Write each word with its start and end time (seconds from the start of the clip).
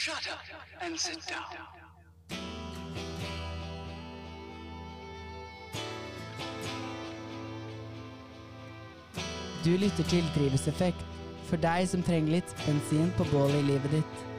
Shut 0.00 0.28
up 0.32 0.38
and 0.80 0.98
sit 0.98 1.18
down. 1.28 1.44
Du 9.64 9.76
lytter 9.76 10.04
til 10.04 10.24
Drivhuseffekt, 10.36 11.04
for 11.50 11.60
deg 11.60 11.84
som 11.92 12.00
trenger 12.02 12.38
litt 12.38 12.56
bensin 12.64 13.12
på 13.18 13.28
bålet 13.28 13.60
i 13.60 13.66
livet 13.74 13.98
ditt. 13.98 14.29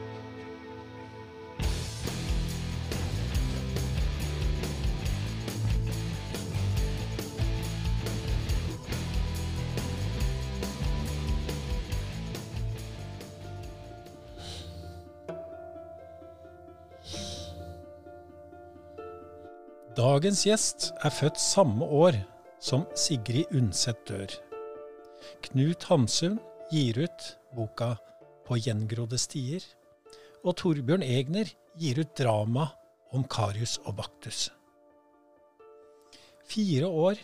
Dagens 20.11 20.41
gjest 20.43 20.89
er 21.05 21.13
født 21.13 21.37
samme 21.39 21.85
år 21.85 22.15
som 22.59 22.81
Sigrid 22.99 23.53
Undset 23.55 23.99
dør. 24.09 24.33
Knut 25.45 25.85
Hamsun 25.87 26.33
gir 26.71 26.97
ut 27.05 27.27
boka 27.55 27.93
På 28.43 28.57
gjengrodde 28.59 29.19
stier, 29.21 29.63
og 30.43 30.57
Torbjørn 30.59 31.05
Egner 31.05 31.53
gir 31.79 32.01
ut 32.01 32.11
drama 32.17 32.65
om 33.15 33.23
Karius 33.23 33.77
og 33.85 34.01
Baktus. 34.01 34.49
Fire 36.49 36.89
år 36.89 37.21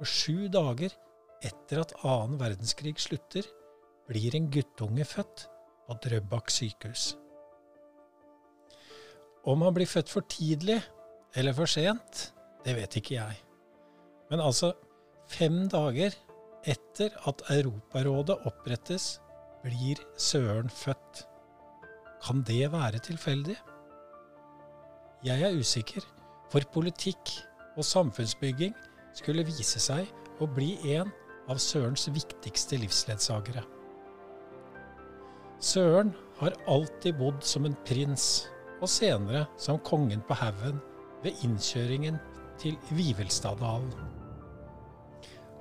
og 0.00 0.08
sju 0.08 0.48
dager 0.56 0.96
etter 1.44 1.84
at 1.84 1.94
annen 2.02 2.40
verdenskrig 2.40 2.96
slutter, 3.04 3.46
blir 4.08 4.34
en 4.34 4.50
guttunge 4.50 5.06
født 5.06 5.46
på 5.86 6.00
Drøbak 6.08 6.50
sykehus. 6.50 7.12
Om 9.44 9.62
han 9.68 9.78
blir 9.78 9.92
født 9.92 10.10
for 10.10 10.26
tidlig 10.26 10.80
eller 11.34 11.54
for 11.56 11.70
sent, 11.70 12.30
det 12.64 12.76
vet 12.78 12.96
ikke 13.00 13.16
jeg. 13.16 13.40
Men 14.30 14.40
altså, 14.40 14.72
fem 15.30 15.64
dager 15.72 16.14
etter 16.64 17.14
at 17.28 17.42
Europarådet 17.52 18.38
opprettes, 18.48 19.18
blir 19.64 20.00
Søren 20.20 20.70
født. 20.70 21.24
Kan 22.24 22.42
det 22.46 22.72
være 22.72 23.00
tilfeldig? 23.04 23.56
Jeg 25.24 25.42
er 25.42 25.58
usikker, 25.58 26.04
for 26.52 26.60
politikk 26.72 27.32
og 27.76 27.84
samfunnsbygging 27.84 28.74
skulle 29.16 29.46
vise 29.48 29.80
seg 29.80 30.08
å 30.40 30.48
bli 30.50 30.76
en 30.94 31.10
av 31.50 31.60
Sørens 31.60 32.06
viktigste 32.12 32.78
livsledsagere. 32.80 33.64
Søren 35.64 36.12
har 36.38 36.56
alltid 36.68 37.16
bodd 37.18 37.40
som 37.44 37.64
en 37.64 37.76
prins, 37.88 38.46
og 38.82 38.90
senere 38.90 39.46
som 39.60 39.78
kongen 39.80 40.20
på 40.28 40.36
haugen 40.36 40.80
ved 41.24 41.44
innkjøringen 41.46 42.20
til 42.60 42.76
Vivelstaddalen. 42.94 43.92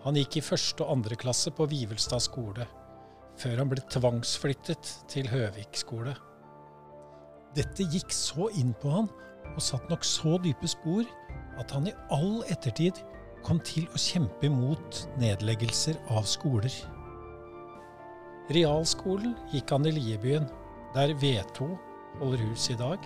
Han 0.03 0.20
gikk 0.20 0.38
i 0.38 0.44
første 0.44 0.83
og 0.83 0.97
andre 0.97 1.16
klasse 1.20 1.52
på 1.55 1.67
Vivelstad 1.72 2.23
skole, 2.25 2.67
før 3.39 3.61
han 3.61 3.72
ble 3.72 3.83
tvangsflyttet 3.92 4.89
til 5.11 5.30
Høvik 5.31 5.80
skole. 5.80 6.16
Dette 7.55 7.86
gikk 7.88 8.11
så 8.14 8.50
inn 8.59 8.73
på 8.81 8.92
han 8.92 9.09
og 9.53 9.61
satt 9.64 9.89
nok 9.92 10.03
så 10.08 10.38
dype 10.44 10.67
spor 10.70 11.08
at 11.61 11.72
han 11.72 11.88
i 11.88 11.95
all 12.11 12.42
ettertid 12.52 13.00
kom 13.45 13.59
til 13.64 13.88
å 13.92 14.00
kjempe 14.00 14.48
imot 14.48 15.03
nedleggelser 15.22 16.00
av 16.16 16.27
skoler. 16.30 16.73
Realskolen 18.53 19.36
gikk 19.53 19.72
han 19.72 19.88
i 19.88 19.94
Liebyen, 19.95 20.48
der 20.95 21.14
V2 21.20 21.70
holder 22.20 22.44
hus 22.50 22.70
i 22.73 22.80
dag. 22.80 23.03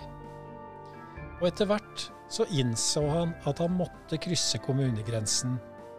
Og 1.38 1.50
etter 1.50 1.68
hvert 1.70 2.08
så 2.28 2.44
innså 2.52 3.04
han 3.08 3.32
at 3.48 3.60
han 3.62 3.76
måtte 3.78 4.20
krysse 4.20 4.60
kommunegrensen 4.64 5.56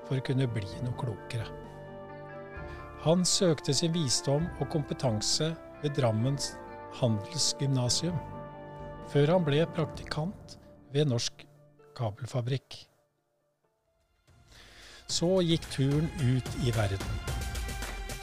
for 0.08 0.20
å 0.20 0.26
kunne 0.26 0.48
bli 0.50 0.70
noe 0.84 0.98
klokere. 1.00 1.48
Han 3.06 3.24
søkte 3.26 3.74
sin 3.74 3.94
visdom 3.96 4.46
og 4.60 4.68
kompetanse 4.74 5.54
ved 5.84 5.96
Drammens 5.96 6.52
handelsgymnasium, 7.00 8.18
før 9.10 9.36
han 9.36 9.46
ble 9.46 9.64
praktikant 9.74 10.58
ved 10.94 11.10
Norsk 11.10 11.46
Kabelfabrikk. 11.98 12.76
Så 15.10 15.40
gikk 15.42 15.66
turen 15.74 16.10
ut 16.22 16.50
i 16.62 16.74
verden. 16.76 17.16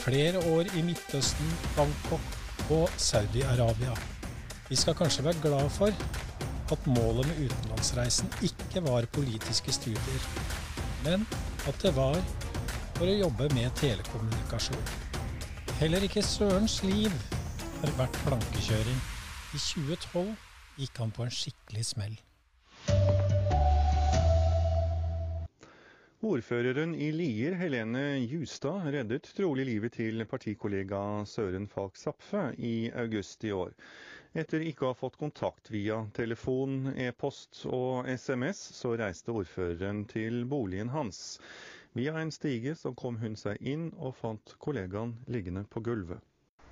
Flere 0.05 0.39
år 0.55 0.69
i 0.79 0.85
Midtøsten, 0.87 1.49
Bangkok 1.75 2.71
og 2.71 2.93
Saudi-Arabia. 3.01 3.97
Vi 4.69 4.79
skal 4.79 4.95
kanskje 4.99 5.25
være 5.27 5.43
glad 5.43 5.73
for 5.75 5.91
at 6.73 6.87
målet 6.91 7.29
med 7.31 7.47
utenlandsreisen 7.47 8.31
ikke 8.49 8.83
var 8.87 9.07
politiske 9.15 9.73
studier, 9.73 10.29
men 11.05 11.27
at 11.69 11.83
det 11.83 11.93
var 11.97 12.19
for 12.97 13.07
å 13.07 13.19
jobbe 13.21 13.49
med 13.55 13.75
telekommunikasjon. 13.79 14.87
Heller 15.81 16.07
ikke 16.07 16.25
Sørens 16.25 16.81
liv 16.87 17.13
har 17.83 17.93
vært 17.99 18.17
plankekjøring. 18.25 19.03
I 19.55 19.61
2012 19.61 20.33
gikk 20.81 21.03
han 21.03 21.13
på 21.15 21.27
en 21.27 21.35
skikkelig 21.35 21.85
smell. 21.93 22.17
Ordføreren 26.27 26.95
i 26.97 27.13
Lier, 27.15 27.55
Helene 27.61 28.17
Justad, 28.25 28.89
reddet 28.91 29.29
trolig 29.37 29.67
livet 29.69 29.95
til 30.01 30.25
partikollega 30.27 31.23
Søren 31.29 31.69
Falk 31.71 32.01
Zapfe 32.01 32.49
i 32.59 32.89
august 32.97 33.45
i 33.45 33.53
år. 33.55 33.77
Etter 34.37 34.61
ikke 34.69 34.85
å 34.85 34.91
ha 34.91 34.97
fått 34.99 35.15
kontakt 35.17 35.71
via 35.73 36.03
telefon, 36.13 36.91
e-post 37.01 37.63
og 37.73 38.05
SMS, 38.05 38.59
så 38.77 38.93
reiste 39.01 39.33
ordføreren 39.33 40.03
til 40.11 40.43
boligen 40.51 40.91
hans. 40.93 41.39
Via 41.97 42.19
en 42.21 42.33
stige 42.35 42.75
så 42.77 42.93
kom 42.93 43.17
hun 43.23 43.39
seg 43.41 43.57
inn 43.65 43.87
og 43.97 44.13
fant 44.19 44.53
kollegaen 44.61 45.15
liggende 45.33 45.65
på 45.73 45.81
gulvet. 45.87 46.21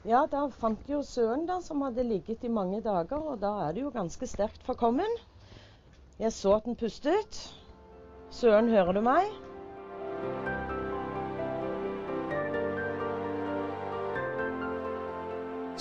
Ja, 0.05 0.27
da 0.29 0.43
fant 0.53 0.85
jo 0.93 1.01
Søren, 1.01 1.47
da, 1.49 1.63
som 1.65 1.81
hadde 1.87 2.05
ligget 2.05 2.45
i 2.45 2.53
mange 2.53 2.83
dager, 2.85 3.25
og 3.33 3.41
da 3.41 3.55
er 3.65 3.73
det 3.73 3.87
jo 3.87 3.95
ganske 3.95 4.29
sterkt 4.29 4.61
forkommen. 4.69 5.17
Jeg 6.21 6.37
så 6.37 6.59
at 6.59 6.69
den 6.69 6.77
pustet. 6.77 7.41
Søren, 8.29 8.69
hører 8.69 8.93
du 8.93 9.01
meg? 9.09 9.33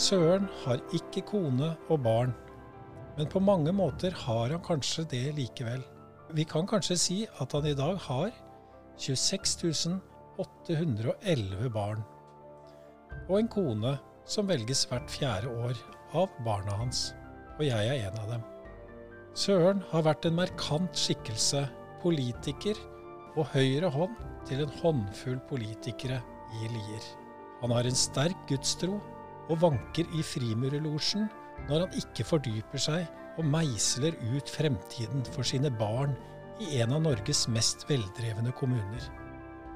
Søren 0.03 0.49
har 0.65 0.81
ikke 0.91 1.21
kone 1.29 1.69
og 1.87 2.01
barn, 2.03 2.33
men 3.15 3.29
på 3.31 3.39
mange 3.39 3.71
måter 3.71 4.11
har 4.25 4.51
han 4.51 4.63
kanskje 4.65 5.05
det 5.13 5.21
likevel. 5.37 5.79
Vi 6.35 6.43
kan 6.49 6.67
kanskje 6.67 6.97
si 6.99 7.17
at 7.39 7.53
han 7.55 7.69
i 7.69 7.75
dag 7.77 8.01
har 8.09 8.33
26 8.99 9.93
811 10.43 11.69
barn, 11.71 12.01
og 13.29 13.37
en 13.37 13.51
kone 13.53 13.93
som 14.27 14.49
velges 14.49 14.83
hvert 14.89 15.07
fjerde 15.13 15.53
år 15.63 15.79
av 16.19 16.35
barna 16.43 16.81
hans, 16.81 17.05
og 17.55 17.63
jeg 17.69 17.93
er 17.93 18.09
en 18.09 18.19
av 18.25 18.35
dem. 18.35 18.43
Søren 19.39 19.85
har 19.93 20.03
vært 20.09 20.27
en 20.27 20.35
merkant 20.41 20.99
skikkelse, 20.99 21.63
politiker 22.03 22.75
og 23.37 23.47
høyre 23.55 23.87
hånd 23.93 24.19
til 24.49 24.65
en 24.65 24.77
håndfull 24.81 25.39
politikere 25.47 26.19
i 26.59 26.75
Lier. 26.75 27.11
Han 27.63 27.71
har 27.71 27.87
en 27.87 28.03
sterk 28.03 28.49
gudstro 28.51 28.99
og 29.49 29.61
vanker 29.63 30.07
i 30.15 30.23
Frimurerlosjen 30.25 31.27
når 31.67 31.85
han 31.85 31.97
ikke 31.99 32.25
fordyper 32.27 32.81
seg 32.81 33.07
og 33.39 33.47
meisler 33.49 34.15
ut 34.35 34.49
fremtiden 34.51 35.25
for 35.33 35.47
sine 35.47 35.71
barn 35.79 36.13
i 36.61 36.79
en 36.83 36.93
av 36.95 37.03
Norges 37.03 37.47
mest 37.51 37.87
veldrevne 37.89 38.53
kommuner. 38.57 39.05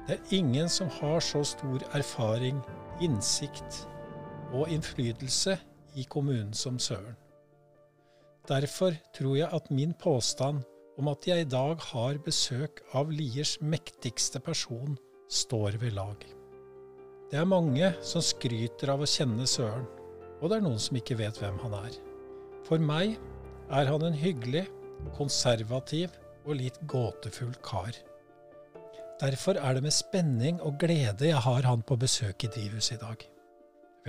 Det 0.06 0.16
er 0.16 0.34
ingen 0.38 0.70
som 0.72 0.90
har 1.00 1.20
så 1.24 1.42
stor 1.44 1.82
erfaring, 1.96 2.60
innsikt 3.04 3.82
og 4.54 4.70
innflytelse 4.72 5.58
i 5.98 6.06
kommunen 6.08 6.54
som 6.56 6.78
Søren. 6.80 7.16
Derfor 8.48 8.96
tror 9.12 9.36
jeg 9.36 9.50
at 9.52 9.70
min 9.70 9.92
påstand 9.92 10.62
om 10.98 11.10
at 11.12 11.28
jeg 11.28 11.44
i 11.44 11.50
dag 11.50 11.76
har 11.92 12.18
besøk 12.24 12.80
av 12.96 13.12
Liers 13.12 13.58
mektigste 13.60 14.40
person, 14.40 14.96
står 15.28 15.76
ved 15.82 15.92
lag. 15.92 16.37
Det 17.28 17.36
er 17.36 17.44
mange 17.44 17.90
som 18.00 18.22
skryter 18.24 18.88
av 18.88 19.02
å 19.04 19.06
kjenne 19.08 19.44
Søren, 19.44 19.82
og 20.40 20.48
det 20.48 20.56
er 20.56 20.62
noen 20.64 20.78
som 20.80 20.96
ikke 20.96 21.18
vet 21.18 21.36
hvem 21.36 21.58
han 21.60 21.74
er. 21.76 21.98
For 22.64 22.80
meg 22.80 23.18
er 23.68 23.90
han 23.90 24.06
en 24.06 24.16
hyggelig, 24.16 24.62
konservativ 25.18 26.14
og 26.46 26.56
litt 26.56 26.78
gåtefull 26.88 27.52
kar. 27.60 27.92
Derfor 29.20 29.60
er 29.60 29.76
det 29.76 29.84
med 29.84 29.92
spenning 29.92 30.62
og 30.64 30.80
glede 30.80 31.28
jeg 31.28 31.44
har 31.44 31.68
han 31.68 31.84
på 31.84 31.98
besøk 32.00 32.48
i 32.48 32.52
drivhuset 32.54 32.96
i 32.96 33.00
dag. 33.02 33.28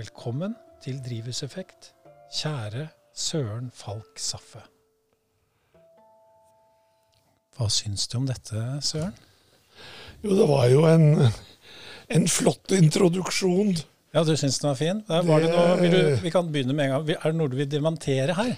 Velkommen 0.00 0.56
til 0.80 1.04
Drivhuseffekt, 1.04 1.92
kjære 2.40 2.88
Søren 3.12 3.68
Falk 3.68 4.16
Saffe. 4.16 4.64
Hva 7.58 7.68
syns 7.68 8.08
du 8.08 8.16
om 8.22 8.32
dette, 8.32 8.64
Søren? 8.80 9.12
Jo, 10.24 10.32
det 10.40 10.48
var 10.48 10.70
jo 10.72 10.86
en, 10.88 11.26
en 12.10 12.26
flott 12.30 12.72
introduksjon 12.74 13.74
Ja, 14.14 14.24
du 14.26 14.32
syns 14.36 14.58
den 14.58 14.70
var 14.72 14.78
fin? 14.78 15.02
Der 15.06 15.22
var 15.26 15.42
det 15.44 15.52
noe, 15.54 15.76
vil 15.80 15.92
du, 15.94 16.00
vi 16.24 16.32
kan 16.34 16.48
begynne 16.50 16.74
med 16.74 16.88
en 16.88 16.94
gang. 16.96 17.10
Er 17.14 17.30
det 17.30 17.38
noe 17.38 17.50
du 17.52 17.54
vil 17.60 17.68
dementere 17.70 18.34
her? 18.34 18.56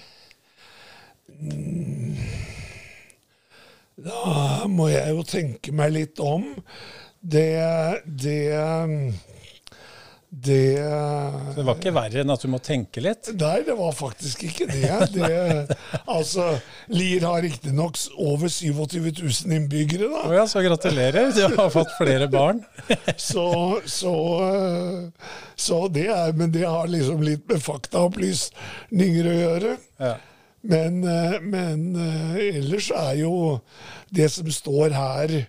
Da 4.03 4.65
må 4.71 4.87
jeg 4.89 5.13
jo 5.13 5.25
tenke 5.27 5.73
meg 5.75 5.93
litt 5.93 6.21
om. 6.23 6.47
Det 7.21 7.45
Det 8.05 8.39
Det 10.33 10.81
Det 11.55 11.61
var 11.61 11.75
ikke 11.77 11.91
verre 11.93 12.23
enn 12.23 12.33
at 12.33 12.41
du 12.41 12.47
må 12.49 12.57
tenke 12.63 13.03
litt? 13.05 13.29
Nei, 13.37 13.59
det 13.67 13.75
var 13.77 13.91
faktisk 13.93 14.41
ikke 14.47 14.65
det. 14.71 14.89
det 15.13 15.77
altså, 16.09 16.47
Lier 16.89 17.27
har 17.27 17.43
riktignok 17.45 17.99
over 18.17 18.49
27 18.49 19.11
000 19.21 19.53
innbyggere, 19.53 20.09
da. 20.09 20.23
Oh 20.25 20.33
ja, 20.33 20.47
så 20.49 20.63
gratulerer. 20.65 21.29
Du 21.37 21.43
har 21.59 21.69
fått 21.69 21.93
flere 21.99 22.25
barn. 22.33 22.63
så, 23.29 23.45
så, 23.85 24.15
så 25.55 25.85
det 25.93 26.07
er 26.09 26.33
Men 26.33 26.53
det 26.55 26.65
har 26.65 26.89
liksom 26.89 27.21
litt 27.21 27.45
med 27.49 27.61
faktaopplysninger 27.61 29.29
å 29.29 29.39
gjøre. 29.39 29.77
Ja. 30.01 30.15
Men, 30.63 31.01
eh, 31.03 31.41
men 31.43 31.89
eh, 31.99 32.37
ellers 32.57 32.89
er 32.95 33.17
jo 33.21 33.33
det 34.09 34.31
som 34.31 34.49
står 34.49 34.95
her 34.95 35.41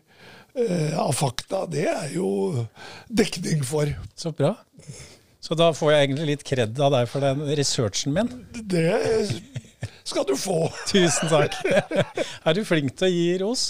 av 1.00 1.10
fakta, 1.18 1.64
det 1.66 1.88
er 1.90 2.12
jo 2.14 2.28
dekning 3.10 3.64
for. 3.66 3.90
Så 4.14 4.30
bra. 4.36 4.54
Så 5.44 5.56
da 5.58 5.72
får 5.76 5.92
jeg 5.92 6.06
egentlig 6.06 6.28
litt 6.30 6.44
kred 6.46 6.78
av 6.80 6.94
deg 6.94 7.08
for 7.10 7.24
den 7.24 7.42
researchen 7.58 8.14
min. 8.16 8.30
Det 8.54 8.94
skal 10.06 10.24
du 10.28 10.36
få. 10.38 10.70
Tusen 10.92 11.28
takk. 11.32 11.58
Er 11.66 12.56
du 12.56 12.62
flink 12.64 12.94
til 12.96 13.10
å 13.10 13.12
gi 13.12 13.26
ros? 13.42 13.64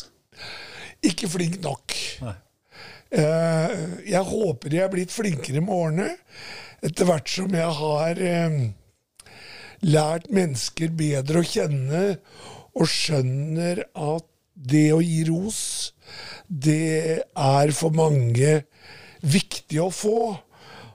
Ikke 1.05 1.31
flink 1.33 1.59
nok. 1.65 1.97
Nei. 2.25 2.37
Jeg 3.15 4.23
håper 4.27 4.75
jeg 4.75 4.83
er 4.83 4.91
blitt 4.91 5.13
flinkere 5.15 5.61
med 5.63 5.71
årene, 5.71 6.07
etter 6.83 7.07
hvert 7.07 7.31
som 7.31 7.53
jeg 7.55 7.77
har 7.79 8.19
lært 9.85 10.27
mennesker 10.35 10.91
bedre 10.99 11.43
å 11.43 11.47
kjenne 11.47 12.01
og 12.75 12.91
skjønner 12.91 13.85
at 13.87 14.27
det 14.55 14.89
å 14.95 14.99
gi 15.03 15.21
ros, 15.29 15.94
det 16.49 17.23
er 17.37 17.73
for 17.77 17.95
mange 17.95 18.61
viktig 19.25 19.81
å 19.83 19.91
få. 19.95 20.19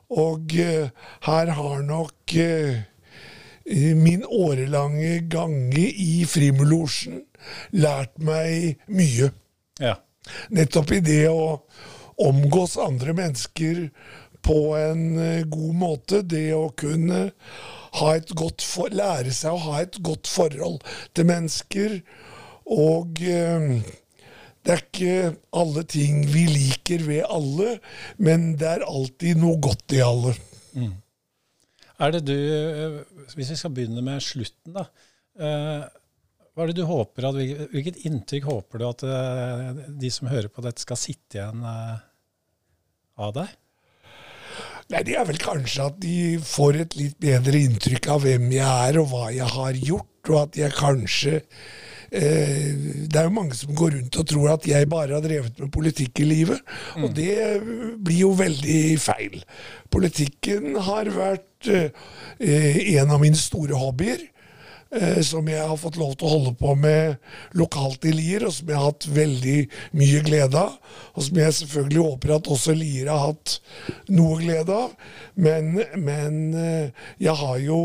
Og 0.10 0.56
uh, 0.58 0.90
her 1.28 1.52
har 1.58 1.82
nok 1.86 2.36
uh, 2.36 2.80
min 3.98 4.26
årelange 4.26 5.20
gange 5.30 5.86
i 5.86 6.24
Frimulosjen 6.30 7.24
lært 7.78 8.18
meg 8.18 8.80
mye. 8.90 9.30
Ja. 9.80 10.00
Nettopp 10.54 10.96
i 10.98 11.04
det 11.06 11.26
å 11.30 11.62
omgås 12.20 12.76
andre 12.82 13.14
mennesker 13.16 13.86
på 14.46 14.58
en 14.78 15.04
uh, 15.18 15.46
god 15.50 15.76
måte. 15.78 16.24
Det 16.26 16.48
å 16.58 16.70
kunne 16.78 17.30
for, 17.94 18.90
lære 18.90 19.34
seg 19.34 19.54
å 19.54 19.64
ha 19.70 19.82
et 19.84 20.02
godt 20.06 20.28
forhold 20.30 20.82
til 21.14 21.30
mennesker. 21.30 22.00
Og 22.70 23.18
eh, 23.26 23.82
det 24.70 24.76
er 24.76 24.82
ikke 24.86 25.14
alle 25.58 25.82
ting 25.90 26.20
vi 26.30 26.44
liker 26.46 27.02
ved 27.08 27.24
alle, 27.26 27.80
men 28.22 28.52
det 28.60 28.68
er 28.70 28.84
alltid 28.86 29.40
noe 29.42 29.58
godt 29.66 29.96
i 29.98 30.04
alle. 30.06 30.36
Mm. 30.78 30.92
Er 32.00 32.14
det 32.14 32.22
du, 32.28 32.36
eh, 32.36 33.00
Hvis 33.34 33.50
vi 33.50 33.58
skal 33.58 33.74
begynne 33.74 34.04
med 34.06 34.22
slutten, 34.22 34.76
da. 34.78 34.86
Eh, 35.40 35.88
hva 36.54 36.64
er 36.64 36.70
det 36.70 36.78
du 36.78 36.86
håper 36.86 37.30
at, 37.32 37.40
Hvilket 37.74 38.06
inntrykk 38.06 38.46
håper 38.46 38.78
du 38.78 38.86
at 38.92 39.04
eh, 39.08 39.82
de 39.90 40.12
som 40.14 40.30
hører 40.30 40.54
på 40.54 40.62
dette, 40.62 40.86
skal 40.86 41.02
sitte 41.02 41.40
igjen 41.40 41.66
av 41.66 43.34
deg? 43.42 43.58
Nei, 44.94 45.04
Det 45.04 45.18
er 45.18 45.26
vel 45.26 45.42
kanskje 45.42 45.90
at 45.90 46.00
de 46.02 46.38
får 46.46 46.84
et 46.86 47.00
litt 47.00 47.18
bedre 47.18 47.58
inntrykk 47.58 48.14
av 48.14 48.22
hvem 48.22 48.52
jeg 48.54 48.70
er 48.70 49.02
og 49.02 49.10
hva 49.16 49.34
jeg 49.34 49.50
har 49.58 49.82
gjort, 49.82 50.30
og 50.30 50.42
at 50.46 50.62
jeg 50.62 50.78
kanskje 50.78 51.40
Det 52.10 53.20
er 53.20 53.28
jo 53.28 53.34
mange 53.36 53.58
som 53.58 53.76
går 53.78 53.96
rundt 53.98 54.18
og 54.22 54.28
tror 54.30 54.54
at 54.56 54.66
jeg 54.68 54.90
bare 54.90 55.14
har 55.14 55.24
drevet 55.26 55.60
med 55.62 55.72
politikk 55.74 56.24
i 56.24 56.30
livet, 56.30 56.60
mm. 56.98 57.04
og 57.06 57.14
det 57.18 57.36
blir 58.06 58.24
jo 58.24 58.34
veldig 58.40 58.82
feil. 59.02 59.44
Politikken 59.94 60.76
har 60.90 61.10
vært 61.14 61.70
eh, 61.70 62.80
en 62.98 63.14
av 63.14 63.22
mine 63.22 63.40
store 63.40 63.78
hobbyer 63.78 64.22
eh, 64.22 64.39
som 65.22 65.46
jeg 65.46 65.62
har 65.62 65.78
fått 65.78 66.00
lov 66.02 66.16
til 66.18 66.26
å 66.26 66.32
holde 66.32 66.52
på 66.58 66.72
med 66.74 67.20
lokalt 67.58 68.08
i 68.10 68.14
Lier, 68.16 68.48
og 68.48 68.56
som 68.56 68.72
jeg 68.72 68.80
har 68.80 68.88
hatt 68.88 69.06
veldig 69.14 69.58
mye 70.02 70.22
glede 70.26 70.64
av. 70.64 70.78
Og 71.14 71.28
som 71.28 71.38
jeg 71.38 71.58
selvfølgelig 71.60 72.06
håper 72.08 72.34
at 72.36 72.50
også 72.56 72.74
Lier 72.78 73.12
har 73.12 73.28
hatt 73.28 73.60
noe 74.10 74.40
glede 74.42 74.76
av. 74.76 74.94
Men, 75.40 75.72
men 76.00 76.40
eh, 76.58 77.06
jeg 77.22 77.36
har 77.42 77.58
jo 77.64 77.80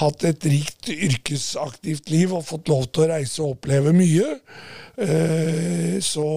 hatt 0.00 0.24
et 0.28 0.46
rikt 0.50 0.90
yrkesaktivt 0.90 2.10
liv 2.12 2.34
og 2.34 2.46
fått 2.48 2.70
lov 2.72 2.88
til 2.90 3.04
å 3.04 3.10
reise 3.12 3.42
og 3.44 3.56
oppleve 3.56 3.94
mye. 3.96 4.38
Eh, 5.00 5.98
så 6.04 6.28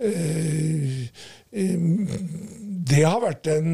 eh, 0.00 1.08
det 2.88 3.04
har 3.04 3.20
vært 3.22 3.48
en 3.52 3.70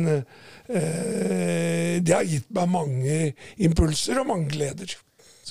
Det 0.64 2.12
har 2.14 2.24
gitt 2.24 2.46
meg 2.56 2.70
mange 2.72 3.16
impulser 3.60 4.22
og 4.22 4.30
mange 4.30 4.54
gleder. 4.54 4.94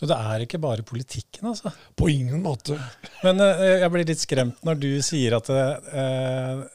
Så 0.04 0.10
det 0.12 0.20
er 0.20 0.44
ikke 0.44 0.60
bare 0.60 0.84
politikken, 0.84 1.48
altså? 1.54 1.72
På 1.96 2.10
ingen 2.12 2.42
måte. 2.44 2.76
Men 3.24 3.40
uh, 3.40 3.64
jeg 3.64 3.92
blir 3.94 4.10
litt 4.10 4.20
skremt 4.20 4.66
når 4.68 4.82
du 4.82 4.90
sier 5.06 5.38
at 5.38 5.48
uh, 5.48 6.66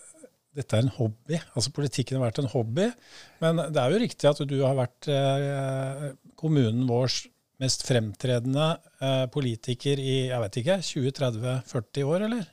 dette 0.57 0.79
er 0.79 0.87
en 0.87 0.95
hobby. 0.97 1.37
Altså 1.53 1.75
politikken 1.77 2.17
har 2.17 2.31
vært 2.31 2.41
en 2.41 2.49
hobby. 2.55 2.89
Men 3.45 3.61
det 3.69 3.83
er 3.83 3.93
jo 3.93 4.01
riktig 4.01 4.31
at 4.31 4.41
du 4.49 4.57
har 4.65 4.75
vært 4.75 5.07
eh, 5.13 6.09
kommunen 6.41 6.89
vårs 6.89 7.21
mest 7.63 7.85
fremtredende 7.87 8.73
politiker 9.31 10.01
i 10.03 10.17
jeg 10.33 10.43
vet 10.43 10.59
ikke, 10.59 10.79
20-30-40 10.89 12.09
år, 12.11 12.25
eller? 12.27 12.49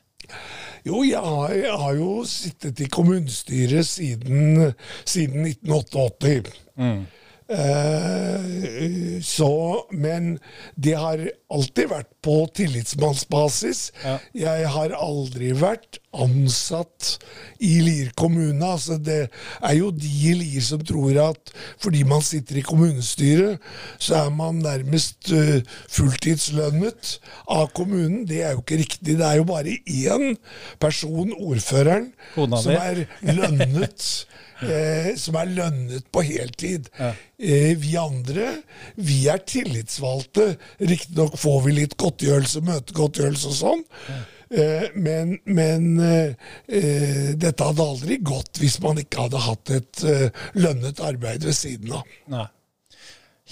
Jo, 0.86 1.02
jeg 1.02 1.18
har, 1.18 1.52
jeg 1.56 1.78
har, 1.82 1.94
jo 1.98 2.10
sittet 2.30 2.84
i 2.84 2.88
kommunestyret 2.92 3.88
siden, 3.88 4.72
siden 5.02 5.48
1988. 5.50 6.52
Mm. 6.78 7.00
Eh, 7.48 9.20
så, 9.22 9.86
men 9.90 10.38
det 10.74 10.92
har 10.92 11.30
alltid 11.52 11.90
vært 11.92 12.08
på 12.26 12.34
tillitsmannsbasis. 12.58 13.80
Ja. 14.02 14.16
Jeg 14.34 14.70
har 14.74 14.94
aldri 14.98 15.52
vært 15.56 16.00
ansatt 16.16 17.16
i 17.62 17.76
Lier 17.84 18.10
kommune. 18.18 18.66
Altså 18.66 18.96
det 18.98 19.18
er 19.28 19.76
jo 19.76 19.92
de 19.94 20.10
i 20.30 20.34
Lier 20.40 20.64
som 20.64 20.82
tror 20.86 21.20
at 21.22 21.52
fordi 21.82 22.02
man 22.08 22.24
sitter 22.24 22.58
i 22.58 22.64
kommunestyret, 22.66 23.62
så 24.02 24.24
er 24.24 24.32
man 24.34 24.58
nærmest 24.64 25.30
uh, 25.30 25.60
fulltidslønnet 25.92 27.16
av 27.52 27.70
kommunen. 27.76 28.24
Det 28.26 28.42
er 28.42 28.56
jo 28.56 28.64
ikke 28.64 28.82
riktig. 28.82 29.18
Det 29.20 29.26
er 29.26 29.38
jo 29.38 29.46
bare 29.48 29.78
én 29.86 30.34
person, 30.82 31.30
ordføreren, 31.36 32.10
som 32.34 32.74
er 32.74 33.06
lønnet 33.22 34.10
eh, 34.64 35.12
som 35.20 35.36
er 35.40 35.50
lønnet 35.52 36.06
på 36.12 36.22
heltid. 36.26 36.88
Ja. 36.98 37.12
Eh, 37.36 37.74
vi 37.78 37.92
andre, 38.00 38.48
vi 38.96 39.26
er 39.28 39.42
tillitsvalgte. 39.44 40.54
Riktignok 40.80 41.35
får 41.40 41.60
vi 41.66 41.74
litt 41.80 41.96
godtgjørelse, 42.00 42.62
møtegodtgjørelse 42.66 43.52
og 43.52 43.56
sånn. 43.60 43.84
Ja. 44.08 44.18
Eh, 44.46 44.84
men, 44.94 45.36
men 45.44 45.86
eh, 46.02 46.50
eh, 46.70 47.30
dette 47.34 47.66
hadde 47.66 47.86
aldri 47.86 48.20
gått 48.22 48.60
hvis 48.62 48.78
man 48.84 49.00
ikke 49.02 49.24
hadde 49.24 49.42
hatt 49.42 49.72
et 49.74 50.04
eh, 50.06 50.44
lønnet 50.58 51.02
arbeid 51.02 51.46
ved 51.46 51.56
siden 51.58 51.96
av. 51.98 52.12
Nei. 52.32 52.46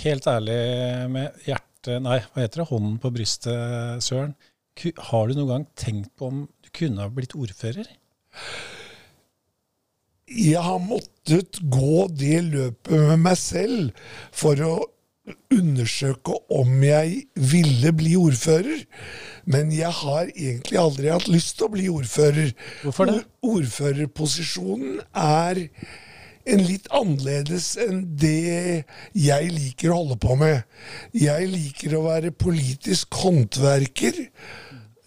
Helt 0.05 0.27
ærlig 0.31 0.59
med 1.15 1.47
hjertet 1.47 2.01
Nei, 2.01 2.17
hva 2.33 2.41
heter 2.41 2.63
det? 2.63 2.65
Hånden 2.71 2.95
på 2.97 3.11
brystet, 3.13 4.01
Søren. 4.01 4.31
Har 5.11 5.29
du 5.29 5.35
noen 5.37 5.51
gang 5.51 5.67
tenkt 5.77 6.15
på 6.17 6.31
om 6.31 6.39
du 6.65 6.71
kunne 6.73 7.05
ha 7.05 7.13
blitt 7.13 7.37
ordfører? 7.37 7.91
jeg 10.35 10.63
har 10.63 10.81
måttet 10.83 11.61
gå 11.71 12.07
det 12.11 12.41
løpet 12.49 13.09
med 13.11 13.23
meg 13.27 13.39
selv 13.39 14.07
for 14.35 14.61
å 14.65 14.75
undersøke 15.53 16.37
om 16.53 16.83
jeg 16.85 17.25
ville 17.35 17.93
bli 17.97 18.15
ordfører. 18.17 18.85
Men 19.45 19.73
jeg 19.73 19.93
har 20.03 20.29
egentlig 20.35 20.81
aldri 20.81 21.13
hatt 21.13 21.29
lyst 21.33 21.57
til 21.59 21.69
å 21.69 21.75
bli 21.75 21.87
ordfører. 21.93 22.51
Hvorfor 22.83 23.11
det? 23.11 23.21
Ordførerposisjonen 23.45 25.01
er 25.15 25.65
en 26.45 26.61
litt 26.69 26.91
annerledes 26.93 27.71
enn 27.81 28.03
det 28.21 28.85
jeg 29.17 29.53
liker 29.55 29.93
å 29.93 30.03
holde 30.03 30.19
på 30.21 30.37
med. 30.41 30.65
Jeg 31.17 31.49
liker 31.53 31.97
å 31.97 32.05
være 32.09 32.35
politisk 32.37 33.17
håndverker. 33.25 34.27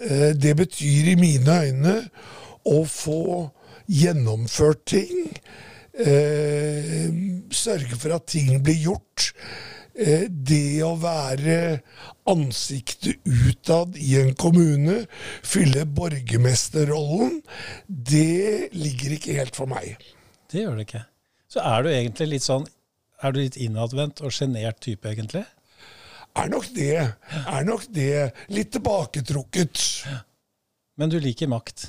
Eh, 0.02 0.32
det 0.34 0.56
betyr 0.58 1.14
i 1.14 1.20
mine 1.20 1.62
øyne 1.68 1.96
å 2.68 2.82
få 2.90 3.22
gjennomført 3.88 4.84
ting. 4.90 5.30
Eh, 5.98 7.06
sørge 7.54 7.98
for 7.98 8.18
at 8.18 8.28
ting 8.34 8.58
blir 8.66 8.82
gjort. 8.90 9.32
Eh, 9.98 10.28
det 10.30 10.84
å 10.86 10.94
være 11.02 11.82
ansiktet 12.30 13.18
utad 13.26 13.98
i 13.98 14.14
en 14.20 14.36
kommune, 14.38 15.00
fylle 15.42 15.88
borgermesterrollen, 15.98 17.40
det 17.88 18.70
ligger 18.78 19.16
ikke 19.18 19.38
helt 19.40 19.58
for 19.58 19.70
meg. 19.72 19.96
Det 20.52 20.62
gjør 20.62 20.78
det 20.78 20.88
ikke. 20.88 21.04
Så 21.50 21.64
er 21.66 21.84
du 21.84 21.90
egentlig 21.92 22.34
litt 22.36 22.46
sånn 22.46 22.66
Er 23.18 23.32
du 23.34 23.40
litt 23.40 23.56
innadvendt 23.58 24.20
og 24.22 24.30
sjenert 24.30 24.78
type, 24.86 25.10
egentlig? 25.10 25.42
Er 26.38 26.52
nok 26.52 26.68
det. 26.76 27.00
Er 27.50 27.64
nok 27.66 27.88
det. 27.90 28.28
Litt 28.54 28.70
tilbaketrukket. 28.76 29.82
Men 31.02 31.10
du 31.10 31.18
liker 31.18 31.50
makt? 31.50 31.88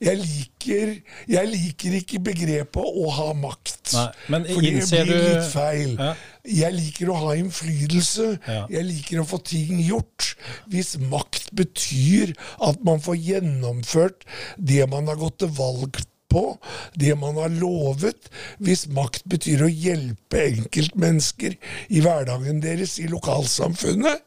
Jeg 0.00 0.18
liker, 0.20 0.90
jeg 1.28 1.48
liker 1.50 1.94
ikke 1.98 2.20
begrepet 2.22 2.84
å 3.02 3.08
ha 3.16 3.32
makt. 3.34 3.92
Nei, 3.94 4.04
men 4.28 4.44
for 4.46 4.62
det 4.62 4.72
blir 4.90 5.06
du- 5.08 5.14
litt 5.14 5.48
feil. 5.52 5.94
Ja. 5.98 6.14
Jeg 6.48 6.72
liker 6.76 7.10
å 7.12 7.16
ha 7.22 7.32
innflytelse. 7.36 8.28
Ja. 8.46 8.66
Jeg 8.70 8.84
liker 8.84 9.20
å 9.22 9.26
få 9.26 9.40
ting 9.44 9.80
gjort. 9.82 10.34
Hvis 10.70 10.94
makt 10.98 11.50
betyr 11.54 12.34
at 12.60 12.84
man 12.84 13.00
får 13.00 13.18
gjennomført 13.26 14.22
det 14.56 14.86
man 14.88 15.06
har 15.10 15.16
gått 15.16 15.38
til 15.42 15.48
valg 15.48 15.98
på, 16.30 16.58
det 16.96 17.14
man 17.18 17.34
har 17.40 17.48
lovet. 17.48 18.28
Hvis 18.60 18.86
makt 18.92 19.24
betyr 19.28 19.64
å 19.66 19.70
hjelpe 19.72 20.44
enkeltmennesker 20.52 21.56
i 21.90 22.00
hverdagen 22.04 22.60
deres 22.62 22.98
i 23.00 23.06
lokalsamfunnet, 23.10 24.20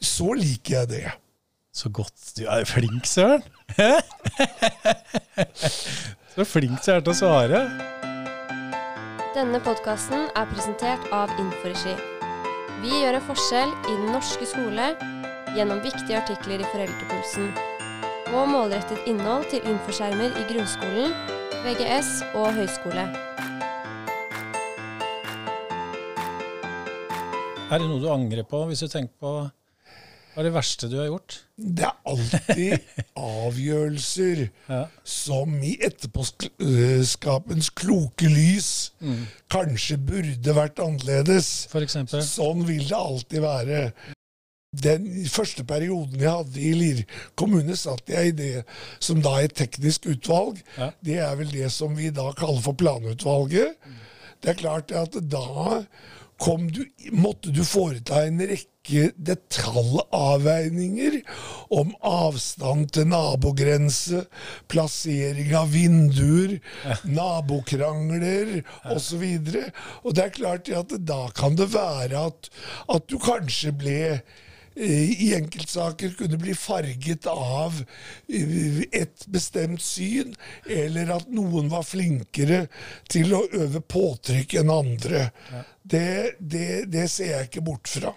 så 0.00 0.32
liker 0.38 0.80
jeg 0.80 0.88
det. 0.88 1.12
Så 1.74 1.90
godt 1.92 2.32
du 2.36 2.46
er 2.50 2.64
flink, 2.66 3.04
Søren! 3.06 3.42
Så 6.34 6.44
flink 6.46 6.84
du 6.84 6.92
er 6.92 7.00
til 7.02 7.12
å 7.12 7.16
svare. 7.16 7.58
Denne 9.34 9.60
podkasten 9.62 10.28
er 10.36 10.46
presentert 10.50 11.02
av 11.14 11.30
Inforegi. 11.42 11.94
Vi 12.80 12.90
gjør 13.02 13.14
en 13.18 13.28
forskjell 13.28 13.70
i 13.70 13.94
den 13.94 14.12
norske 14.14 14.46
skole 14.48 14.86
gjennom 15.56 15.82
viktige 15.84 16.18
artikler 16.20 16.58
i 16.62 16.70
Foreldrepulsen 16.72 17.46
og 18.30 18.50
målrettet 18.50 19.06
innhold 19.10 19.44
til 19.50 19.64
infoskjermer 19.66 20.30
i 20.38 20.42
grunnskolen, 20.50 21.10
VGS 21.64 22.10
og 22.38 22.48
høyskole. 22.56 23.04
Er 27.70 27.78
det 27.78 27.86
noe 27.86 28.02
du 28.02 28.08
angrer 28.10 28.44
på, 28.46 28.58
hvis 28.66 28.82
du 28.82 28.88
tenker 28.90 29.14
på 29.22 29.32
hva 30.30 30.40
er 30.42 30.46
det 30.46 30.52
verste 30.54 30.88
du 30.90 30.94
har 31.00 31.08
gjort? 31.10 31.40
Det 31.58 31.84
er 31.88 31.96
alltid 32.06 33.02
avgjørelser 33.20 34.44
Ja. 34.70 34.84
som 35.04 35.56
i 35.66 35.72
etterpåskapens 35.82 37.70
kloke 37.76 38.28
lys 38.30 38.70
kanskje 39.50 39.98
burde 39.98 40.54
vært 40.56 40.78
annerledes. 40.82 41.50
For 41.72 41.82
eksempel? 41.84 42.22
Sånn 42.24 42.64
vil 42.68 42.86
det 42.88 42.96
alltid 42.96 43.42
være. 43.44 43.82
Den 44.70 45.08
første 45.26 45.64
perioden 45.66 46.20
jeg 46.22 46.30
hadde 46.30 46.60
i 46.62 46.72
Lier 46.78 47.00
kommune, 47.34 47.74
satt 47.76 48.06
jeg 48.12 48.30
i 48.30 48.36
det 48.38 48.52
som 49.02 49.18
da 49.24 49.32
er 49.40 49.48
et 49.48 49.56
teknisk 49.58 50.06
utvalg. 50.12 50.60
Ja. 50.78 50.92
Det 51.02 51.18
er 51.18 51.34
vel 51.40 51.50
det 51.50 51.72
som 51.74 51.96
vi 51.98 52.12
da 52.14 52.28
kaller 52.38 52.62
for 52.62 52.78
planutvalget. 52.78 53.74
Det 54.40 54.54
er 54.54 54.60
klart 54.62 54.94
at 54.94 55.18
da 55.26 55.82
kom 56.40 56.70
du, 56.72 56.84
måtte 57.12 57.50
du 57.52 57.64
foreta 57.66 58.22
en 58.24 58.38
rekke 58.40 58.68
detaljavveininger 58.88 61.20
om 61.70 61.94
avstand 62.06 62.90
til 62.94 63.06
nabogrense, 63.12 64.24
plassering 64.72 65.54
av 65.56 65.72
vinduer, 65.74 66.58
nabokrangler 67.04 68.62
osv. 68.90 69.24
Og 70.04 70.14
det 70.16 70.24
er 70.24 70.30
klart 70.36 70.68
at 70.74 70.88
da 71.06 71.28
kan 71.36 71.56
det 71.58 71.74
være 71.74 72.18
at, 72.30 72.50
at 72.88 73.02
du 73.10 73.18
kanskje 73.20 73.72
ble 73.76 74.00
eh, 74.10 74.20
i 74.80 75.34
enkeltsaker 75.36 76.10
kunne 76.18 76.38
bli 76.40 76.54
farget 76.56 77.26
av 77.30 77.84
eh, 77.84 78.80
et 78.96 79.26
bestemt 79.28 79.82
syn, 79.84 80.34
eller 80.64 81.10
at 81.18 81.28
noen 81.28 81.68
var 81.72 81.82
flinkere 81.86 82.66
til 83.12 83.34
å 83.36 83.48
øve 83.60 83.80
påtrykk 83.84 84.54
enn 84.62 84.70
andre. 84.72 85.30
Det, 85.82 86.36
det, 86.40 86.84
det 86.90 87.08
ser 87.12 87.30
jeg 87.36 87.46
ikke 87.50 87.66
bort 87.66 87.88
fra. 87.90 88.12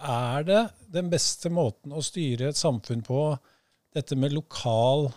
Er 0.00 0.46
det 0.48 0.60
den 0.92 1.10
beste 1.12 1.50
måten 1.52 1.92
å 1.92 2.02
styre 2.04 2.50
et 2.50 2.58
samfunn 2.58 3.02
på, 3.04 3.20
dette 3.92 4.16
med 4.16 4.32
lokal 4.32 5.08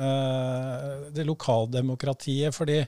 eh, 0.00 1.06
det 1.14 1.26
lokaldemokratiet? 1.28 2.54
Fordi 2.56 2.80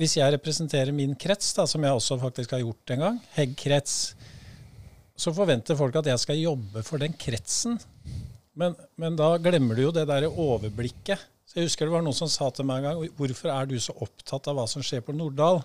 hvis 0.00 0.16
jeg 0.16 0.32
representerer 0.36 0.94
min 0.96 1.16
krets, 1.18 1.52
da, 1.56 1.66
som 1.68 1.84
jeg 1.84 1.96
også 1.96 2.20
faktisk 2.22 2.54
har 2.56 2.62
gjort 2.62 2.94
en 2.94 3.04
gang, 3.04 3.18
Hegg-krets, 3.36 3.96
så 5.20 5.34
forventer 5.36 5.76
folk 5.76 5.98
at 6.00 6.08
jeg 6.08 6.22
skal 6.22 6.40
jobbe 6.40 6.84
for 6.86 7.02
den 7.02 7.12
kretsen. 7.20 7.76
Men, 8.56 8.76
men 8.96 9.18
da 9.18 9.34
glemmer 9.42 9.76
du 9.76 9.84
jo 9.88 9.92
det 9.94 10.06
der 10.08 10.30
overblikket. 10.30 11.20
Så 11.44 11.58
jeg 11.58 11.68
husker 11.68 11.88
det 11.88 11.96
var 11.96 12.04
noen 12.06 12.16
som 12.16 12.30
sa 12.30 12.48
til 12.54 12.66
meg 12.68 12.80
en 12.80 12.86
gang 12.86 13.16
hvorfor 13.18 13.52
er 13.52 13.68
du 13.68 13.76
så 13.82 13.92
opptatt 14.04 14.48
av 14.48 14.56
hva 14.56 14.66
som 14.70 14.84
skjer 14.86 15.02
på 15.04 15.14
Norddal? 15.16 15.60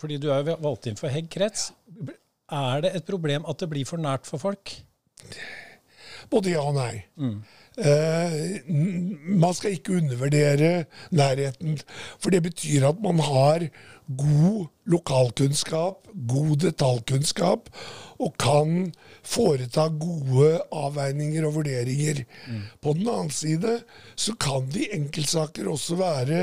Fordi 0.00 0.16
du 0.20 0.28
er 0.32 0.42
jo 0.42 0.56
valgt 0.64 0.88
inn 0.90 0.98
for 0.98 1.12
Hegg 1.12 1.28
krets. 1.32 1.70
Er 2.50 2.84
det 2.84 2.94
et 2.98 3.06
problem 3.06 3.46
at 3.48 3.62
det 3.62 3.70
blir 3.70 3.86
for 3.88 4.02
nært 4.02 4.26
for 4.26 4.42
folk? 4.42 4.74
Både 6.30 6.54
ja 6.54 6.62
og 6.66 6.76
nei. 6.78 7.02
Mm. 7.18 7.40
Uh, 7.80 8.66
man 9.40 9.54
skal 9.56 9.76
ikke 9.76 9.94
undervurdere 10.00 10.84
nærheten, 11.14 11.78
for 12.18 12.34
det 12.34 12.42
betyr 12.44 12.88
at 12.90 12.98
man 13.02 13.22
har 13.24 13.68
god 14.18 14.66
lokalkunnskap, 14.90 16.10
god 16.28 16.56
detaljkunnskap, 16.64 17.70
og 18.18 18.34
kan 18.42 18.90
foreta 19.22 19.86
gode 20.02 20.50
avveininger 20.74 21.46
og 21.46 21.54
vurderinger. 21.60 22.24
På 22.82 22.92
den 22.98 23.08
annen 23.08 23.30
side 23.30 23.78
så 24.18 24.34
kan 24.34 24.66
det 24.74 24.88
i 24.88 24.90
enkeltsaker 24.98 25.70
også 25.70 25.96
være 26.02 26.42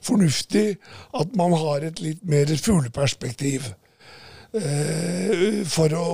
fornuftig 0.00 0.78
at 1.20 1.36
man 1.36 1.58
har 1.58 1.90
et 1.90 2.00
litt 2.00 2.24
mer 2.24 2.54
fugleperspektiv. 2.54 3.72
Eh, 4.56 5.60
for 5.68 5.92
å 5.92 6.06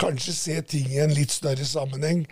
kanskje 0.00 0.32
se 0.32 0.54
ting 0.72 0.86
i 0.88 1.02
en 1.04 1.12
litt 1.12 1.34
større 1.34 1.66
sammenheng. 1.68 2.22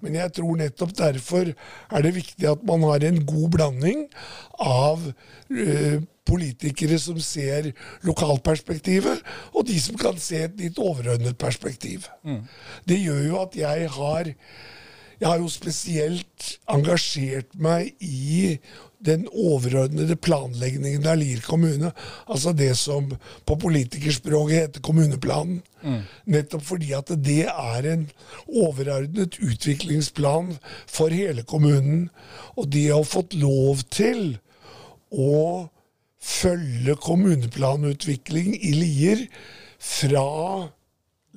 Men 0.00 0.16
jeg 0.16 0.32
tror 0.38 0.56
nettopp 0.56 0.94
derfor 0.96 1.50
er 1.52 2.06
det 2.06 2.14
viktig 2.16 2.48
at 2.48 2.64
man 2.64 2.86
har 2.88 3.04
en 3.04 3.20
god 3.28 3.50
blanding 3.52 4.06
av 4.56 5.04
eh, 5.52 6.00
politikere 6.24 6.96
som 7.02 7.18
ser 7.20 7.74
lokalperspektivet, 8.08 9.20
og 9.52 9.66
de 9.68 9.76
som 9.82 9.98
kan 10.00 10.16
se 10.22 10.46
et 10.46 10.56
litt 10.56 10.80
overordnet 10.80 11.36
perspektiv. 11.36 12.06
Det 12.88 13.00
gjør 13.02 13.24
jo 13.26 13.40
at 13.42 13.58
jeg 13.58 13.90
har 13.98 14.32
jeg 15.22 15.30
har 15.30 15.38
jo 15.38 15.50
spesielt 15.52 16.46
engasjert 16.72 17.52
meg 17.54 17.92
i 18.02 18.56
den 19.04 19.26
overordnede 19.28 20.16
planleggingen 20.16 21.06
av 21.08 21.18
Lier 21.18 21.42
kommune. 21.44 21.92
Altså 22.30 22.52
det 22.56 22.72
som 22.78 23.10
på 23.48 23.56
politikerspråket 23.60 24.58
heter 24.58 24.84
kommuneplanen. 24.84 25.62
Nettopp 26.30 26.64
fordi 26.68 26.92
at 26.94 27.10
det 27.18 27.46
er 27.50 27.88
en 27.90 28.06
overordnet 28.46 29.38
utviklingsplan 29.42 30.54
for 30.86 31.14
hele 31.14 31.42
kommunen. 31.42 32.08
Og 32.56 32.70
de 32.70 32.88
har 32.92 33.08
fått 33.08 33.34
lov 33.34 33.82
til 33.90 34.36
å 35.10 35.68
følge 36.22 36.94
kommuneplanutvikling 37.02 38.54
i 38.54 38.70
Lier 38.78 39.26
fra 39.82 40.70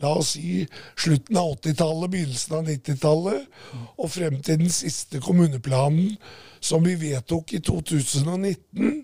la 0.01 0.11
oss 0.19 0.33
si 0.35 0.65
slutten 0.99 1.37
av 1.39 1.53
80-tallet, 1.55 2.11
begynnelsen 2.11 2.57
av 2.57 2.67
90-tallet, 2.67 3.45
og 3.95 4.11
frem 4.11 4.41
til 4.43 4.59
den 4.65 4.73
siste 4.73 5.21
kommuneplanen 5.23 6.17
som 6.65 6.83
vi 6.85 6.95
vedtok 6.97 7.53
i 7.57 7.61
2019. 7.63 9.03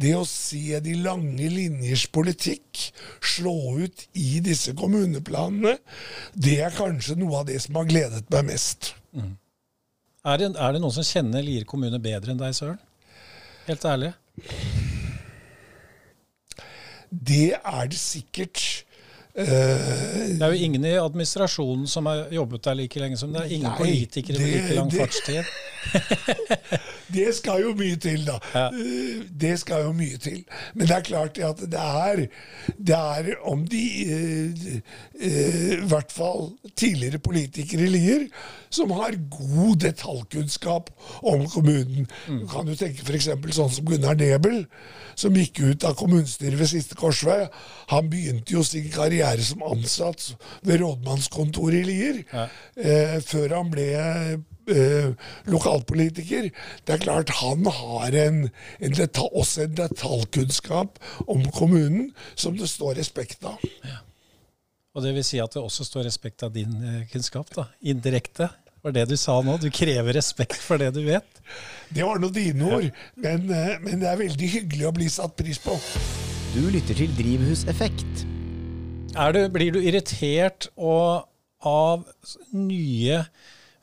Det 0.00 0.12
å 0.16 0.24
se 0.28 0.80
de 0.84 0.94
lange 1.04 1.48
linjers 1.52 2.06
politikk 2.12 2.86
slå 3.24 3.54
ut 3.84 4.06
i 4.16 4.40
disse 4.44 4.74
kommuneplanene, 4.76 5.76
det 6.34 6.58
er 6.66 6.74
kanskje 6.76 7.16
noe 7.20 7.42
av 7.42 7.46
det 7.48 7.60
som 7.64 7.78
har 7.80 7.88
gledet 7.88 8.26
meg 8.32 8.48
mest. 8.52 8.94
Er 10.26 10.40
det, 10.42 10.50
er 10.58 10.74
det 10.74 10.82
noen 10.82 10.94
som 10.96 11.06
kjenner 11.06 11.44
Lier 11.46 11.64
kommune 11.68 12.00
bedre 12.02 12.32
enn 12.34 12.40
deg, 12.40 12.56
Søren? 12.56 12.80
Helt 13.68 13.84
ærlig. 13.86 14.12
Det 17.10 17.52
er 17.56 17.86
det 17.92 17.98
sikkert. 18.00 18.62
Eh, 19.36 19.46
Det 19.46 20.42
er 20.42 20.52
jo 20.54 20.64
ingen 20.66 20.84
i 20.88 20.94
administrasjonen 20.98 21.86
som 21.90 22.06
har 22.08 22.26
jobbet 22.32 22.64
der 22.64 22.74
like 22.78 23.00
lenge 23.00 23.18
som 23.20 23.32
det 23.34 23.42
er 23.44 23.52
ingen 23.54 23.68
Nei, 23.70 23.78
politikere 23.78 24.40
med 24.40 24.52
like 24.54 24.76
lang 24.78 24.90
fartstid. 24.92 25.44
Det 27.16 27.28
skal 27.36 27.60
jo 27.62 27.70
mye 27.78 27.96
til, 28.02 28.24
da. 28.26 28.36
Ja. 28.54 28.64
Eh, 28.74 29.22
Det 29.40 29.52
skal 29.60 29.84
jo 29.86 29.92
mye 29.96 30.18
til. 30.18 30.40
Men 30.74 30.88
det 30.88 30.96
er 30.96 31.04
klart 31.06 31.38
at 31.38 31.60
det 31.72 31.80
er, 31.82 32.22
det 32.78 32.96
er 32.96 33.28
om 33.46 33.62
de 33.70 33.82
eh, 34.16 34.66
eh, 35.20 35.72
I 35.76 35.86
hvert 35.88 36.12
fall 36.12 36.50
tidligere 36.76 37.18
politikere 37.22 37.86
i 37.86 37.92
Lier 37.94 38.26
som 38.76 38.90
har 38.90 39.14
god 39.30 39.76
detaljkunnskap 39.84 40.90
om 41.22 41.46
kommunen. 41.48 42.08
Du 42.26 42.46
kan 42.50 42.66
jo 42.68 42.74
tenke 42.76 43.06
f.eks. 43.06 43.28
sånn 43.56 43.70
som 43.72 43.86
Gunnar 43.88 44.18
Nebel, 44.18 44.64
som 45.16 45.36
gikk 45.38 45.62
ut 45.62 45.86
av 45.86 45.94
kommunestyret 45.96 46.58
ved 46.60 46.68
siste 46.74 46.98
korsvei. 46.98 47.46
Han 47.94 48.10
begynte 48.12 48.52
jo 48.58 48.64
sin 48.66 48.90
karriere 48.92 49.40
som 49.46 49.62
ansatt 49.64 50.32
ved 50.66 50.82
rådmannskontoret 50.82 51.78
i 51.80 51.86
Lier, 51.88 52.20
eh, 52.76 53.16
før 53.24 53.56
han 53.60 53.70
ble 53.72 53.88
eh, 54.72 55.12
lokalpolitiker. 55.50 56.50
Det 56.84 56.96
er 56.96 57.04
klart 57.04 57.34
han 57.40 57.66
har 57.66 58.16
en, 58.26 58.42
en 58.80 58.98
detal, 58.98 59.30
også 59.32 59.66
en 59.66 59.78
detaljkunnskap 59.78 61.00
om 61.26 61.46
kommunen 61.54 62.12
som 62.34 62.58
det 62.58 62.70
står 62.72 62.98
respekt 63.00 63.46
av. 63.46 63.62
Og 64.96 65.04
det 65.04 65.12
vil 65.12 65.26
si 65.28 65.40
at 65.42 65.52
det 65.52 65.60
også 65.60 65.84
står 65.84 66.06
respekt 66.08 66.46
av 66.46 66.54
din 66.54 66.72
eh, 66.80 67.02
kunnskap, 67.12 67.50
da. 67.52 67.68
Indirekte. 67.84 68.48
var 68.82 68.94
det 68.94 69.08
du 69.10 69.16
sa 69.20 69.40
nå. 69.42 69.58
Du 69.60 69.68
krever 69.70 70.14
respekt 70.16 70.56
for 70.62 70.80
det 70.80 70.92
du 70.96 71.02
vet. 71.04 71.42
Det 71.92 72.04
var 72.06 72.18
nå 72.18 72.30
dine 72.32 72.64
ord, 72.64 72.88
men, 73.14 73.50
eh, 73.50 73.76
men 73.82 74.00
det 74.00 74.08
er 74.08 74.22
veldig 74.22 74.48
hyggelig 74.54 74.88
å 74.88 74.94
bli 74.96 75.10
satt 75.12 75.36
pris 75.36 75.60
på. 75.60 75.76
Du 76.54 76.62
lytter 76.72 76.96
til 76.96 77.12
Drivhuseffekt. 77.18 78.24
Er 79.16 79.32
du, 79.32 79.42
blir 79.52 79.74
du 79.74 79.80
irritert 79.80 80.70
og 80.76 81.28
av 81.66 82.04
nye 82.56 83.22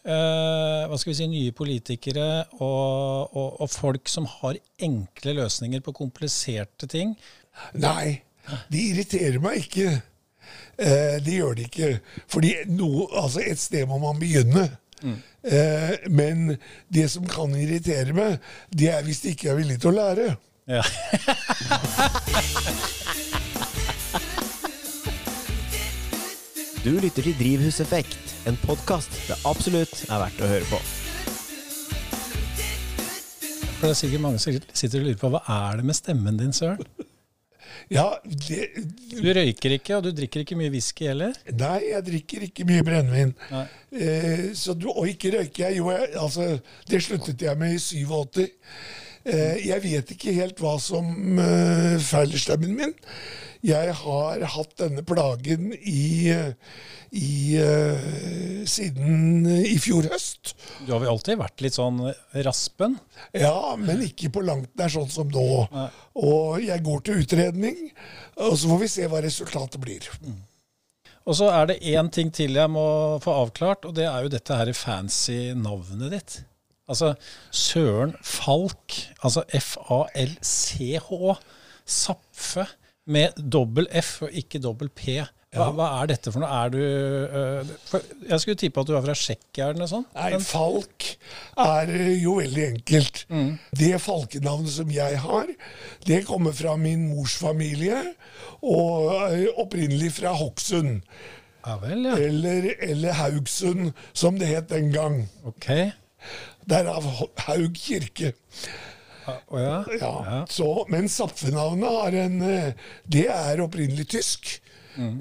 eh, 0.05 0.83
hva 0.89 0.97
skal 0.99 1.11
vi 1.11 1.17
si, 1.17 1.27
nye 1.31 1.55
politikere 1.55 2.27
og, 2.59 3.33
og, 3.33 3.49
og 3.63 3.71
folk 3.71 4.11
som 4.11 4.27
har 4.39 4.59
enkle 4.83 5.31
løsninger 5.41 5.83
på 5.85 5.95
kompliserte 6.03 6.85
ting? 6.91 7.15
Nei, 7.79 8.21
de 8.73 8.79
irriterer 8.91 9.39
meg 9.43 9.55
ikke. 9.65 9.89
Eh, 10.77 11.17
det 11.23 11.39
gjør 11.39 11.53
de 11.57 11.67
ikke. 11.67 11.91
Fordi 12.31 12.51
noe, 12.71 13.07
altså 13.21 13.39
et 13.45 13.59
sted 13.61 13.83
må 13.89 13.97
man 14.01 14.19
begynne. 14.21 14.65
Eh, 15.43 15.93
men 16.07 16.55
det 16.93 17.09
som 17.11 17.27
kan 17.27 17.51
irritere 17.59 18.15
meg, 18.15 18.39
det 18.71 18.89
er 18.93 19.03
hvis 19.03 19.21
de 19.25 19.35
ikke 19.35 19.51
er 19.51 19.59
villige 19.59 19.83
til 19.83 19.93
å 19.93 19.97
lære. 19.99 20.27
Ja. 20.71 20.83
Du 26.83 26.89
lytter 26.99 27.23
til 27.23 27.35
Drivhuseffekt, 27.39 28.33
en 28.43 28.57
podkast 28.59 29.13
det 29.29 29.37
absolutt 29.47 30.01
er 30.09 30.19
verdt 30.19 30.41
å 30.43 30.49
høre 30.49 30.65
på. 30.67 30.79
For 33.77 33.85
det 33.87 33.91
er 33.93 33.99
sikkert 34.01 34.23
mange 34.25 34.41
som 34.43 34.57
sitter 34.75 34.99
og 34.99 35.07
lurer 35.07 35.21
på 35.21 35.29
hva 35.31 35.39
er 35.47 35.79
det 35.79 35.85
med 35.87 35.95
stemmen 35.95 36.39
din, 36.41 36.51
Søren? 36.55 36.83
Ja, 37.91 38.05
det, 38.23 38.67
Du 39.11 39.25
røyker 39.35 39.73
ikke, 39.75 39.95
og 39.97 40.03
du 40.05 40.11
drikker 40.15 40.43
ikke 40.43 40.55
mye 40.59 40.71
whisky 40.71 41.07
heller? 41.09 41.33
Nei, 41.55 41.79
jeg 41.89 42.05
drikker 42.05 42.45
ikke 42.45 42.67
mye 42.67 42.83
brennevin. 42.85 43.33
Eh, 43.51 44.43
så 44.55 44.75
du, 44.77 44.89
og 44.91 45.07
ikke 45.09 45.33
røyker 45.37 45.65
jeg. 45.65 45.79
Jo, 45.79 45.89
jeg, 45.91 46.11
altså, 46.19 46.47
det 46.89 47.01
sluttet 47.03 47.43
jeg 47.43 47.59
med 47.59 47.75
i 47.75 47.81
87. 47.81 48.45
Eh, 49.23 49.61
jeg 49.69 49.83
vet 49.85 50.11
ikke 50.15 50.35
helt 50.35 50.59
hva 50.59 50.75
som 50.83 51.39
eh, 51.39 51.95
feiler 52.03 52.41
stemmen 52.41 52.75
min. 52.75 52.93
Jeg 53.63 53.93
har 53.95 54.43
hatt 54.57 54.73
denne 54.81 55.05
plagen 55.07 55.69
i, 55.79 56.33
i 57.15 57.35
eh, 57.55 58.65
siden 58.67 59.47
i 59.47 59.77
fjor 59.79 60.09
høst. 60.11 60.51
Du 60.83 60.91
har 60.91 60.99
vel 60.99 61.13
alltid 61.13 61.39
vært 61.39 61.63
litt 61.63 61.79
sånn 61.79 62.01
raspen? 62.43 62.97
Ja, 63.31 63.77
men 63.79 64.03
ikke 64.03 64.33
på 64.35 64.43
langt 64.43 64.73
nær 64.79 64.91
sånn 64.91 65.11
som 65.13 65.31
nå. 65.31 65.47
Nei. 65.71 65.87
Og 66.19 66.59
jeg 66.65 66.83
går 66.83 67.05
til 67.07 67.23
utredning, 67.23 67.85
og 68.43 68.57
så 68.59 68.73
får 68.73 68.83
vi 68.83 68.95
se 68.97 69.07
hva 69.07 69.23
resultatet 69.23 69.79
blir. 69.83 70.11
Og 71.23 71.37
så 71.39 71.47
er 71.55 71.71
det 71.71 71.83
én 71.87 72.11
ting 72.11 72.35
til 72.35 72.59
jeg 72.59 72.71
må 72.75 72.83
få 73.23 73.39
avklart, 73.45 73.87
og 73.87 73.95
det 73.95 74.09
er 74.11 74.25
jo 74.25 74.33
dette 74.33 74.59
her 74.59 74.75
fancy 74.75 75.53
navnet 75.55 76.11
ditt. 76.11 76.41
Altså 76.93 77.13
Søren 77.51 78.13
Falk, 78.21 78.99
altså 79.23 79.43
F-A-L-C-H, 79.59 81.11
Zapfe, 81.89 82.67
med 83.05 83.35
dobbel 83.51 83.89
F 83.99 84.21
og 84.23 84.31
ikke 84.31 84.61
dobbel 84.63 84.87
P. 84.95 85.17
Hva, 85.53 85.67
hva 85.75 85.87
er 86.01 86.07
dette 86.09 86.31
for 86.33 86.41
noe? 86.41 86.49
Er 86.49 86.71
du 86.73 86.79
øh, 86.79 87.99
Jeg 88.29 88.39
skulle 88.41 88.57
tippe 88.57 88.81
at 88.81 88.89
du 88.89 88.95
er 88.97 89.03
fra 89.05 89.13
Tsjekkia 89.17 89.67
eller 89.69 89.83
noe 89.83 89.91
sånt? 89.91 90.07
Nei, 90.15 90.39
Falk 90.41 91.09
er 91.61 91.91
eh, 91.93 92.13
jo 92.23 92.39
veldig 92.39 92.63
enkelt. 92.71 93.21
Det 93.77 93.91
falkenavnet 94.01 94.73
som 94.73 94.89
jeg 94.93 95.19
har, 95.25 95.51
det 96.07 96.23
kommer 96.29 96.55
fra 96.57 96.73
min 96.81 97.05
mors 97.11 97.35
familie, 97.43 97.99
og 98.65 99.11
eh, 99.27 99.45
opprinnelig 99.61 100.15
fra 100.17 100.33
Hokksund. 100.39 101.03
ja 101.67 101.77
vel, 101.83 102.07
ja. 102.09 102.15
Eller, 102.31 102.71
eller 102.89 103.19
Haugsund, 103.19 103.91
som 104.13 104.39
det 104.41 104.49
het 104.55 104.71
den 104.73 104.89
gang. 104.95 105.21
Ok. 105.45 105.69
Derav 106.69 107.07
av 107.07 107.29
Haug 107.47 107.77
kirke. 107.77 108.33
Å 109.27 109.59
ja. 109.59 109.77
Ja. 109.99 110.43
Så, 110.51 110.67
men 110.91 111.07
Zapfenavnet 111.11 111.95
har 111.95 112.17
en 112.25 112.41
eh, 112.43 112.89
Det 113.07 113.27
er 113.31 113.63
opprinnelig 113.63 114.09
tysk. 114.17 114.59
Mm. 114.93 115.15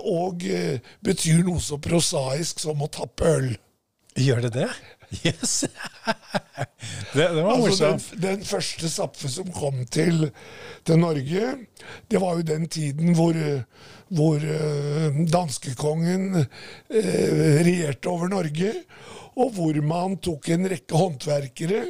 og 0.00 0.46
eh, 0.48 0.78
betyr 1.04 1.42
noe 1.44 1.60
så 1.60 1.76
prosaisk 1.76 2.62
som 2.62 2.80
å 2.80 2.86
tappe 2.88 3.26
øl. 3.28 3.50
Gjør 4.16 4.46
det 4.46 4.54
det? 4.54 4.70
Yes. 5.26 5.64
det, 7.14 7.28
det 7.34 7.42
var 7.42 7.52
Altså 7.56 7.84
den, 7.84 7.92
morsomt. 7.92 8.22
den 8.22 8.44
første 8.46 8.88
Zapfe 8.90 9.28
som 9.28 9.50
kom 9.52 9.82
til, 9.90 10.28
til 10.86 11.00
Norge, 11.02 11.54
det 12.10 12.20
var 12.22 12.38
jo 12.38 12.46
den 12.46 12.68
tiden 12.70 13.16
hvor, 13.18 13.36
hvor 14.08 14.38
eh, 14.38 15.20
danskekongen 15.32 16.44
eh, 16.44 17.64
regjerte 17.66 18.12
over 18.12 18.30
Norge, 18.30 18.72
og 19.40 19.56
hvor 19.56 19.80
man 19.84 20.16
tok 20.22 20.50
en 20.54 20.68
rekke 20.70 21.00
håndverkere 21.00 21.84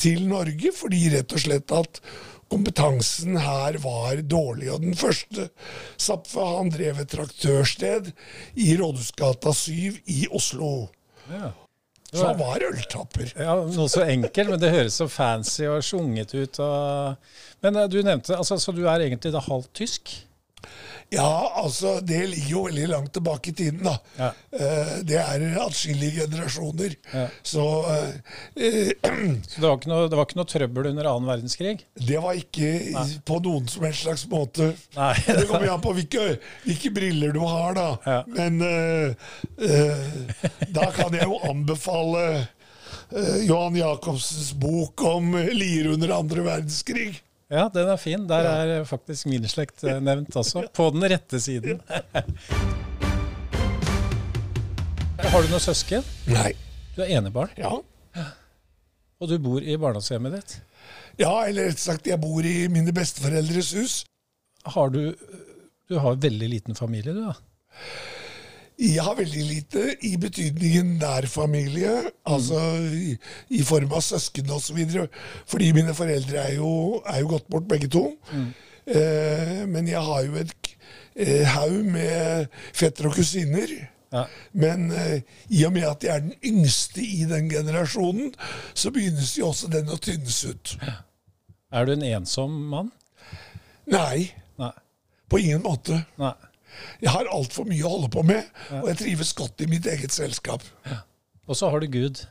til 0.00 0.24
Norge, 0.28 0.72
fordi 0.74 1.08
rett 1.14 1.34
og 1.34 1.44
slett 1.44 1.74
at 1.74 2.00
kompetansen 2.52 3.38
her 3.40 3.78
var 3.82 4.22
dårlig. 4.30 4.70
Og 4.74 4.82
den 4.84 4.96
første 4.98 5.48
Zapfe 6.00 6.44
han 6.44 6.72
drev 6.74 7.02
et 7.02 7.12
traktørsted 7.14 8.10
i 8.54 8.74
Rådhusgata 8.80 9.54
7 9.54 10.00
i 10.10 10.24
Oslo. 10.34 10.88
Ja. 11.30 11.52
Så 12.14 12.28
han 12.28 12.38
var 12.38 12.62
øltapper. 12.62 13.32
Ja, 13.34 13.56
Noe 13.74 13.90
så 13.90 14.04
enkelt, 14.06 14.52
men 14.52 14.60
det 14.62 14.70
høres 14.70 15.00
så 15.00 15.08
fancy 15.10 15.64
og 15.66 15.82
sjunget 15.82 16.34
ut. 16.36 16.60
Og... 16.62 17.32
Men 17.64 17.80
eh, 17.80 17.88
du 17.90 17.98
nevnte, 18.06 18.36
altså, 18.38 18.58
så 18.62 18.74
du 18.74 18.84
er 18.86 19.02
egentlig 19.02 19.32
da 19.34 19.42
halvt 19.42 19.72
tysk? 19.74 20.12
Ja, 21.14 21.52
altså, 21.62 21.98
det 22.02 22.20
ligger 22.32 22.50
jo 22.50 22.62
veldig 22.68 22.86
langt 22.90 23.12
tilbake 23.14 23.52
i 23.52 23.54
tiden, 23.56 23.82
da. 23.86 23.94
Ja. 24.18 24.30
Eh, 24.56 24.94
det 25.06 25.18
er 25.20 25.44
atskillige 25.62 26.24
generasjoner. 26.24 26.96
Ja. 27.12 27.26
Så 27.42 27.64
eh, 27.90 28.90
Så 29.46 29.60
det 29.60 29.68
var, 29.68 29.76
ikke 29.78 29.92
noe, 29.92 30.08
det 30.10 30.18
var 30.18 30.26
ikke 30.28 30.40
noe 30.40 30.50
trøbbel 30.50 30.90
under 30.90 31.10
annen 31.10 31.30
verdenskrig? 31.30 31.76
det 31.94 32.18
var 32.22 32.38
ikke 32.38 32.70
Nei. 32.94 33.04
på 33.26 33.38
noen 33.44 33.68
som 33.70 33.86
helst 33.86 34.04
slags 34.06 34.26
måte. 34.30 34.72
Nei. 34.96 35.14
Det 35.44 35.46
kommer 35.50 35.70
an 35.74 35.82
på 35.84 35.94
hvilke, 35.96 36.38
hvilke 36.64 36.90
briller 36.94 37.32
du 37.34 37.40
har, 37.42 37.74
da. 37.76 37.88
Ja. 38.06 38.18
Men 38.30 38.60
uh, 38.62 39.14
da 40.74 40.90
kan 40.94 41.14
jeg 41.14 41.26
jo 41.28 41.40
anbefale 41.46 42.46
Johan 43.44 43.76
Jacobsens 43.78 44.52
bok 44.58 45.02
om 45.06 45.34
Lier 45.54 45.92
under 45.92 46.14
andre 46.16 46.46
verdenskrig. 46.46 47.20
Ja, 47.52 47.68
den 47.68 47.88
er 47.92 47.96
fin. 48.00 48.26
Der 48.28 48.46
er 48.48 48.84
faktisk 48.88 49.26
min 49.30 49.44
slekt 49.48 49.84
eh, 49.84 49.98
nevnt 50.02 50.34
også. 50.36 50.64
På 50.74 50.90
den 50.94 51.04
rette 51.12 51.40
siden. 51.42 51.80
Har 55.24 55.42
du 55.42 55.48
noen 55.50 55.62
søsken? 55.62 56.04
Nei. 56.30 56.52
Du 56.94 57.02
er 57.02 57.10
enebarn, 57.18 57.50
Ja. 57.58 57.72
og 59.20 59.28
du 59.30 59.38
bor 59.42 59.62
i 59.64 59.74
barndomshjemmet 59.80 60.32
ditt. 60.36 60.52
ja, 61.18 61.32
eller 61.48 61.68
rett 61.70 61.78
sagt, 61.82 62.06
jeg 62.06 62.20
bor 62.22 62.44
i 62.46 62.68
mine 62.70 62.92
besteforeldres 62.94 63.72
hus. 63.74 63.94
Har 64.64 64.90
du 64.90 65.14
Du 65.88 65.98
har 66.00 66.14
veldig 66.16 66.48
liten 66.48 66.74
familie, 66.74 67.12
du 67.12 67.24
da? 67.26 67.34
Jeg 68.80 69.04
har 69.06 69.14
veldig 69.14 69.44
lite 69.46 69.82
i 70.02 70.16
betydningen 70.18 70.96
nær 70.98 71.28
familie, 71.30 71.92
altså 72.26 72.58
i, 72.90 73.14
i 73.54 73.62
form 73.62 73.92
av 73.94 74.02
søsken 74.02 74.50
osv. 74.50 74.80
Fordi 75.46 75.70
mine 75.76 75.94
foreldre 75.94 76.42
er 76.42 76.56
jo, 76.56 77.00
er 77.06 77.20
jo 77.22 77.30
gått 77.36 77.46
bort, 77.52 77.68
begge 77.70 77.88
to. 77.94 78.08
Eh, 78.34 79.62
men 79.70 79.86
jeg 79.88 80.02
har 80.02 80.24
jo 80.26 80.34
et 80.42 80.70
eh, 81.14 81.46
haug 81.54 81.84
med 81.94 82.48
fettere 82.74 83.12
og 83.12 83.18
kusiner. 83.20 83.70
Ja. 84.14 84.24
Men 84.52 84.90
eh, 84.94 85.22
i 85.54 85.62
og 85.66 85.72
med 85.74 85.86
at 85.88 86.04
jeg 86.06 86.14
er 86.16 86.24
den 86.26 86.34
yngste 86.44 87.02
i 87.02 87.24
den 87.30 87.48
generasjonen, 87.50 88.34
så 88.74 88.90
begynnes 88.94 89.36
jo 89.38 89.52
også 89.52 89.70
den 89.72 89.90
å 89.90 89.98
tynnes 90.02 90.40
ut. 90.50 90.74
Er 91.74 91.86
du 91.86 91.94
en 91.94 92.04
ensom 92.10 92.58
mann? 92.70 92.90
Nei, 93.90 94.32
Nei. 94.58 94.74
på 95.30 95.40
ingen 95.42 95.62
måte. 95.62 96.02
Nei. 96.18 96.34
Jeg 97.02 97.12
har 97.14 97.30
altfor 97.32 97.68
mye 97.68 97.84
å 97.84 97.92
holde 97.96 98.10
på 98.14 98.24
med, 98.26 98.48
og 98.80 98.88
jeg 98.92 99.00
trives 99.02 99.32
godt 99.36 99.64
i 99.64 99.70
mitt 99.70 99.86
eget 99.90 100.14
selskap. 100.14 100.64
Og 101.44 101.58
så 101.58 101.68
har 101.72 101.82
du 101.84 101.88
Gud. 101.92 102.24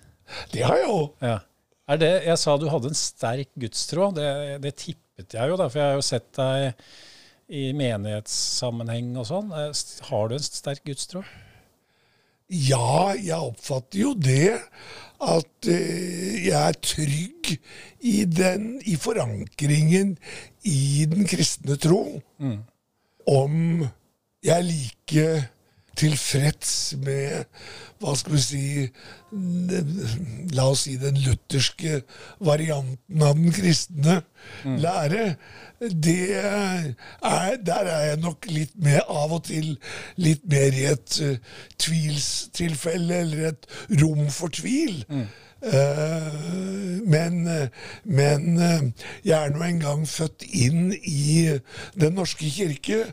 Det 0.53 0.63
har 0.65 0.79
jeg 0.81 0.89
òg. 0.89 1.09
Ja. 1.21 1.39
Jeg 1.99 2.37
sa 2.39 2.55
du 2.57 2.69
hadde 2.71 2.89
en 2.93 2.97
sterk 2.97 3.49
gudstro. 3.59 4.11
Det, 4.15 4.27
det 4.63 4.75
tippet 4.79 5.35
jeg 5.35 5.51
jo, 5.51 5.57
da, 5.59 5.67
for 5.69 5.81
jeg 5.81 5.91
har 5.91 5.99
jo 5.99 6.05
sett 6.07 6.29
deg 6.39 6.85
i 7.53 7.63
menighetssammenheng 7.77 9.11
og 9.19 9.27
sånn. 9.29 9.51
Eh, 9.51 9.81
Har 10.09 10.29
du 10.31 10.37
en 10.37 10.45
sterk 10.45 10.83
gudstro? 10.87 11.23
Ja, 12.53 13.13
jeg 13.17 13.37
oppfatter 13.37 13.99
jo 13.99 14.13
det. 14.17 14.55
At 15.23 15.67
eh, 15.71 16.47
jeg 16.47 16.55
er 16.59 16.79
trygg 16.83 17.51
i, 18.03 18.23
den, 18.27 18.77
i 18.89 18.95
forankringen 18.99 20.15
i 20.67 21.05
den 21.11 21.27
kristne 21.29 21.77
tro. 21.79 22.01
Om 23.29 23.85
jeg 24.43 24.57
er 24.57 24.67
like 24.67 25.27
tilfreds 25.97 26.71
med 27.05 27.43
hva 28.01 28.13
skal 28.17 28.33
vi 28.35 28.41
si 28.43 28.63
den, 29.31 29.91
La 30.53 30.65
oss 30.71 30.83
si 30.87 30.95
den 31.01 31.17
lutherske 31.23 32.01
varianten 32.43 33.23
av 33.23 33.37
den 33.37 33.53
kristne 33.55 34.19
lære. 34.65 35.35
Det 35.79 36.35
er, 36.37 36.89
der 37.65 37.89
er 37.93 38.03
jeg 38.09 38.19
nok 38.23 38.49
litt 38.51 38.75
mer 38.83 39.05
av 39.09 39.37
og 39.37 39.45
til 39.49 39.71
litt 40.21 40.43
mer 40.51 40.75
i 40.75 40.85
et 40.91 41.17
uh, 41.23 41.55
tvilstilfelle, 41.81 43.23
eller 43.23 43.53
et 43.53 43.69
rom 44.03 44.27
for 44.33 44.53
tvil. 44.53 45.01
Eh, 45.09 45.25
men 45.63 47.69
men 48.03 48.57
eh, 48.59 48.81
jeg 49.23 49.37
er 49.37 49.53
nå 49.53 49.63
engang 49.65 50.03
født 50.09 50.43
inn 50.51 50.91
i 50.93 51.55
Den 51.99 52.17
norske 52.17 52.49
kirke, 52.51 53.05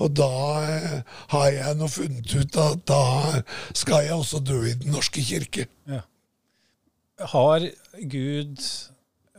og 0.00 0.14
da 0.16 0.30
eh, 0.64 0.94
har 1.34 1.48
jeg 1.52 1.78
nå 1.78 1.88
funnet 1.92 2.34
ut 2.34 2.60
at 2.62 2.84
da 2.88 3.42
skal 3.76 4.06
jeg 4.06 4.16
også 4.16 4.40
dø 4.40 4.62
i 4.70 4.76
Den 4.80 4.96
norske 4.96 5.24
kirke. 5.24 5.68
Ja. 5.88 6.02
Har 7.34 7.68
Gud 8.08 8.64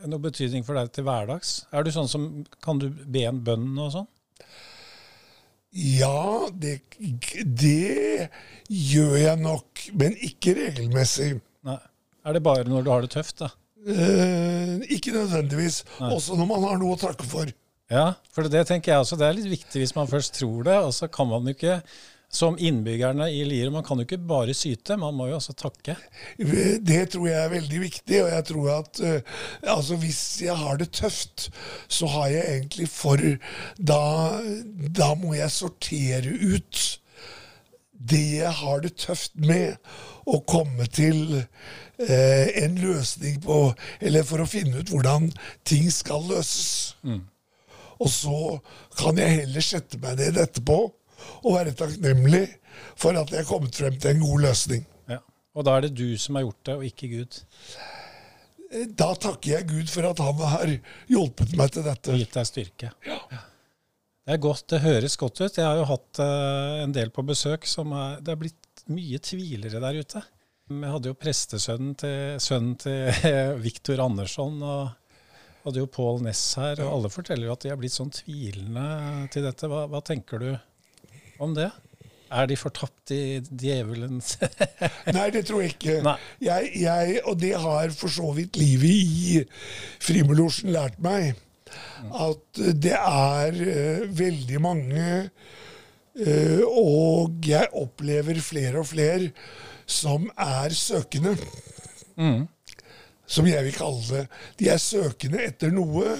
noe 0.06 0.22
betydning 0.22 0.64
for 0.64 0.78
deg 0.78 0.92
til 0.94 1.08
hverdags? 1.08 1.64
Er 1.72 1.84
du 1.84 1.92
sånn 1.92 2.08
som 2.08 2.30
Kan 2.64 2.80
du 2.80 2.88
be 2.90 3.26
en 3.28 3.42
bønn 3.44 3.72
og 3.78 3.94
sånn? 3.96 4.08
Ja, 5.70 6.48
det, 6.50 6.80
det 6.98 8.26
gjør 8.66 9.14
jeg 9.20 9.38
nok, 9.38 9.84
men 9.94 10.16
ikke 10.18 10.56
regelmessig. 10.58 11.36
Nei. 11.66 11.78
Er 12.26 12.36
det 12.36 12.44
bare 12.44 12.68
når 12.68 12.84
du 12.84 12.92
har 12.92 13.04
det 13.04 13.12
tøft, 13.14 13.40
da? 13.40 13.50
Eh, 13.88 14.76
ikke 14.92 15.14
nødvendigvis. 15.16 15.82
Nei. 16.00 16.12
Også 16.14 16.36
når 16.36 16.48
man 16.50 16.68
har 16.68 16.80
noe 16.80 16.96
å 16.96 17.00
takke 17.00 17.26
for. 17.28 17.50
Ja, 17.90 18.12
for 18.30 18.46
det 18.46 18.66
tenker 18.68 18.92
jeg 18.92 19.02
også. 19.02 19.18
Det 19.18 19.26
er 19.26 19.36
litt 19.38 19.50
viktig 19.50 19.82
hvis 19.82 19.96
man 19.96 20.10
først 20.10 20.36
tror 20.38 20.64
det. 20.68 20.78
Og 20.84 20.92
så 20.94 21.08
kan 21.10 21.30
man 21.30 21.48
jo 21.48 21.56
ikke, 21.56 21.80
som 22.30 22.58
innbyggerne 22.60 23.26
i 23.32 23.40
Lier, 23.48 23.72
man 23.74 23.82
kan 23.86 23.98
jo 23.98 24.06
ikke 24.06 24.20
bare 24.30 24.54
syte. 24.54 24.98
Man 25.00 25.16
må 25.16 25.30
jo 25.30 25.38
også 25.40 25.56
takke. 25.58 25.96
Det 26.90 27.00
tror 27.14 27.26
jeg 27.26 27.40
er 27.40 27.54
veldig 27.56 27.82
viktig, 27.88 28.20
og 28.22 28.30
jeg 28.30 28.46
tror 28.52 28.70
at 28.76 29.02
uh, 29.02 29.42
altså 29.74 29.98
hvis 30.04 30.22
jeg 30.44 30.60
har 30.60 30.78
det 30.78 30.92
tøft, 31.00 31.48
så 31.88 32.12
har 32.14 32.30
jeg 32.36 32.56
egentlig 32.60 32.90
for 32.92 33.26
Da, 33.80 34.02
da 35.00 35.14
må 35.18 35.34
jeg 35.34 35.56
sortere 35.56 36.36
ut 36.36 36.99
det 38.00 38.22
jeg 38.40 38.52
har 38.62 38.80
det 38.80 38.94
tøft 39.02 39.34
med, 39.36 39.76
å 40.30 40.40
komme 40.48 40.86
til 40.92 41.40
eh, 41.40 42.48
en 42.62 42.76
løsning 42.78 43.40
på 43.42 43.56
Eller 44.00 44.24
for 44.28 44.42
å 44.42 44.48
finne 44.48 44.80
ut 44.80 44.92
hvordan 44.92 45.28
ting 45.68 45.88
skal 45.92 46.24
løses. 46.28 46.94
Og 48.00 48.08
så 48.12 48.38
kan 48.96 49.18
jeg 49.20 49.42
heller 49.42 49.64
sette 49.64 50.00
meg 50.00 50.20
ned 50.20 50.38
etterpå 50.40 50.78
og 51.40 51.50
være 51.52 51.76
takknemlig 51.76 52.46
for 52.96 53.16
at 53.18 53.32
jeg 53.32 53.42
er 53.42 53.48
kommet 53.48 53.76
frem 53.76 53.96
til 54.00 54.14
en 54.14 54.22
god 54.24 54.46
løsning. 54.46 54.86
Ja. 55.10 55.20
Og 55.56 55.66
da 55.68 55.76
er 55.76 55.88
det 55.88 55.96
du 55.98 56.16
som 56.20 56.38
har 56.38 56.46
gjort 56.46 56.62
det, 56.66 56.76
og 56.78 56.86
ikke 56.88 57.10
Gud. 57.12 57.40
Da 58.96 59.10
takker 59.18 59.56
jeg 59.56 59.68
Gud 59.68 59.92
for 59.92 60.08
at 60.08 60.20
han 60.22 60.42
har 60.54 60.74
hjulpet 61.10 61.56
meg 61.58 61.72
til 61.74 61.84
dette. 61.84 62.14
Og 62.14 62.22
gitt 62.22 62.36
deg 62.38 62.48
styrke. 62.48 62.92
Ja. 63.04 63.20
er 63.34 63.49
godt, 64.38 64.66
det 64.70 64.82
høres 64.84 65.16
godt 65.18 65.40
ut. 65.40 65.56
Jeg 65.58 65.66
har 65.66 65.78
jo 65.80 65.88
hatt 65.88 66.20
uh, 66.22 66.82
en 66.84 66.94
del 66.94 67.10
på 67.10 67.24
besøk 67.26 67.66
som 67.66 67.90
er 67.96 68.20
Det 68.22 68.34
er 68.34 68.38
blitt 68.38 68.84
mye 68.90 69.18
tvilere 69.22 69.82
der 69.82 69.98
ute. 70.00 70.22
Jeg 70.70 70.92
hadde 70.94 71.10
jo 71.10 71.18
prestesønnen 71.18 71.96
til 71.98 72.38
sønnen 72.42 72.76
til 72.78 73.10
Viktor 73.66 74.02
Andersson 74.04 74.62
og 74.62 74.90
hadde 75.64 75.82
jo 75.82 75.90
Pål 75.90 76.22
Næss 76.24 76.44
her, 76.60 76.80
og 76.84 76.94
alle 76.94 77.10
forteller 77.12 77.48
jo 77.48 77.54
at 77.56 77.64
de 77.64 77.72
er 77.72 77.78
blitt 77.80 77.96
sånn 77.96 78.12
tvilende 78.14 79.28
til 79.34 79.44
dette. 79.44 79.68
Hva, 79.68 79.84
hva 79.90 80.00
tenker 80.06 80.40
du 80.40 80.50
om 81.42 81.56
det? 81.56 81.68
Er 82.30 82.46
de 82.46 82.54
fortapt 82.54 83.10
i 83.10 83.40
djevelens 83.42 84.36
Nei, 85.16 85.26
det 85.34 85.42
tror 85.48 85.64
jeg 85.64 85.74
ikke. 85.74 85.96
Jeg, 86.38 86.70
jeg, 86.78 87.20
og 87.26 87.40
det 87.42 87.56
har 87.58 87.90
for 87.96 88.12
så 88.14 88.30
vidt 88.36 88.60
livet 88.60 88.92
i 88.94 89.40
Frimurlosjen 90.06 90.70
lært 90.76 91.00
meg. 91.02 91.34
At 92.26 92.62
det 92.82 92.96
er 92.96 93.58
eh, 93.64 94.06
veldig 94.18 94.60
mange 94.62 95.06
eh, 96.18 96.62
Og 96.66 97.46
jeg 97.46 97.70
opplever 97.76 98.40
flere 98.44 98.82
og 98.82 98.90
flere 98.92 99.30
som 99.90 100.28
er 100.38 100.74
søkende. 100.76 101.34
Som 103.26 103.46
jeg 103.46 103.64
vil 103.66 103.74
kalle 103.74 104.02
det. 104.10 104.26
De 104.58 104.68
er 104.70 104.82
søkende 104.82 105.42
etter 105.46 105.72
noe. 105.74 106.16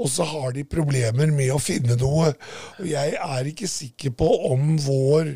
Og 0.00 0.08
så 0.08 0.24
har 0.24 0.52
de 0.56 0.64
problemer 0.64 1.28
med 1.32 1.52
å 1.52 1.58
finne 1.60 1.96
noe. 2.00 2.30
Og 2.80 2.86
jeg 2.88 3.16
er 3.20 3.50
ikke 3.50 3.68
sikker 3.68 4.10
på 4.16 4.28
om 4.48 4.78
vår 4.80 5.34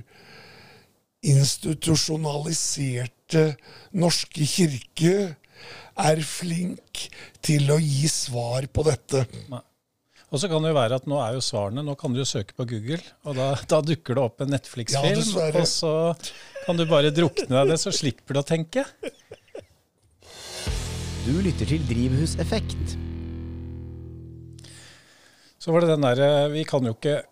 institusjonaliserte 1.24 3.56
norske 3.96 4.44
kirke 4.48 5.36
er 6.00 6.20
flink 6.26 7.06
til 7.44 7.70
å 7.72 7.78
gi 7.78 8.08
svar 8.10 8.66
på 8.72 8.84
dette. 8.86 9.24
Og 10.34 10.40
så 10.42 10.50
kan 10.50 10.64
det 10.64 10.72
jo 10.72 10.78
være 10.78 10.98
at 10.98 11.04
nå 11.06 11.20
er 11.22 11.36
jo 11.36 11.42
svarene 11.44 11.84
Nå 11.86 11.94
kan 12.00 12.10
du 12.10 12.18
jo 12.18 12.26
søke 12.26 12.56
på 12.58 12.66
Google, 12.66 12.98
og 13.22 13.36
da, 13.38 13.52
da 13.70 13.78
dukker 13.84 14.18
det 14.18 14.24
opp 14.24 14.42
en 14.42 14.50
Netflix-film. 14.54 15.22
Ja, 15.36 15.50
og 15.60 15.68
så 15.70 15.92
kan 16.64 16.80
du 16.80 16.86
bare 16.90 17.14
drukne 17.14 17.46
deg 17.52 17.68
i 17.68 17.74
det, 17.74 17.78
så 17.82 17.94
slipper 17.94 18.34
du 18.34 18.42
å 18.42 18.46
tenke. 18.48 18.86
Du 21.24 21.36
lytter 21.40 21.70
til 21.70 21.86
Drivhuseffekt. 21.88 22.96
Så 25.62 25.72
var 25.72 25.80
det 25.80 25.94
den 25.94 26.04
der 26.04 26.50
Vi 26.52 26.66
kan 26.68 26.84
jo 26.84 26.92
ikke 26.92 27.22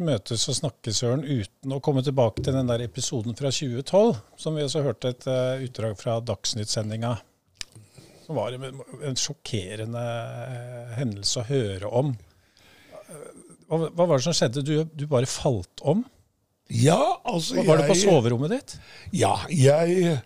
møtes 0.00 0.48
og 0.48 0.56
snakke, 0.56 0.92
Søren, 0.96 1.22
uten 1.22 1.74
å 1.76 1.82
komme 1.84 2.02
tilbake 2.02 2.42
til 2.42 2.56
den 2.56 2.68
der 2.70 2.82
episoden 2.86 3.36
fra 3.36 3.52
2012, 3.52 4.16
som 4.40 4.56
vi 4.56 4.64
også 4.64 4.82
hørte 4.86 5.12
et 5.12 5.26
eh, 5.28 5.66
utdrag 5.66 5.98
fra 6.00 6.16
Dagsnytt-sendinga. 6.24 7.12
Som 8.26 8.38
var 8.40 8.56
en, 8.56 8.80
en 9.06 9.18
sjokkerende 9.18 10.02
eh, 10.02 10.94
hendelse 10.98 11.44
å 11.44 11.46
høre 11.46 11.90
om. 11.94 12.14
Hva, 13.66 13.86
hva 13.86 14.04
var 14.06 14.18
det 14.18 14.24
som 14.26 14.34
skjedde? 14.34 14.64
Du, 14.66 14.74
du 14.90 15.06
bare 15.10 15.28
falt 15.30 15.82
om? 15.86 16.02
Ja, 16.70 16.98
altså 17.22 17.62
Var 17.62 17.78
det 17.78 17.90
på 17.90 17.98
soverommet 17.98 18.50
ditt? 18.56 18.74
Ja, 19.14 19.36
jeg 19.50 20.18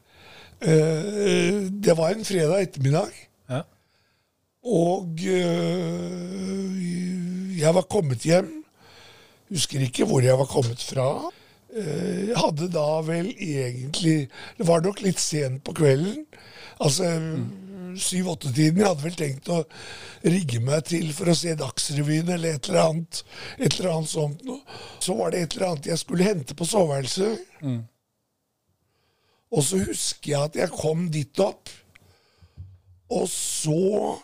øh, 0.65 1.69
Det 1.69 1.97
var 1.99 2.15
en 2.15 2.25
fredag 2.25 2.63
ettermiddag. 2.63 3.13
Ja. 3.53 3.61
Og 4.65 5.21
øh, 5.29 6.79
jeg 7.61 7.75
var 7.77 7.89
kommet 7.93 8.25
hjem. 8.25 8.65
Husker 9.53 9.85
ikke 9.85 10.09
hvor 10.09 10.25
jeg 10.25 10.39
var 10.39 10.49
kommet 10.49 10.81
fra. 10.81 11.11
Jeg 11.71 12.35
hadde 12.35 12.67
da 12.73 13.01
vel 13.07 13.29
egentlig 13.31 14.25
Det 14.59 14.65
var 14.67 14.81
nok 14.83 15.05
litt 15.05 15.21
sent 15.23 15.61
på 15.65 15.77
kvelden. 15.77 16.25
Altså 16.81 17.05
syv-åtte-tiden. 17.99 18.81
Jeg 18.81 18.89
hadde 18.89 19.05
vel 19.07 19.19
tenkt 19.19 19.51
å 19.51 19.61
rigge 20.23 20.61
meg 20.63 20.85
til 20.91 21.11
for 21.17 21.33
å 21.33 21.37
se 21.39 21.55
Dagsrevyen 21.59 22.29
eller 22.37 22.57
et 22.57 22.69
eller 22.69 22.83
annet, 22.87 23.23
et 23.59 23.79
eller 23.79 23.93
annet 23.97 24.13
sånt 24.13 24.45
noe. 24.47 24.61
Så 25.01 25.17
var 25.19 25.33
det 25.33 25.45
et 25.45 25.57
eller 25.57 25.73
annet 25.73 25.91
jeg 25.93 26.03
skulle 26.03 26.29
hente 26.29 26.57
på 26.59 26.69
soveværelset. 26.69 27.47
Og 29.51 29.65
så 29.67 29.81
husker 29.83 30.31
jeg 30.31 30.43
at 30.51 30.57
jeg 30.61 30.71
kom 30.75 31.09
dit 31.11 31.41
opp, 31.43 31.71
og 33.11 33.25
så 33.27 34.19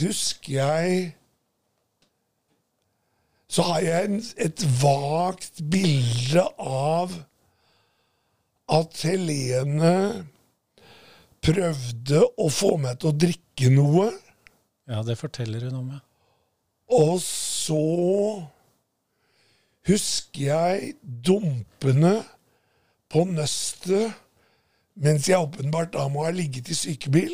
husker 0.00 0.52
jeg 0.52 1.12
Så 3.52 3.62
har 3.68 3.82
jeg 3.84 4.04
en, 4.08 4.22
et 4.40 4.62
vagt 4.80 5.60
bilde 5.70 6.40
av 6.56 7.12
at 8.72 9.02
Helene 9.04 9.94
prøvde 11.42 12.22
å 12.38 12.48
få 12.52 12.76
meg 12.80 13.00
til 13.00 13.10
å 13.10 13.18
drikke 13.24 13.70
noe. 13.74 14.08
Ja, 14.88 15.02
det 15.06 15.18
forteller 15.20 15.66
hun 15.68 15.78
om, 15.82 15.92
ja. 15.96 16.00
Og 16.92 17.18
så 17.24 17.82
husker 19.88 20.42
jeg 20.44 20.92
dumpene 21.02 22.18
på 23.12 23.24
nøstet 23.28 24.18
mens 25.02 25.24
jeg 25.28 25.40
åpenbart 25.40 25.94
da 25.94 26.04
må 26.12 26.26
ha 26.26 26.32
ligget 26.34 26.68
i 26.68 26.76
sykebil. 26.76 27.32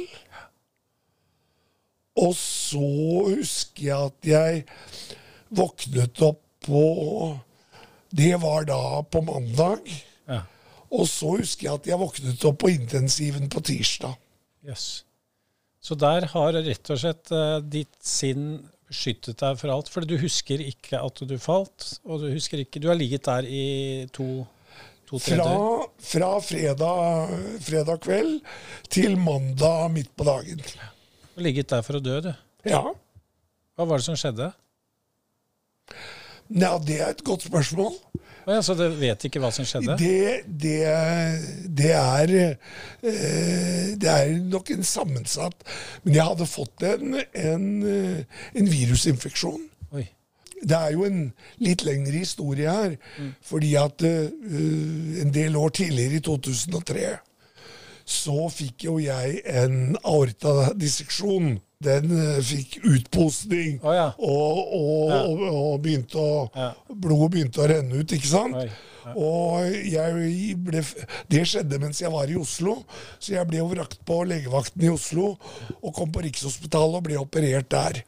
Og 2.18 2.34
så 2.38 2.84
husker 3.32 3.82
jeg 3.82 4.10
at 4.10 4.28
jeg 4.30 4.62
våknet 5.54 6.22
opp 6.22 6.42
på 6.66 6.82
Det 8.10 8.32
var 8.40 8.64
da 8.66 9.02
på 9.02 9.20
mandag. 9.22 9.84
Og 10.94 11.04
så 11.10 11.34
husker 11.36 11.68
jeg 11.68 11.74
at 11.80 11.86
jeg 11.90 12.00
våknet 12.00 12.44
opp 12.48 12.58
på 12.62 12.70
intensiven 12.72 13.48
på 13.52 13.60
tirsdag. 13.68 14.16
Yes. 14.66 15.04
Så 15.84 15.94
der 15.98 16.26
har 16.32 16.56
rett 16.56 16.90
og 16.92 17.00
slett 17.00 17.30
eh, 17.34 17.58
ditt 17.62 17.94
sinn 18.04 18.58
beskyttet 18.88 19.38
deg 19.40 19.58
for 19.60 19.72
alt. 19.72 19.90
For 19.92 20.06
du 20.08 20.16
husker 20.20 20.62
ikke 20.64 21.00
at 21.04 21.20
du 21.28 21.34
falt, 21.42 21.90
og 22.08 22.24
du 22.24 22.30
husker 22.32 22.62
ikke 22.64 22.80
Du 22.80 22.88
har 22.88 22.96
ligget 22.98 23.28
der 23.28 23.44
i 23.48 23.64
to 24.16 24.46
to-tre 25.08 25.36
Fra, 25.38 25.44
døgn. 25.48 25.84
fra 26.04 26.30
fredag, 26.44 27.30
fredag 27.64 28.00
kveld 28.04 28.34
til 28.92 29.16
mandag 29.16 29.86
midt 29.94 30.10
på 30.16 30.26
dagen. 30.28 30.60
Du 30.60 31.38
har 31.38 31.46
ligget 31.46 31.70
der 31.72 31.84
for 31.86 31.96
å 31.96 32.02
dø, 32.04 32.18
du. 32.26 32.32
Ja. 32.68 32.82
Hva 33.78 33.86
var 33.88 34.00
det 34.02 34.08
som 34.08 34.18
skjedde? 34.20 34.50
Ja, 36.48 36.74
det 36.80 36.98
er 37.00 37.12
et 37.14 37.24
godt 37.24 37.46
spørsmål. 37.48 37.96
Å 38.48 38.54
ja, 38.56 38.62
så 38.64 38.72
du 38.72 38.86
vet 38.96 39.24
ikke 39.28 39.42
hva 39.42 39.50
som 39.52 39.66
skjedde? 39.68 39.92
Det, 40.00 40.44
det, 40.48 40.76
det, 41.68 41.90
er 41.92 42.30
eh, 42.40 43.90
Det 44.00 44.08
er 44.08 44.30
nok 44.40 44.72
en 44.72 44.86
sammensatt 44.88 45.66
Men 46.06 46.16
jeg 46.16 46.24
hadde 46.30 46.46
fått 46.48 46.86
en, 46.88 47.18
en, 47.36 47.66
eh, 47.84 48.38
en 48.56 48.70
virusinfeksjon. 48.72 49.66
Oi. 49.92 50.06
Det 50.64 50.78
er 50.78 50.96
jo 50.96 51.04
en 51.04 51.20
litt 51.60 51.84
lengre 51.84 52.24
historie 52.24 52.72
her. 52.72 52.96
Fordi 53.44 53.74
at 53.78 54.02
uh, 54.02 55.20
en 55.22 55.30
del 55.34 55.56
år 55.60 55.76
tidligere, 55.76 56.18
i 56.18 56.24
2003, 56.24 57.04
så 58.08 58.48
fikk 58.50 58.88
jo 58.88 58.96
jeg 59.02 59.42
en 59.44 59.94
aortadisseksjon. 60.00 61.58
Den 61.78 62.10
eh, 62.10 62.38
fikk 62.42 62.80
utposting, 62.82 63.76
oh, 63.86 63.92
ja. 63.94 64.08
og, 64.18 64.56
og, 64.74 65.10
Ja. 65.12 65.18
og, 65.22 65.42
og 65.46 65.82
begynte 65.84 66.18
å, 66.18 66.38
Ja. 66.56 66.72
blodet 66.90 67.28
begynte 67.36 67.62
å 67.62 67.68
renne 67.70 68.00
ut, 68.00 68.14
ikke 68.16 68.30
sant? 68.32 68.56
Og 69.14 69.76
jeg 69.86 70.56
ble, 70.58 70.82
det 71.30 71.44
skjedde 71.48 71.78
mens 71.80 72.00
jeg 72.02 72.10
var 72.12 72.26
i 72.28 72.34
Oslo, 72.36 72.80
så 73.22 73.36
jeg 73.38 73.46
ble 73.48 73.60
jo 73.62 73.68
vrakt 73.70 74.02
på 74.04 74.18
legevakten 74.26 74.84
i 74.84 74.90
Oslo 74.90 75.30
og 75.78 75.94
kom 75.96 76.10
på 76.12 76.26
Rikshospitalet 76.26 76.98
og 76.98 77.06
ble 77.06 77.16
operert 77.22 77.70
der. 77.72 78.02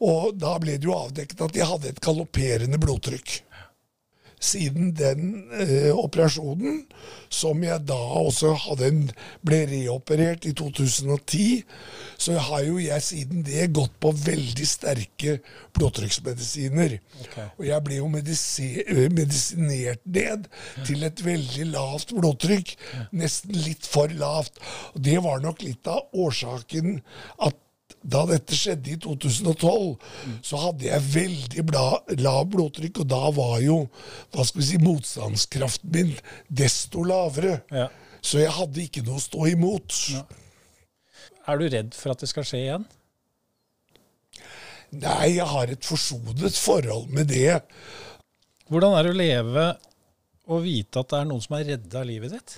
Og 0.00 0.32
da 0.40 0.56
ble 0.58 0.78
det 0.80 0.88
jo 0.88 0.96
avdekket 0.96 1.44
at 1.44 1.60
jeg 1.60 1.68
hadde 1.68 1.92
et 1.92 2.00
galopperende 2.02 2.80
blodtrykk. 2.80 3.42
Siden 4.40 4.94
den 4.96 5.50
eh, 5.52 5.90
operasjonen, 5.92 6.86
som 7.28 7.60
jeg 7.62 7.84
da 7.88 7.98
også 8.22 8.54
hadde 8.64 8.88
en, 8.88 9.02
ble 9.46 9.58
reoperert 9.68 10.46
i 10.48 10.54
2010, 10.56 11.62
så 12.20 12.38
har 12.48 12.64
jo 12.64 12.78
jeg 12.80 13.04
siden 13.04 13.44
det 13.46 13.68
gått 13.76 13.92
på 14.00 14.14
veldig 14.16 14.66
sterke 14.68 15.36
blodtrykksmedisiner. 15.76 16.96
Og 17.58 17.64
jeg 17.68 17.86
ble 17.86 18.00
jo 18.00 18.08
eh, 18.08 19.06
medisinert 19.12 20.04
ned 20.04 20.48
til 20.88 21.04
et 21.06 21.24
veldig 21.24 21.70
lavt 21.74 22.16
blodtrykk. 22.16 22.76
Nesten 23.12 23.60
litt 23.60 23.88
for 23.88 24.12
lavt. 24.12 24.56
Og 24.94 25.04
det 25.04 25.18
var 25.24 25.44
nok 25.44 25.64
litt 25.66 25.90
av 25.90 26.08
årsaken 26.16 27.02
at 27.44 27.60
da 28.02 28.22
dette 28.28 28.56
skjedde 28.56 28.94
i 28.94 28.98
2012, 29.00 29.96
så 30.46 30.60
hadde 30.62 30.86
jeg 30.88 31.08
veldig 31.14 31.64
bla, 31.68 31.86
lav 32.20 32.46
blodtrykk, 32.52 33.02
og 33.02 33.10
da 33.12 33.22
var 33.36 33.58
jo 33.64 33.80
hva 34.32 34.46
skal 34.46 34.62
vi 34.62 34.68
si, 34.70 34.80
motstandskraften 34.80 35.92
min 35.94 36.14
desto 36.48 37.04
lavere. 37.04 37.60
Ja. 37.74 37.88
Så 38.24 38.40
jeg 38.40 38.52
hadde 38.56 38.84
ikke 38.84 39.04
noe 39.04 39.20
å 39.20 39.24
stå 39.24 39.46
imot. 39.52 39.98
Er 41.48 41.60
du 41.60 41.68
redd 41.72 41.94
for 41.96 42.14
at 42.14 42.24
det 42.24 42.30
skal 42.30 42.46
skje 42.48 42.64
igjen? 42.64 42.88
Nei, 44.90 45.36
jeg 45.36 45.46
har 45.46 45.70
et 45.70 45.86
forsonet 45.86 46.56
forhold 46.58 47.12
med 47.14 47.30
det. 47.30 47.60
Hvordan 48.70 48.96
er 48.96 49.06
det 49.06 49.12
å 49.12 49.18
leve 49.18 49.66
og 50.50 50.64
vite 50.64 51.02
at 51.02 51.12
det 51.12 51.20
er 51.20 51.28
noen 51.30 51.42
som 51.44 51.56
har 51.56 51.68
redda 51.68 52.02
livet 52.06 52.34
ditt? 52.34 52.56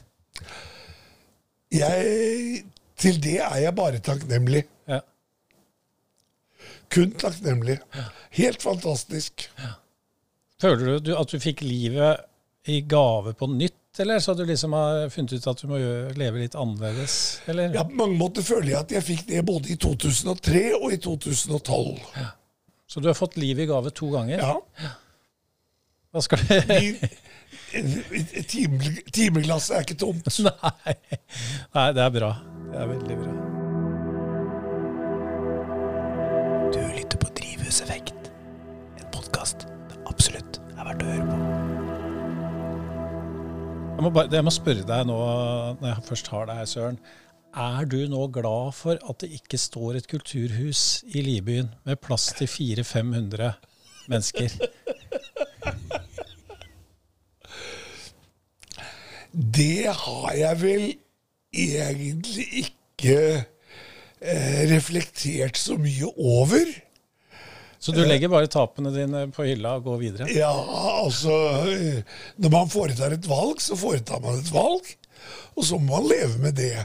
Jeg, 1.72 2.62
til 3.00 3.18
det 3.24 3.38
er 3.44 3.58
jeg 3.66 3.76
bare 3.76 4.00
takknemlig. 4.04 4.64
Ja. 4.88 5.02
Kun 6.92 7.14
takknemlig. 7.18 7.78
Helt 8.36 8.62
fantastisk. 8.62 9.48
Føler 10.62 11.00
du 11.02 11.14
at 11.16 11.32
du 11.32 11.40
fikk 11.42 11.64
livet 11.64 12.28
i 12.70 12.80
gave 12.86 13.32
på 13.34 13.48
nytt, 13.50 13.78
eller 13.98 14.20
så 14.22 14.34
du 14.34 14.44
liksom 14.46 14.72
har 14.76 15.08
funnet 15.12 15.32
ut 15.34 15.46
at 15.50 15.62
du 15.62 15.66
må 15.68 15.80
leve 16.16 16.40
litt 16.44 16.54
annerledes? 16.54 17.16
Eller? 17.50 17.72
Ja, 17.74 17.84
på 17.88 17.96
mange 17.98 18.16
måter 18.20 18.44
føler 18.46 18.74
jeg 18.74 18.80
at 18.84 18.94
jeg 18.94 19.06
fikk 19.08 19.24
det 19.28 19.42
både 19.48 19.72
i 19.74 19.76
2003 19.80 20.62
og 20.78 20.92
i 20.94 21.00
2012. 21.02 21.98
Så 22.86 23.00
du 23.00 23.08
har 23.10 23.18
fått 23.18 23.36
livet 23.40 23.66
i 23.66 23.70
gave 23.72 23.92
to 23.96 24.10
ganger? 24.12 24.38
Ja. 24.38 24.92
Hva 26.12 26.20
skal 26.24 26.44
du 26.44 26.52
Timeglasset 29.16 29.78
er 29.78 29.86
ikke 29.86 29.96
tomt. 30.04 30.28
Nei. 30.44 30.94
Nei, 31.72 31.88
det 31.96 32.04
er 32.04 32.14
bra. 32.20 32.34
Det 32.68 32.84
er 32.84 32.94
veldig 32.96 33.18
bra. 33.24 33.51
På 37.72 37.86
Drivhuseffekt, 37.86 38.26
en 39.00 39.06
podkast 39.14 39.62
det 39.88 39.96
absolutt 40.04 40.58
er 40.76 40.84
verdt 40.84 41.02
å 41.02 41.06
høre 41.08 41.24
på. 41.24 41.36
Jeg 43.96 44.04
må, 44.04 44.10
bare, 44.12 44.28
jeg 44.34 44.44
må 44.44 44.52
spørre 44.52 44.84
deg 44.90 45.06
nå, 45.08 45.16
når 45.80 45.88
jeg 45.88 46.04
først 46.04 46.28
har 46.34 46.50
deg 46.50 46.58
her, 46.60 46.68
Søren. 46.68 46.98
Er 47.64 47.88
du 47.88 47.96
nå 48.12 48.26
glad 48.34 48.76
for 48.76 49.00
at 49.00 49.24
det 49.24 49.30
ikke 49.38 49.60
står 49.60 49.96
et 50.02 50.08
kulturhus 50.10 51.00
i 51.14 51.24
Libyen 51.24 51.70
med 51.88 51.96
plass 52.04 52.28
til 52.36 52.50
400-500 52.50 53.56
mennesker? 54.12 54.48
Det 59.32 59.88
har 60.04 60.32
jeg 60.36 60.60
vel 60.60 60.86
egentlig 61.56 62.48
ikke 62.66 63.18
eh, 64.20 64.62
reflektert 64.68 65.56
så 65.56 65.80
mye 65.80 66.12
over. 66.20 66.68
Så 67.82 67.90
du 67.92 68.04
legger 68.06 68.30
bare 68.30 68.46
tapene 68.46 68.92
dine 68.94 69.24
på 69.34 69.42
hylla 69.42 69.74
og 69.80 69.88
går 69.88 69.96
videre? 69.98 70.28
Ja, 70.30 70.52
altså 71.02 71.34
eh, 71.66 72.04
Når 72.38 72.52
man 72.54 72.70
foretar 72.70 73.16
et 73.16 73.26
valg, 73.26 73.58
så 73.62 73.74
foretar 73.78 74.22
man 74.22 74.38
et 74.38 74.52
valg. 74.54 74.86
Og 75.58 75.66
så 75.66 75.80
må 75.82 75.96
man 75.96 76.06
leve 76.12 76.38
med 76.44 76.54
det. 76.60 76.84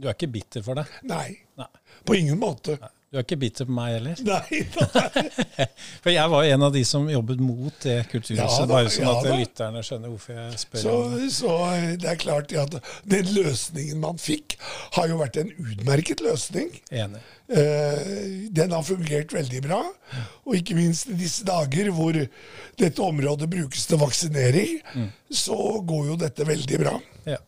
Du 0.00 0.08
er 0.08 0.16
ikke 0.16 0.30
bitter 0.32 0.64
for 0.64 0.80
det? 0.80 0.86
Nei. 1.10 1.28
Nei. 1.60 1.68
På 2.08 2.16
ingen 2.16 2.40
måte. 2.40 2.78
Du 3.10 3.18
er 3.18 3.24
ikke 3.24 3.40
bitter 3.42 3.66
på 3.66 3.74
meg 3.74 3.96
heller? 3.96 4.20
Nei. 4.22 4.58
nei. 4.62 5.64
For 6.04 6.12
jeg 6.12 6.30
var 6.30 6.44
en 6.46 6.64
av 6.68 6.76
de 6.76 6.82
som 6.86 7.08
jobbet 7.10 7.40
mot 7.42 7.74
det 7.82 7.96
kulturhuset, 8.12 8.60
Ja 8.60 8.68
bare 8.70 8.92
sånn 8.94 9.02
ja 9.08 9.14
at 9.16 9.26
da. 9.26 9.38
lytterne 9.40 9.82
skjønner 9.82 10.12
hvorfor 10.12 10.36
jeg 10.38 10.60
spør. 10.62 10.84
Så, 10.84 10.94
så 11.34 11.56
eh, 11.72 11.88
det 11.98 12.12
er 12.12 12.20
klart 12.22 12.54
at 12.62 12.76
den 13.10 13.32
løsningen 13.34 13.98
man 14.04 14.22
fikk, 14.22 14.54
har 14.94 15.10
jo 15.10 15.18
vært 15.24 15.40
en 15.42 15.50
utmerket 15.58 16.22
løsning. 16.22 16.70
Enig. 16.94 17.24
Eh, 17.50 18.14
den 18.54 18.78
har 18.78 18.86
fungert 18.86 19.34
veldig 19.34 19.64
bra. 19.66 19.82
Og 20.46 20.60
ikke 20.60 20.78
minst 20.78 21.10
i 21.10 21.18
disse 21.18 21.42
dager 21.50 21.90
hvor 21.96 22.14
dette 22.14 23.08
området 23.10 23.50
brukes 23.50 23.90
til 23.90 23.98
vaksinering, 24.06 24.78
så 25.34 25.58
går 25.82 26.12
jo 26.12 26.20
dette 26.22 26.46
veldig 26.46 26.84
bra. 26.86 26.94
Ja. 27.26 27.42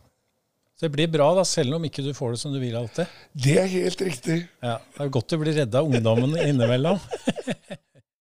Så 0.83 0.89
det 0.89 0.97
blir 0.97 1.07
bra, 1.07 1.29
da, 1.31 1.45
selv 1.47 1.77
om 1.77 1.83
ikke 1.87 2.03
du 2.03 2.09
får 2.11 2.33
det 2.33 2.37
som 2.41 2.51
du 2.51 2.57
vil 2.59 2.73
alltid. 2.75 3.07
Det 3.31 3.53
er 3.55 3.69
helt 3.71 4.01
riktig. 4.03 4.35
Ja, 4.59 4.73
Det 4.91 5.05
er 5.05 5.11
godt 5.15 5.29
du 5.31 5.37
blir 5.39 5.55
redda 5.55 5.79
av 5.79 5.87
ungdommen 5.87 6.35
innimellom. 6.43 6.99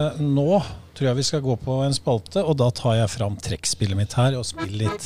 Eh, 0.01 0.15
Nå 0.17 0.55
tror 0.97 1.07
jeg 1.11 1.17
vi 1.19 1.23
skal 1.27 1.43
gå 1.45 1.53
på 1.61 1.75
en 1.85 1.93
spalte, 1.93 2.41
og 2.41 2.55
da 2.57 2.71
tar 2.73 2.95
jeg 2.97 3.09
fram 3.13 3.35
trekkspillet 3.37 3.99
mitt 3.99 4.15
her 4.17 4.33
og 4.39 4.47
spiller 4.49 4.89
litt. 4.89 5.05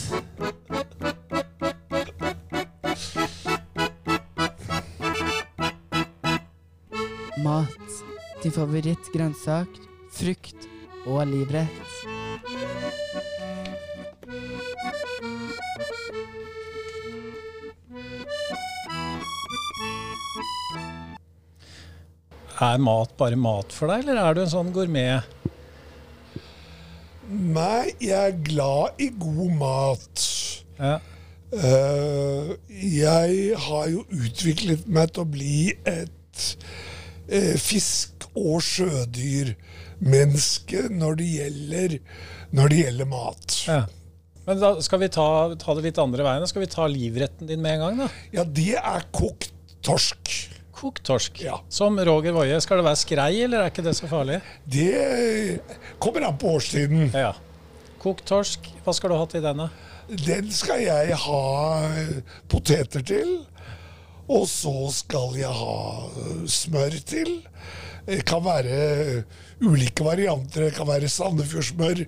Mat. 7.43 7.99
Din 8.43 8.55
favorittgrønnsak, 8.55 9.67
frukt 10.15 10.69
og 11.03 11.25
livrett. 11.27 12.74
Er 22.63 22.77
mat 22.79 23.11
bare 23.19 23.35
mat 23.35 23.73
for 23.75 23.91
deg, 23.91 24.05
eller 24.05 24.15
er 24.21 24.33
du 24.35 24.41
en 24.45 24.53
sånn 24.53 24.69
gourmet? 24.75 25.23
Nei, 27.27 27.91
jeg 27.99 28.15
er 28.15 28.43
glad 28.45 28.89
i 29.01 29.09
god 29.19 29.51
mat. 29.59 30.21
Ja. 30.79 30.99
Uh, 31.55 32.55
jeg 32.69 33.55
har 33.65 33.87
jo 33.91 34.05
utviklet 34.07 34.87
meg 34.91 35.11
til 35.15 35.21
å 35.23 35.33
bli 35.35 35.73
et 35.87 36.57
uh, 37.31 37.55
fisk- 37.59 38.25
og 38.35 38.61
sjødyrmenneske 38.63 40.81
når 40.91 41.15
det 41.21 41.27
gjelder, 41.33 41.99
når 42.55 42.67
det 42.71 42.77
gjelder 42.85 43.05
mat. 43.11 43.63
ja. 43.67 43.83
Men 44.45 44.59
da 44.61 44.77
skal 44.85 44.99
vi 45.01 45.07
ta, 45.09 45.55
ta 45.57 45.73
det 45.73 45.81
litt 45.87 45.97
andre 45.97 46.21
veien. 46.21 46.45
Skal 46.45 46.61
vi 46.61 46.69
ta 46.69 46.85
livretten 46.85 47.49
din 47.49 47.57
med 47.63 47.79
en 47.79 47.81
gang, 47.81 47.97
da. 48.03 48.07
Ja, 48.35 48.43
det 48.45 48.75
er 48.77 49.01
kokt 49.09 49.49
torsk. 49.81 50.53
Kokt 50.85 51.01
torsk. 51.07 51.39
Ja. 51.41 51.55
Som 51.73 51.97
Roger 51.97 52.35
Woie. 52.35 52.59
Skal 52.61 52.77
det 52.77 52.85
være 52.85 52.99
skrei, 53.01 53.31
eller 53.41 53.63
er 53.63 53.71
ikke 53.71 53.81
det 53.87 53.95
så 53.97 54.05
farlig? 54.05 54.35
Det 54.69 55.57
kommer 55.97 56.27
an 56.27 56.35
på 56.37 56.51
årstiden. 56.59 57.07
Ja. 57.09 57.31
Kokt 58.03 58.27
torsk. 58.29 58.67
Hva 58.85 58.93
skal 58.93 59.09
du 59.09 59.15
ha 59.17 59.25
til 59.31 59.41
denne? 59.41 59.65
Den 60.27 60.51
skal 60.53 60.83
jeg 60.85 61.15
ha 61.23 61.39
poteter 62.51 63.01
til. 63.01 63.31
Og 64.29 64.45
så 64.49 64.73
skal 64.93 65.33
jeg 65.39 65.49
ha 65.49 66.45
smør 66.53 66.99
til. 67.09 67.31
Det 68.05 68.19
kan 68.29 68.43
være 68.45 69.23
ulike 69.65 70.05
varianter. 70.05 70.67
Det 70.67 70.75
kan 70.77 70.85
være 70.91 71.09
Sandefjordsmør. 71.09 72.03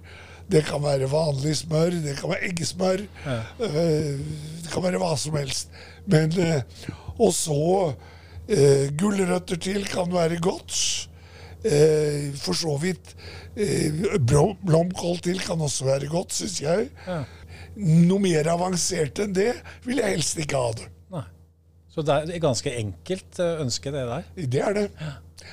Det 0.54 0.62
kan 0.70 0.84
være 0.86 1.10
vanlig 1.10 1.56
smør. 1.64 1.98
Det 2.06 2.14
kan 2.22 2.30
være 2.36 2.52
eggesmør. 2.52 3.02
Ja. 3.26 3.40
Det 3.58 4.70
kan 4.70 4.86
være 4.86 5.02
hva 5.02 5.16
som 5.18 5.42
helst. 5.42 5.74
Men 6.06 6.30
øh, 6.46 6.62
Og 7.18 7.34
så 7.34 7.58
øh, 8.48 8.88
gulrøtter 9.00 9.60
til 9.62 9.86
kan 9.90 10.12
være 10.14 10.40
godt. 10.44 10.74
Eh, 11.66 12.34
for 12.38 12.54
så 12.56 12.76
vidt 12.80 13.16
eh, 13.58 14.04
blomkål 14.22 15.20
til 15.26 15.40
kan 15.42 15.62
også 15.62 15.88
være 15.90 16.10
godt, 16.12 16.36
syns 16.38 16.62
jeg. 16.62 16.90
Ja. 17.08 17.24
Noe 17.78 18.22
mer 18.22 18.48
avansert 18.54 19.20
enn 19.22 19.34
det 19.36 19.52
vil 19.86 20.02
jeg 20.02 20.16
helst 20.18 20.40
ikke 20.42 20.62
ha 20.62 20.74
det. 20.78 20.90
Nei. 21.14 21.24
Så 21.94 22.06
det 22.06 22.18
er 22.36 22.44
ganske 22.44 22.74
enkelt 22.78 23.42
å 23.42 23.52
ønske, 23.66 23.94
det 23.94 24.06
der. 24.10 24.28
Det 24.38 24.62
er 24.64 24.78
det. 24.78 24.88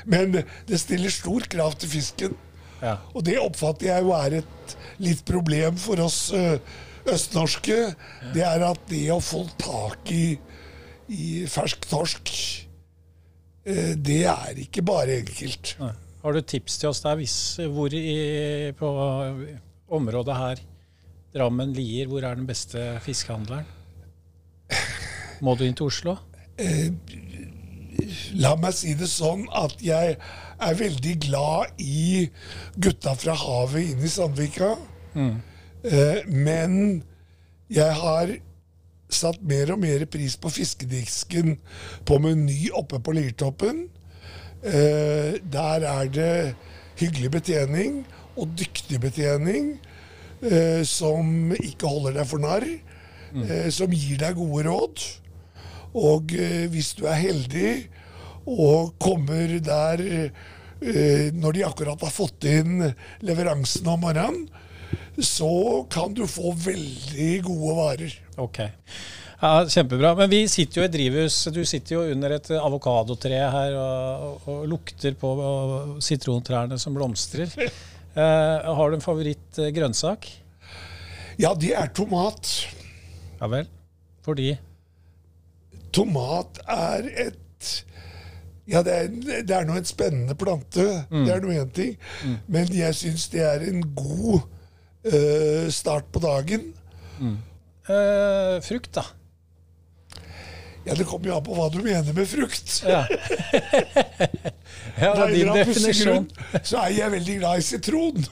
Men 0.09 0.37
det 0.69 0.81
stiller 0.81 1.13
stor 1.13 1.45
krav 1.53 1.77
til 1.81 1.93
fisken. 1.93 2.37
Ja. 2.85 2.99
Og 3.17 3.25
det 3.25 3.39
oppfatter 3.41 3.91
jeg 3.93 4.05
jo 4.05 4.13
er 4.17 4.41
et 4.43 4.75
litt 5.01 5.23
problem 5.29 5.77
for 5.81 6.01
oss 6.05 6.27
ø, 6.37 6.59
østnorske. 7.09 7.79
Det 8.35 8.45
er 8.45 8.65
at 8.67 8.83
det 8.91 9.07
å 9.15 9.21
få 9.25 9.45
tak 9.61 10.13
i, 10.13 10.37
i 11.09 11.29
fersk 11.51 11.89
torsk, 11.89 12.33
eh, 12.33 12.64
det 13.65 14.23
er 14.29 14.59
ikke 14.61 14.83
bare 14.85 15.21
enkelt. 15.23 15.77
Nei. 15.81 15.93
Har 16.25 16.33
du 16.33 16.41
tips 16.41 16.79
til 16.81 16.89
oss 16.89 17.03
der 17.05 17.19
hvis, 17.21 17.37
hvor 17.73 17.93
i, 17.93 18.73
på 18.79 18.91
området 19.93 20.37
her, 20.39 20.63
Drammen, 21.35 21.73
Lier, 21.75 22.07
hvor 22.07 22.23
er 22.23 22.39
den 22.39 22.47
beste 22.47 22.81
fiskehandleren? 23.03 23.67
Må 25.45 25.57
du 25.59 25.65
inn 25.67 25.75
til 25.77 25.91
Oslo? 25.91 26.15
La 28.39 28.55
meg 28.61 28.77
si 28.79 28.95
det 28.99 29.09
sånn 29.11 29.43
at 29.53 29.83
jeg 29.83 30.15
er 30.15 30.79
veldig 30.79 31.15
glad 31.27 31.83
i 31.83 32.29
gutta 32.79 33.17
fra 33.19 33.35
havet 33.39 33.91
inn 33.93 34.05
i 34.07 34.13
Sandvika. 34.13 34.75
Mm. 35.15 35.35
men 36.27 36.73
jeg 37.71 37.93
har 38.01 38.31
satt 39.13 39.43
mer 39.47 39.75
og 39.75 39.83
mer 39.83 40.07
pris 40.11 40.37
på 40.41 40.53
fiskedisken 40.53 41.59
på 42.09 42.19
Meny 42.23 42.71
oppe 42.77 43.01
på 43.05 43.15
Liertoppen. 43.17 43.87
Eh, 44.65 45.41
der 45.41 45.85
er 45.89 46.09
det 46.09 46.37
hyggelig 47.01 47.31
betjening 47.37 48.01
og 48.35 48.55
dyktig 48.59 49.01
betjening 49.03 49.75
eh, 50.41 50.83
som 50.89 51.53
ikke 51.59 51.91
holder 51.91 52.19
deg 52.21 52.31
for 52.31 52.43
narr, 52.43 52.67
eh, 53.45 53.69
som 53.75 53.93
gir 53.93 54.19
deg 54.23 54.39
gode 54.39 54.65
råd. 54.69 55.05
Og 55.95 56.35
eh, 56.35 56.65
hvis 56.73 56.95
du 56.99 57.05
er 57.07 57.21
heldig 57.21 57.71
og 58.51 58.95
kommer 59.01 59.59
der 59.65 60.03
eh, 60.11 61.31
når 61.33 61.57
de 61.57 61.65
akkurat 61.69 62.03
har 62.05 62.13
fått 62.13 62.45
inn 62.49 62.83
leveransen 63.25 63.89
om 63.89 64.03
morgenen, 64.05 64.49
så 65.15 65.85
kan 65.93 66.15
du 66.15 66.25
få 66.27 66.51
veldig 66.59 67.33
gode 67.47 67.75
varer. 67.79 68.15
Ok. 68.41 68.61
Ja, 69.41 69.65
Kjempebra. 69.69 70.15
Men 70.19 70.31
vi 70.33 70.45
sitter 70.49 70.81
jo 70.81 70.85
i 70.85 70.89
et 70.89 70.95
drivhus. 70.95 71.41
Du 71.53 71.61
sitter 71.69 71.97
jo 71.97 72.05
under 72.15 72.37
et 72.37 72.51
avokadotre 72.57 73.41
her 73.57 73.77
og, 73.79 74.29
og, 74.29 74.47
og 74.53 74.69
lukter 74.71 75.17
på 75.21 75.35
sitrontrærne 76.05 76.79
som 76.81 76.97
blomstrer. 76.97 77.53
Eh, 78.15 78.75
har 78.79 78.91
du 78.91 78.95
en 78.95 79.03
favorittgrønnsak? 79.03 80.29
Ja, 81.35 81.49
det 81.59 81.73
er 81.75 81.89
tomat. 81.91 82.47
Ja 83.41 83.49
vel. 83.51 83.67
Fordi 84.23 84.53
Tomat 85.91 86.61
er 86.71 87.09
et 87.27 87.73
ja, 88.71 88.81
det 88.87 88.95
er, 88.95 89.09
det 89.45 89.57
er 89.57 89.67
nå 89.67 89.75
en 89.77 89.89
spennende 89.89 90.35
plante. 90.39 90.85
Det 91.11 91.33
er 91.35 91.43
nå 91.43 91.51
én 91.53 91.73
ting. 91.75 91.97
Men 92.47 92.71
jeg 92.73 92.95
syns 92.97 93.27
det 93.35 93.43
er 93.45 93.67
en 93.67 93.83
god 93.99 94.47
uh, 95.05 95.67
start 95.75 96.07
på 96.15 96.23
dagen. 96.25 96.71
Eh, 97.89 98.61
frukt, 98.65 98.93
da. 98.97 99.05
Ja, 100.85 100.93
Det 100.99 101.07
kommer 101.09 101.31
jo 101.31 101.37
an 101.39 101.45
på 101.47 101.55
hva 101.57 101.71
du 101.73 101.79
mener 101.85 102.13
med 102.13 102.29
frukt. 102.29 102.75
Ja. 102.85 103.07
ja, 105.01 105.11
det 105.15 105.23
er 105.25 105.33
din 105.33 105.53
definisjon. 105.57 106.27
grunn 106.29 106.65
så 106.67 106.83
er 106.83 106.91
jeg 106.99 107.15
veldig 107.15 107.37
glad 107.41 107.63
i 107.63 107.65
sitron. 107.65 108.27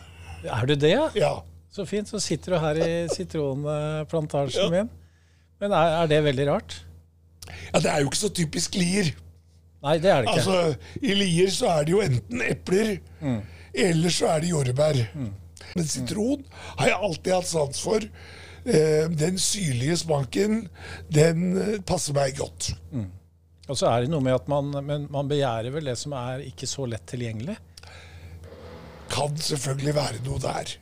Er 0.44 0.66
du 0.68 0.74
det, 0.76 0.90
ja? 0.92 1.06
Ja. 1.16 1.32
Så 1.72 1.86
fint. 1.88 2.08
Så 2.12 2.20
sitter 2.20 2.52
du 2.52 2.58
her 2.60 2.76
i 2.84 2.90
sitronplantasjen 3.14 4.66
Ja. 4.66 4.70
min. 4.74 4.90
Men 5.62 5.72
er, 5.78 5.94
er 6.02 6.10
det 6.10 6.20
veldig 6.26 6.46
rart? 6.50 6.80
ja, 7.72 7.80
det 7.80 7.88
er 7.90 8.00
jo 8.02 8.10
ikke 8.10 8.20
så 8.20 8.28
typisk 8.34 8.74
Lier. 8.78 9.08
Nei, 9.82 9.96
det 9.98 10.10
er 10.12 10.22
det 10.22 10.28
ikke. 10.30 10.42
Altså, 10.42 10.76
I 11.02 11.14
Lier 11.18 11.50
så 11.50 11.70
er 11.72 11.86
det 11.88 11.94
jo 11.94 12.02
enten 12.04 12.42
epler, 12.44 12.92
eller 13.74 14.10
så 14.14 14.28
er 14.34 14.44
det 14.44 14.50
jordbær. 14.52 15.00
Men 15.72 15.88
sitron 15.88 16.44
har 16.78 16.86
jeg 16.92 16.98
alltid 17.08 17.32
hatt 17.34 17.48
sans 17.50 17.80
for. 17.82 18.04
Eh, 18.64 19.08
den 19.10 19.38
syrlige 19.42 19.96
smaken, 20.04 20.68
den 21.10 21.46
eh, 21.58 21.80
passer 21.86 22.14
meg 22.14 22.36
godt. 22.38 22.72
Og 23.70 23.78
så 23.78 23.88
er 23.90 24.04
det 24.04 24.12
noe 24.12 24.22
med 24.22 24.36
at 24.36 24.50
man, 24.50 24.70
men 24.86 25.08
man 25.10 25.30
begjærer 25.30 25.74
vel 25.74 25.90
det 25.90 25.96
som 25.98 26.14
er 26.18 26.44
ikke 26.46 26.68
så 26.70 26.86
lett 26.90 27.04
tilgjengelig. 27.10 27.56
Kan 29.12 29.34
selvfølgelig 29.36 29.96
være 29.98 30.22
noe 30.26 30.38
der. 30.42 30.76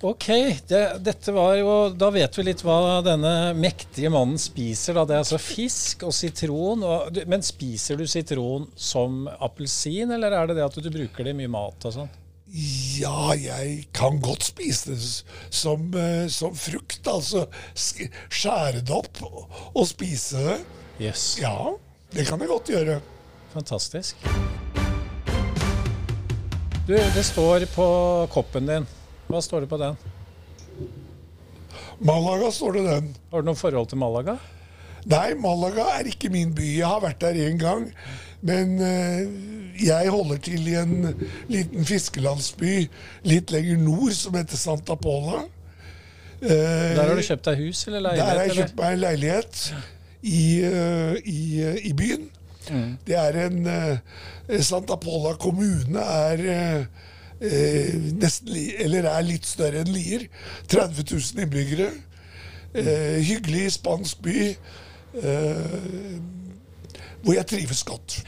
Ok, 0.00 0.26
det, 0.70 0.80
dette 1.04 1.32
var 1.36 1.58
jo 1.58 1.72
Da 1.92 2.08
vet 2.14 2.38
vi 2.38 2.46
litt 2.46 2.62
hva 2.64 3.02
denne 3.04 3.52
mektige 3.52 4.08
mannen 4.12 4.40
spiser. 4.40 4.96
Da. 4.96 5.04
Det 5.04 5.16
er 5.16 5.24
altså 5.24 5.40
fisk 5.40 6.06
og 6.08 6.14
sitron. 6.16 6.84
Og, 6.86 7.20
men 7.28 7.44
spiser 7.44 8.00
du 8.00 8.06
sitron 8.08 8.68
som 8.76 9.26
appelsin, 9.40 10.12
eller 10.16 10.36
er 10.36 10.48
det 10.48 10.56
det 10.60 10.64
at 10.68 10.80
du 10.80 10.88
bruker 10.92 11.28
det 11.28 11.34
i 11.34 11.40
mye 11.42 11.52
mat 11.52 11.88
og 11.88 11.96
sånn? 11.98 12.12
Ja, 12.50 13.30
jeg 13.38 13.84
kan 13.94 14.16
godt 14.22 14.42
spise 14.48 14.90
det 14.90 14.98
som, 15.54 15.84
eh, 15.94 16.26
som 16.32 16.54
frukt. 16.58 17.06
Altså 17.06 17.44
sk- 17.78 18.10
skjære 18.28 18.80
det 18.82 18.90
opp 18.96 19.20
og, 19.22 19.44
og 19.74 19.86
spise 19.86 20.40
det. 20.42 20.56
Yes. 21.00 21.36
Ja, 21.40 21.54
det 22.12 22.26
kan 22.26 22.40
jeg 22.42 22.50
godt 22.50 22.72
gjøre. 22.72 22.98
Fantastisk. 23.54 24.16
Du, 26.86 26.96
det 26.96 27.22
står 27.24 27.64
på 27.74 27.86
koppen 28.34 28.66
din. 28.66 28.86
Hva 29.30 29.38
står 29.44 29.62
det 29.64 29.70
på 29.70 29.78
den? 29.78 29.94
Malaga 32.02 32.50
står 32.54 32.78
det 32.80 32.84
den. 32.88 33.12
Har 33.30 33.42
du 33.44 33.50
noe 33.50 33.58
forhold 33.60 33.90
til 33.92 34.00
Malaga? 34.00 34.34
Nei, 35.08 35.34
Malaga 35.38 35.86
er 36.00 36.08
ikke 36.10 36.30
min 36.32 36.50
by. 36.56 36.66
Jeg 36.80 36.88
har 36.90 37.00
vært 37.04 37.22
der 37.22 37.38
én 37.46 37.60
gang. 37.60 37.86
Men 38.46 38.76
eh, 38.80 39.22
jeg 39.84 40.10
holder 40.12 40.38
til 40.44 40.68
i 40.70 40.74
en 40.80 40.94
liten 41.52 41.84
fiskelandsby 41.88 42.74
litt 43.28 43.52
lenger 43.52 43.80
nord 43.82 44.14
som 44.16 44.36
heter 44.38 44.60
Santa 44.60 44.96
Pola. 45.00 45.42
Eh, 46.40 46.48
Der 46.96 47.02
har 47.04 47.14
du 47.16 47.22
kjøpt 47.26 47.44
deg 47.50 47.62
hus 47.66 47.84
eller 47.88 48.00
leilighet? 48.06 48.26
Der 48.26 48.40
har 48.40 48.46
jeg 48.48 48.56
kjøpt 48.62 48.76
meg 48.80 48.92
en 48.96 49.02
leilighet 49.04 49.62
i, 50.22 50.42
eh, 50.64 51.14
i, 51.24 51.40
i 51.90 51.94
byen. 51.96 52.28
Mm. 52.70 52.90
Det 53.06 53.16
er 53.18 53.40
en 53.46 53.70
Santa 54.62 54.96
Pola 55.00 55.34
kommune 55.40 56.00
er 56.00 56.42
nesten 58.20 58.52
eller 58.84 59.06
er 59.08 59.22
litt 59.24 59.46
større 59.48 59.80
enn 59.80 59.92
Lier. 59.94 60.26
30 60.68 61.06
000 61.08 61.44
innbyggere. 61.46 61.88
Eh, 62.74 63.16
hyggelig 63.26 63.72
spansk 63.78 64.20
by. 64.22 64.42
Eh, 65.18 65.62
hvor 67.24 67.36
jeg 67.36 67.48
trives 67.50 67.82
godt. 67.86 68.20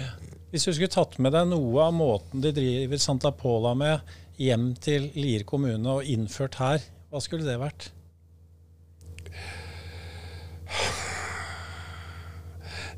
Hvis 0.53 0.67
du 0.69 0.75
skulle 0.75 0.93
tatt 0.93 1.17
med 1.23 1.33
deg 1.33 1.49
noe 1.49 1.87
av 1.87 1.95
måten 1.97 2.43
de 2.45 2.53
driver 2.53 3.01
Santa 3.01 3.33
Pola 3.33 3.73
med 3.79 4.13
hjem 4.41 4.73
til 4.83 5.09
Lier 5.17 5.47
kommune 5.49 5.99
og 5.99 6.09
innført 6.09 6.59
her, 6.61 6.85
hva 7.09 7.21
skulle 7.25 7.47
det 7.49 7.61
vært? 7.61 7.91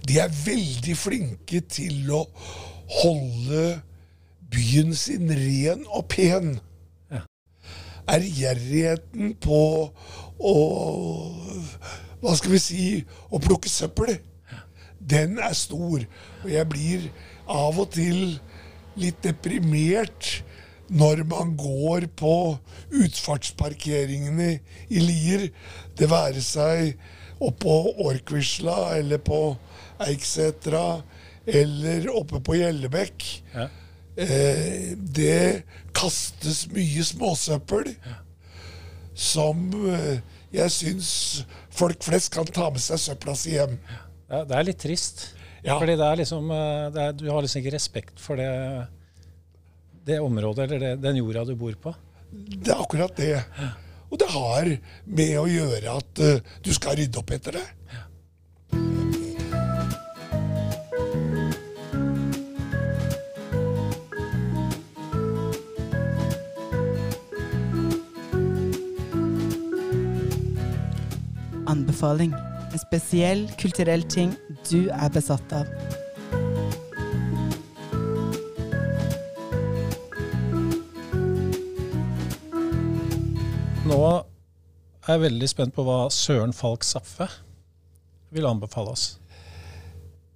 De 0.05 0.19
er 0.21 0.35
veldig 0.45 0.97
flinke 0.99 1.63
til 1.71 2.11
å 2.13 2.25
holde 3.01 3.65
byen 4.53 4.93
sin 4.99 5.31
ren 5.33 5.87
og 5.89 6.05
pen. 6.13 6.59
Ja. 7.13 7.23
Ærgjerrigheten 8.19 9.37
på 9.43 9.63
å 10.35 10.55
Hva 12.25 12.33
skal 12.37 12.55
vi 12.55 12.61
si 12.63 12.85
å 13.31 13.39
plukke 13.43 13.69
søppel, 13.69 14.15
den 15.11 15.39
er 15.43 15.55
stor. 15.57 16.05
Og 16.43 16.51
jeg 16.51 16.69
blir 16.71 17.09
av 17.51 17.79
og 17.81 17.91
til 17.95 18.39
litt 19.01 19.21
deprimert 19.25 20.43
når 20.95 21.25
man 21.27 21.55
går 21.59 22.07
på 22.17 22.35
utfartsparkeringene 22.95 24.51
i 24.93 25.01
Lier, 25.01 25.49
det 25.97 26.11
være 26.11 26.43
seg 26.45 26.99
oppå 27.45 27.95
Årkvisla 28.05 28.95
eller 28.99 29.23
på 29.25 29.41
Eiksetra 30.05 31.03
eller 31.47 32.07
oppe 32.13 32.41
på 32.45 32.59
Gjellebekk. 32.61 33.27
Ja. 33.55 33.69
Eh, 34.15 34.93
det 34.95 35.65
kastes 35.97 36.69
mye 36.71 37.03
småsøppel 37.05 37.91
som 39.15 39.67
eh, 39.91 40.21
jeg 40.55 40.71
syns 40.71 41.11
folk 41.75 42.03
flest 42.07 42.31
kan 42.35 42.47
ta 42.47 42.69
med 42.71 42.83
seg 42.83 43.01
søpla 43.03 43.35
si 43.39 43.57
hjem. 43.57 43.75
Det 43.75 44.04
ja, 44.35 44.43
det 44.49 44.55
er 44.59 44.67
litt 44.67 44.81
trist. 44.83 45.29
Ja. 45.63 45.79
Fordi 45.79 45.95
det 45.97 46.07
er 46.07 46.19
liksom, 46.19 46.51
eh, 46.51 46.87
det 46.95 47.03
er, 47.05 47.15
du 47.15 47.29
har 47.31 47.45
liksom 47.45 47.63
ikke 47.63 47.77
respekt 47.77 48.21
for 48.21 48.41
det, 48.41 48.51
det 50.09 50.19
området 50.21 50.67
eller 50.67 50.83
det, 50.83 50.93
den 51.05 51.21
jorda 51.23 51.45
du 51.47 51.55
bor 51.57 51.77
på. 51.87 51.95
Det 52.35 52.73
er 52.73 52.83
akkurat 52.83 53.15
det. 53.17 53.39
Og 54.11 54.19
det 54.19 54.29
har 54.35 54.69
med 55.07 55.39
å 55.39 55.47
gjøre 55.49 55.95
at 56.01 56.21
uh, 56.23 56.53
du 56.63 56.73
skal 56.75 56.99
rydde 56.99 57.19
opp 57.23 57.31
etter 57.35 57.61
det. 57.61 57.67
Anbefaling. 71.71 72.35
En 72.75 72.81
spesiell 72.83 73.45
kulturell 73.61 74.03
ting 74.11 74.33
du 74.67 74.89
er 74.91 75.11
besatt 75.15 75.53
av. 75.55 75.69
Nå 83.85 83.99
er 85.05 85.13
jeg 85.13 85.23
veldig 85.27 85.49
spent 85.53 85.75
på 85.77 85.85
hva 85.87 85.99
Søren 86.11 86.55
Falk 86.57 86.83
Saffe 86.89 87.29
vil 88.35 88.49
anbefale 88.49 88.97
oss. 88.97 89.07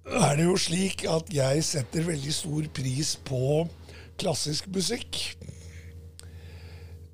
er 0.09 0.37
det 0.37 0.45
jo 0.45 0.55
slik 0.57 1.03
at 1.11 1.27
jeg 1.33 1.63
setter 1.63 2.07
veldig 2.07 2.33
stor 2.33 2.69
pris 2.73 3.17
på 3.27 3.67
klassisk 4.17 4.67
musikk. 4.71 5.35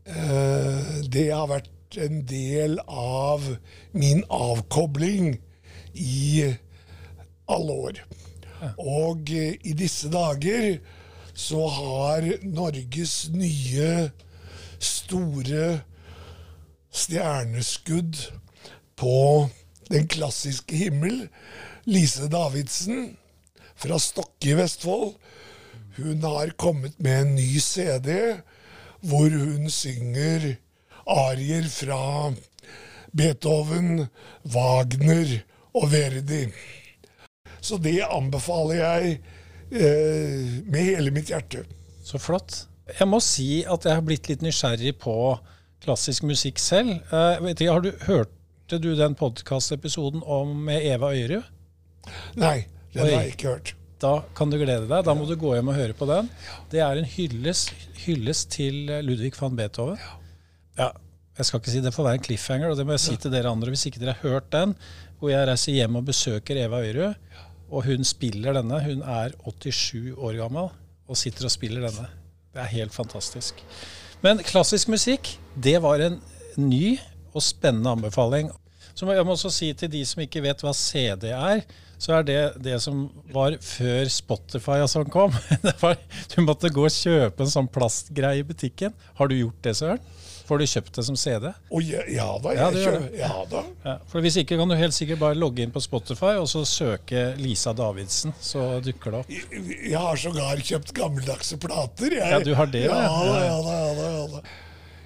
Eh, 0.05 1.01
Det 1.09 1.31
har 1.31 1.47
vært 1.47 1.74
en 2.01 2.23
del 2.27 2.79
av 2.87 3.43
min 3.91 4.23
avkobling 4.29 5.35
i 5.93 6.53
alle 7.45 7.79
år. 7.89 7.99
Og 8.79 9.29
eh, 9.33 9.57
i 9.63 9.75
disse 9.77 10.09
dager 10.13 10.79
så 11.35 11.67
har 11.67 12.29
Norges 12.47 13.27
nye 13.35 14.09
store 14.79 15.67
stjerneskudd 16.95 18.17
på 18.95 19.19
den 19.91 20.07
klassiske 20.07 20.75
himmel, 20.75 21.27
Lise 21.85 22.29
Davidsen 22.31 23.17
fra 23.75 23.99
Stokke 24.01 24.53
i 24.53 24.57
Vestfold. 24.57 25.13
Hun 25.99 26.23
har 26.23 26.55
kommet 26.59 26.97
med 26.99 27.21
en 27.21 27.35
ny 27.35 27.59
CD 27.59 28.39
hvor 29.05 29.29
hun 29.29 29.69
synger 29.69 30.55
arier 31.05 31.67
fra 31.69 32.33
Beethoven, 33.15 34.07
Wagner 34.43 35.37
og 35.75 35.89
Verdi. 35.91 36.45
Så 37.61 37.77
det 37.81 38.01
anbefaler 38.05 38.79
jeg 38.81 39.13
eh, 39.71 40.63
med 40.67 40.81
hele 40.81 41.13
mitt 41.15 41.31
hjerte. 41.31 41.63
Så 42.05 42.19
flott. 42.21 42.65
Jeg 42.99 43.07
må 43.09 43.21
si 43.23 43.63
at 43.65 43.87
jeg 43.87 43.97
har 43.97 44.05
blitt 44.05 44.29
litt 44.29 44.43
nysgjerrig 44.45 44.93
på 45.01 45.15
klassisk 45.85 46.25
musikk 46.27 46.61
selv. 46.61 46.99
Eh, 47.09 47.39
vet 47.45 47.63
ikke, 47.63 47.77
har 47.77 47.85
du, 47.85 47.91
hørte 48.05 48.81
du 48.81 48.91
den 48.97 49.17
podkastepisoden 49.17 50.21
med 50.67 50.85
Eva 50.85 51.13
Øyrud? 51.15 51.49
Nei, 52.37 52.67
den 52.93 53.07
Oi. 53.07 53.09
har 53.09 53.25
jeg 53.25 53.37
ikke 53.37 53.55
hørt. 53.55 53.73
Da 54.03 54.19
kan 54.37 54.51
du 54.51 54.59
glede 54.59 54.85
deg. 54.89 55.07
Da 55.07 55.15
må 55.17 55.25
du 55.25 55.33
gå 55.39 55.55
hjem 55.55 55.71
og 55.71 55.79
høre 55.79 55.95
på 55.97 56.05
den. 56.09 56.29
Det 56.69 56.83
er 56.83 56.99
en 56.99 57.07
hyllest, 57.07 57.71
hyllest 58.03 58.51
til 58.53 58.91
Ludvig 59.07 59.33
van 59.39 59.55
Beethoven. 59.57 59.97
Ja, 59.97 60.19
jeg 60.75 61.47
skal 61.47 61.59
ikke 61.59 61.71
si 61.73 61.81
Det 61.83 61.93
får 61.93 62.07
være 62.07 62.19
en 62.19 62.25
cliffhanger, 62.27 62.71
og 62.71 62.77
det 62.79 62.85
må 62.87 62.95
jeg 62.95 63.03
si 63.05 63.15
til 63.19 63.33
dere 63.33 63.51
andre 63.51 63.73
hvis 63.73 63.87
ikke 63.89 64.01
dere 64.01 64.15
har 64.15 64.29
hørt 64.29 64.51
den. 64.55 64.75
Hvor 65.19 65.31
jeg 65.31 65.47
reiser 65.47 65.77
hjem 65.77 65.99
og 65.99 66.07
besøker 66.07 66.59
Eva 66.59 66.81
Øyrud, 66.83 67.15
og 67.71 67.87
hun 67.87 68.07
spiller 68.07 68.55
denne. 68.55 68.81
Hun 68.83 69.01
er 69.01 69.35
87 69.43 70.15
år 70.15 70.39
gammel 70.43 70.69
og 71.05 71.19
sitter 71.19 71.47
og 71.47 71.53
spiller 71.53 71.87
denne. 71.87 72.07
Det 72.55 72.63
er 72.63 72.71
helt 72.71 72.95
fantastisk. 72.95 73.59
Men 74.23 74.39
klassisk 74.47 74.89
musikk, 74.89 75.35
det 75.55 75.77
var 75.83 76.01
en 76.01 76.21
ny 76.57 76.95
og 77.35 77.43
spennende 77.43 77.91
anbefaling. 77.97 78.51
Så 78.95 79.07
jeg 79.11 79.25
må 79.27 79.35
også 79.35 79.51
si 79.51 79.73
til 79.75 79.91
de 79.91 80.05
som 80.07 80.21
ikke 80.23 80.43
vet 80.45 80.61
hva 80.63 80.71
CD 80.75 81.27
er, 81.35 81.65
så 81.99 82.17
er 82.17 82.27
det 82.27 82.39
det 82.63 82.77
som 82.83 83.05
var 83.33 83.57
før 83.63 84.07
Spotify 84.11 84.79
og 84.83 84.91
sånn 84.91 85.11
kom. 85.11 85.35
Var, 85.83 85.99
du 86.31 86.37
måtte 86.43 86.71
gå 86.71 86.83
og 86.87 86.95
kjøpe 86.95 87.43
en 87.43 87.51
sånn 87.51 87.69
plastgreie 87.71 88.43
i 88.43 88.47
butikken. 88.47 88.95
Har 89.19 89.31
du 89.31 89.35
gjort 89.37 89.61
det, 89.67 89.75
Søren? 89.79 90.01
Får 90.45 90.61
du 90.61 90.65
kjøpt 90.69 90.97
det 90.99 91.03
som 91.07 91.15
CD? 91.17 91.47
Oh, 91.73 91.81
ja, 91.81 92.03
ja 92.11 92.27
da, 92.43 92.51
Ja, 92.53 92.67
det. 92.73 92.83
ja 93.17 93.31
da. 93.49 93.63
Ja, 93.85 93.95
for 94.11 94.21
Hvis 94.21 94.37
ikke 94.41 94.59
kan 94.59 94.69
du 94.69 94.75
helt 94.77 94.93
sikkert 94.93 95.19
bare 95.23 95.37
logge 95.37 95.63
inn 95.65 95.73
på 95.73 95.81
Spotify 95.81 96.35
og 96.37 96.45
så 96.51 96.61
søke 96.69 97.31
Lisa 97.41 97.73
Davidsen, 97.73 98.35
så 98.41 98.67
dukker 98.85 99.15
det 99.15 99.21
opp. 99.23 99.31
Jeg, 99.33 99.79
jeg 99.89 100.03
har 100.03 100.21
sågar 100.21 100.61
kjøpt 100.61 100.93
gammeldagse 100.97 101.57
plater. 101.61 102.17
Jeg, 102.19 102.29
Ja, 102.35 102.39
du 102.45 102.53
har 102.57 102.69
det, 102.69 102.85
ja. 102.85 102.99
ja. 103.07 103.15
da, 103.25 103.39
ja, 103.45 103.57
da, 103.65 103.79
ja, 103.81 104.27
da, 104.35 104.43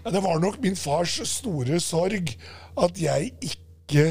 ja, 0.04 0.12
det 0.16 0.24
var 0.24 0.40
nok 0.44 0.60
min 0.64 0.76
fars 0.80 1.18
store 1.28 1.80
sorg 1.84 2.36
at 2.80 3.00
jeg 3.00 3.32
ikke 3.44 4.06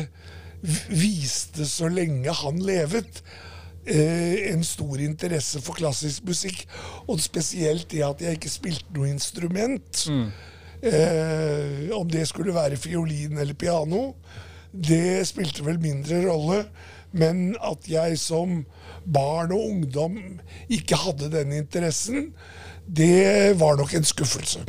viste 0.90 1.66
så 1.68 1.88
lenge 1.92 2.32
han 2.40 2.58
levet. 2.64 3.22
Eh, 3.88 4.50
en 4.52 4.64
stor 4.66 5.00
interesse 5.00 5.60
for 5.64 5.78
klassisk 5.78 6.26
musikk, 6.28 6.66
og 7.08 7.20
spesielt 7.24 7.86
det 7.92 8.02
at 8.04 8.20
jeg 8.20 8.36
ikke 8.36 8.50
spilte 8.52 8.92
noe 8.96 9.08
instrument. 9.08 10.02
Eh, 10.82 11.88
om 11.96 12.08
det 12.10 12.26
skulle 12.30 12.54
være 12.54 12.78
fiolin 12.78 13.38
eller 13.38 13.56
piano, 13.58 14.12
det 14.70 15.26
spilte 15.26 15.64
vel 15.66 15.80
mindre 15.82 16.22
rolle. 16.28 16.64
Men 17.10 17.56
at 17.64 17.88
jeg 17.88 18.18
som 18.20 18.60
barn 19.08 19.54
og 19.56 19.70
ungdom 19.70 20.18
ikke 20.68 20.98
hadde 21.06 21.30
den 21.32 21.54
interessen, 21.56 22.32
det 22.84 23.56
var 23.60 23.80
nok 23.80 23.94
en 23.96 24.06
skuffelse. 24.06 24.60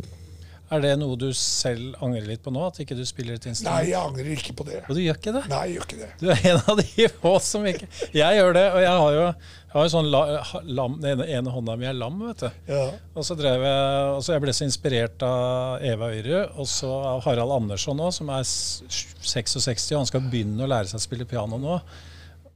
Er 0.70 0.82
det 0.84 0.92
noe 1.00 1.16
du 1.18 1.32
selv 1.34 1.96
angrer 1.98 2.28
litt 2.28 2.44
på 2.44 2.52
nå? 2.54 2.62
At 2.70 2.76
ikke 2.84 2.94
du 2.94 3.02
spiller 3.08 3.34
et 3.34 3.46
instrument? 3.50 3.74
Nei, 3.74 3.90
jeg 3.90 3.98
angrer 3.98 4.28
ikke 4.36 4.54
på 4.54 4.66
det. 4.68 4.84
Og 4.86 4.94
du 4.94 5.00
gjør 5.02 5.18
ikke 5.18 5.32
det? 5.34 5.42
Nei, 5.50 5.62
jeg 5.66 5.74
gjør 5.74 5.86
ikke 5.88 5.98
det. 5.98 6.10
Du 6.20 6.28
er 6.30 6.44
en 6.52 6.60
av 6.60 6.78
de 6.78 7.08
få 7.16 7.32
som 7.42 7.66
ikke 7.66 7.88
Jeg 8.14 8.38
gjør 8.38 8.54
det, 8.54 8.66
og 8.70 8.84
jeg 8.84 8.92
har 9.02 9.16
jo, 9.16 9.24
jeg 9.70 9.78
har 9.78 9.84
jo 9.86 9.90
sånn 9.92 10.08
la, 10.10 10.20
lam, 10.66 10.96
Den 10.98 11.20
ene, 11.22 11.50
hånda 11.54 11.76
mi 11.78 11.86
er 11.86 11.94
lam, 11.94 12.16
vet 12.26 12.42
du. 12.42 12.48
Ja. 12.72 12.88
Og 13.14 13.22
så 13.22 13.36
drev 13.38 13.62
jeg, 13.62 14.08
og 14.16 14.24
så 14.26 14.34
jeg 14.34 14.42
ble 14.42 14.54
så 14.56 14.66
inspirert 14.66 15.22
av 15.22 15.84
Eva 15.86 16.08
Øyre, 16.10 16.40
og 16.58 16.66
så 16.66 16.90
av 17.12 17.22
Harald 17.22 17.54
Andersson 17.54 18.00
nå, 18.00 18.08
som 18.10 18.32
er 18.34 18.42
66, 18.42 19.86
og 19.94 20.00
han 20.00 20.10
skal 20.10 20.26
begynne 20.26 20.66
å 20.66 20.70
lære 20.72 20.90
seg 20.90 20.98
å 20.98 21.04
spille 21.04 21.28
piano 21.30 21.60
nå. 21.62 21.78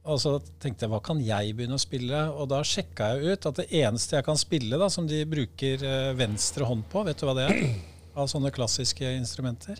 Og 0.05 0.19
så 0.21 0.35
tenkte 0.59 0.85
jeg, 0.85 0.91
hva 0.91 0.99
kan 1.07 1.23
jeg 1.23 1.55
begynne 1.55 1.79
å 1.79 1.81
spille? 1.81 2.19
Og 2.35 2.51
da 2.51 2.59
sjekka 2.67 3.13
jeg 3.15 3.31
ut 3.39 3.47
at 3.49 3.63
det 3.63 3.69
eneste 3.79 4.19
jeg 4.19 4.27
kan 4.27 4.37
spille, 4.37 4.77
da, 4.77 4.91
som 4.91 5.07
de 5.07 5.23
bruker 5.25 5.87
eh, 5.87 6.11
venstre 6.19 6.67
hånd 6.67 6.83
på, 6.91 7.07
vet 7.07 7.23
du 7.23 7.29
hva 7.29 7.39
det 7.39 7.47
er? 7.47 7.63
Av 8.19 8.27
sånne 8.27 8.51
klassiske 8.53 9.15
instrumenter? 9.15 9.79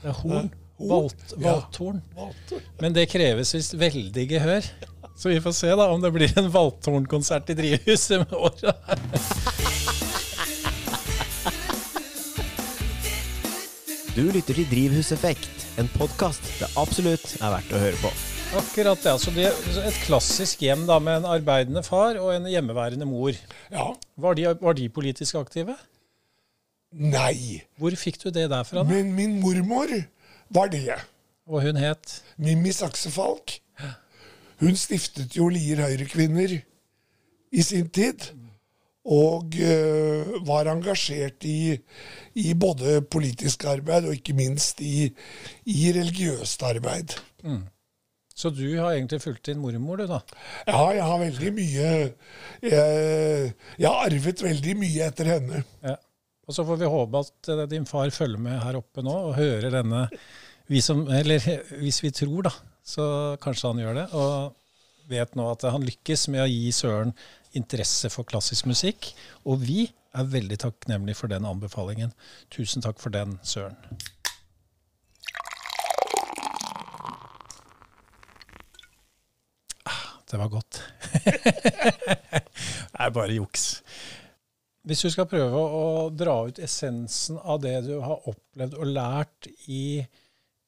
Det 0.00 0.12
er 0.12 0.20
horn. 0.20 0.52
Valthorn. 0.80 1.98
Valt, 2.16 2.52
Ja. 2.54 2.60
Men 2.80 2.94
det 2.96 3.08
kreves 3.12 3.52
visst 3.56 3.74
veldig 3.76 4.28
gehør. 4.30 4.68
Så 5.20 5.28
vi 5.28 5.40
får 5.40 5.52
se 5.52 5.68
da 5.76 5.84
om 5.92 6.00
det 6.00 6.08
blir 6.14 6.30
en 6.40 6.46
valthornkonsert 6.48 7.50
i 7.52 7.54
Drivhuset 7.58 8.22
med 8.22 8.30
åra. 8.32 8.72
Du 14.14 14.22
lytter 14.32 14.56
til 14.56 14.64
Drivhuseffekt, 14.70 15.66
en 15.76 15.92
podkast 15.92 16.48
det 16.56 16.70
absolutt 16.80 17.36
er 17.36 17.52
verdt 17.52 17.76
å 17.76 17.82
høre 17.84 18.00
på. 18.00 18.14
Akkurat 18.62 19.04
det. 19.04 19.12
altså 19.12 19.36
det. 19.36 19.52
Et 19.84 20.00
klassisk 20.06 20.64
hjem 20.64 20.88
da 20.88 20.96
med 21.04 21.20
en 21.20 21.30
arbeidende 21.36 21.84
far 21.84 22.16
og 22.16 22.32
en 22.38 22.48
hjemmeværende 22.48 23.04
mor. 23.12 23.36
ja. 23.68 23.90
Var 24.16 24.40
de, 24.40 24.50
var 24.64 24.80
de 24.80 24.88
politisk 24.88 25.36
aktive? 25.44 25.76
Nei. 26.96 27.60
Hvor 27.76 27.92
fikk 27.92 28.22
du 28.24 28.30
det 28.32 28.48
derfra? 28.48 28.80
da? 28.80 28.88
Men 28.88 29.12
min 29.20 29.36
mormor 29.44 29.92
var 30.48 30.72
det. 30.72 30.96
Og 31.44 31.60
hun 31.68 31.76
het 31.76 32.22
Mimmi 32.40 32.72
Saksefalk. 32.72 33.60
Hun 34.60 34.76
stiftet 34.76 35.36
jo 35.38 35.48
Lier 35.52 35.80
Høyrekvinner 35.86 36.58
i 37.50 37.64
sin 37.64 37.88
tid. 37.88 38.28
Og 39.10 39.56
uh, 39.56 40.34
var 40.44 40.68
engasjert 40.68 41.46
i, 41.48 41.72
i 42.36 42.50
både 42.52 42.98
politisk 43.08 43.64
arbeid 43.70 44.04
og 44.06 44.18
ikke 44.18 44.36
minst 44.36 44.82
i, 44.84 45.08
i 45.64 45.92
religiøst 45.96 46.62
arbeid. 46.68 47.16
Så 48.36 48.52
du 48.52 48.64
har 48.78 48.94
egentlig 48.94 49.20
fulgt 49.20 49.48
din 49.50 49.60
mormor, 49.60 50.00
du, 50.00 50.06
da? 50.08 50.20
Ja, 50.68 50.84
jeg 50.96 51.04
har 51.04 51.18
veldig 51.20 51.50
mye 51.52 51.88
Jeg, 52.62 53.50
jeg 53.80 53.88
har 53.88 54.06
arvet 54.06 54.44
veldig 54.44 54.76
mye 54.80 55.08
etter 55.10 55.28
henne. 55.34 55.64
Ja. 55.84 55.96
Og 56.48 56.56
så 56.56 56.64
får 56.66 56.80
vi 56.80 56.88
håpe 56.90 57.20
at 57.20 57.50
eh, 57.52 57.66
din 57.70 57.86
far 57.86 58.10
følger 58.14 58.40
med 58.42 58.58
her 58.62 58.78
oppe 58.80 59.04
nå 59.06 59.16
og 59.28 59.36
hører 59.36 59.70
denne 59.74 60.06
vi 60.70 60.80
som, 60.82 61.04
Eller 61.10 61.42
hvis 61.82 62.00
vi 62.02 62.12
tror, 62.14 62.48
da, 62.48 62.52
så 62.90 63.06
kanskje 63.42 63.70
han 63.70 63.82
gjør 63.82 63.98
det. 64.00 64.06
Og 64.18 65.10
vet 65.10 65.36
nå 65.38 65.46
at 65.50 65.66
han 65.70 65.86
lykkes 65.86 66.28
med 66.32 66.44
å 66.44 66.50
gi 66.50 66.70
Søren 66.74 67.14
interesse 67.58 68.10
for 68.12 68.28
klassisk 68.28 68.68
musikk. 68.70 69.12
Og 69.46 69.62
vi 69.64 69.88
er 70.14 70.30
veldig 70.30 70.58
takknemlige 70.64 71.18
for 71.18 71.30
den 71.30 71.46
anbefalingen. 71.46 72.14
Tusen 72.50 72.82
takk 72.82 72.98
for 73.02 73.14
den, 73.14 73.38
Søren. 73.46 73.76
Ah, 79.84 80.18
Det 80.30 80.38
var 80.38 80.48
godt. 80.48 80.82
Det 82.90 83.06
er 83.06 83.14
bare 83.16 83.32
juks. 83.32 83.82
Hvis 84.84 85.02
du 85.04 85.10
skal 85.12 85.28
prøve 85.28 85.60
å 85.60 86.08
dra 86.12 86.34
ut 86.48 86.58
essensen 86.60 87.38
av 87.40 87.60
det 87.62 87.78
du 87.86 87.94
har 88.00 88.28
opplevd 88.28 88.76
og 88.76 88.90
lært 88.92 89.48
i 89.68 90.02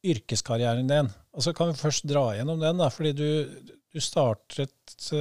yrkeskarrieren 0.05 0.89
din, 0.91 1.09
og 1.33 1.45
så 1.45 1.53
kan 1.57 1.71
vi 1.73 1.79
først 1.79 2.05
dra 2.11 2.33
gjennom 2.37 2.59
den, 2.61 2.79
da, 2.83 2.89
fordi 2.91 3.13
du, 3.17 3.29
du 3.95 4.01
startet 4.03 4.73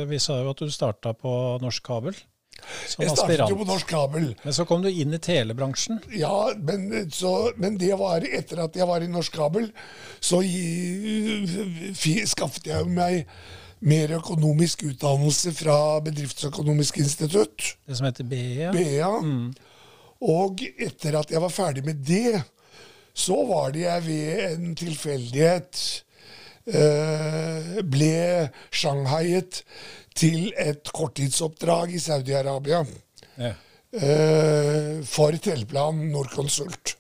Vi 0.10 0.18
sa 0.20 0.40
jo 0.42 0.52
at 0.54 0.62
du 0.64 0.72
starta 0.74 1.14
på 1.18 1.32
Norsk 1.62 1.84
Kabel. 1.86 2.16
som 2.88 3.04
Jeg 3.06 3.14
startet 3.16 3.50
jo 3.50 3.56
på. 3.62 3.66
Norsk 3.70 3.88
Kabel. 3.90 4.28
Men 4.44 4.54
så 4.54 4.66
kom 4.70 4.82
du 4.84 4.90
inn 4.90 5.14
i 5.14 5.20
telebransjen. 5.22 6.02
Ja, 6.14 6.52
men, 6.58 6.90
så, 7.14 7.52
men 7.58 7.78
det 7.82 7.94
var 8.00 8.22
etter 8.28 8.62
at 8.66 8.76
jeg 8.78 8.88
var 8.90 9.02
i 9.02 9.10
Norsk 9.10 9.34
Kabel, 9.38 9.72
så 10.20 10.42
gi- 10.46 12.26
skaffet 12.30 12.68
jeg 12.70 12.86
meg 12.92 13.26
mer 13.82 14.14
økonomisk 14.20 14.84
utdannelse 14.92 15.54
fra 15.58 15.78
Bedriftsøkonomisk 16.06 17.00
institutt, 17.02 17.72
Det 17.88 17.98
som 17.98 18.06
heter 18.10 18.28
BE. 18.30 18.70
BA. 18.76 19.12
Og 20.22 20.62
etter 20.78 21.18
at 21.18 21.32
jeg 21.34 21.42
var 21.42 21.50
ferdig 21.54 21.82
med 21.88 22.04
det, 22.06 22.44
så 23.14 23.38
var 23.50 23.72
det 23.76 23.84
jeg 23.86 24.04
ved 24.06 24.44
en 24.52 24.76
tilfeldighet 24.80 25.82
eh, 26.72 27.82
ble 27.84 28.14
shanghaiet 28.72 29.62
til 30.18 30.52
et 30.60 30.92
korttidsoppdrag 30.94 31.94
i 31.96 32.02
Saudi-Arabia 32.04 32.84
Ja. 33.40 33.54
eh, 33.94 35.02
for 35.08 35.32
Teleplan 35.42 36.08
Norconsult. 36.12 36.96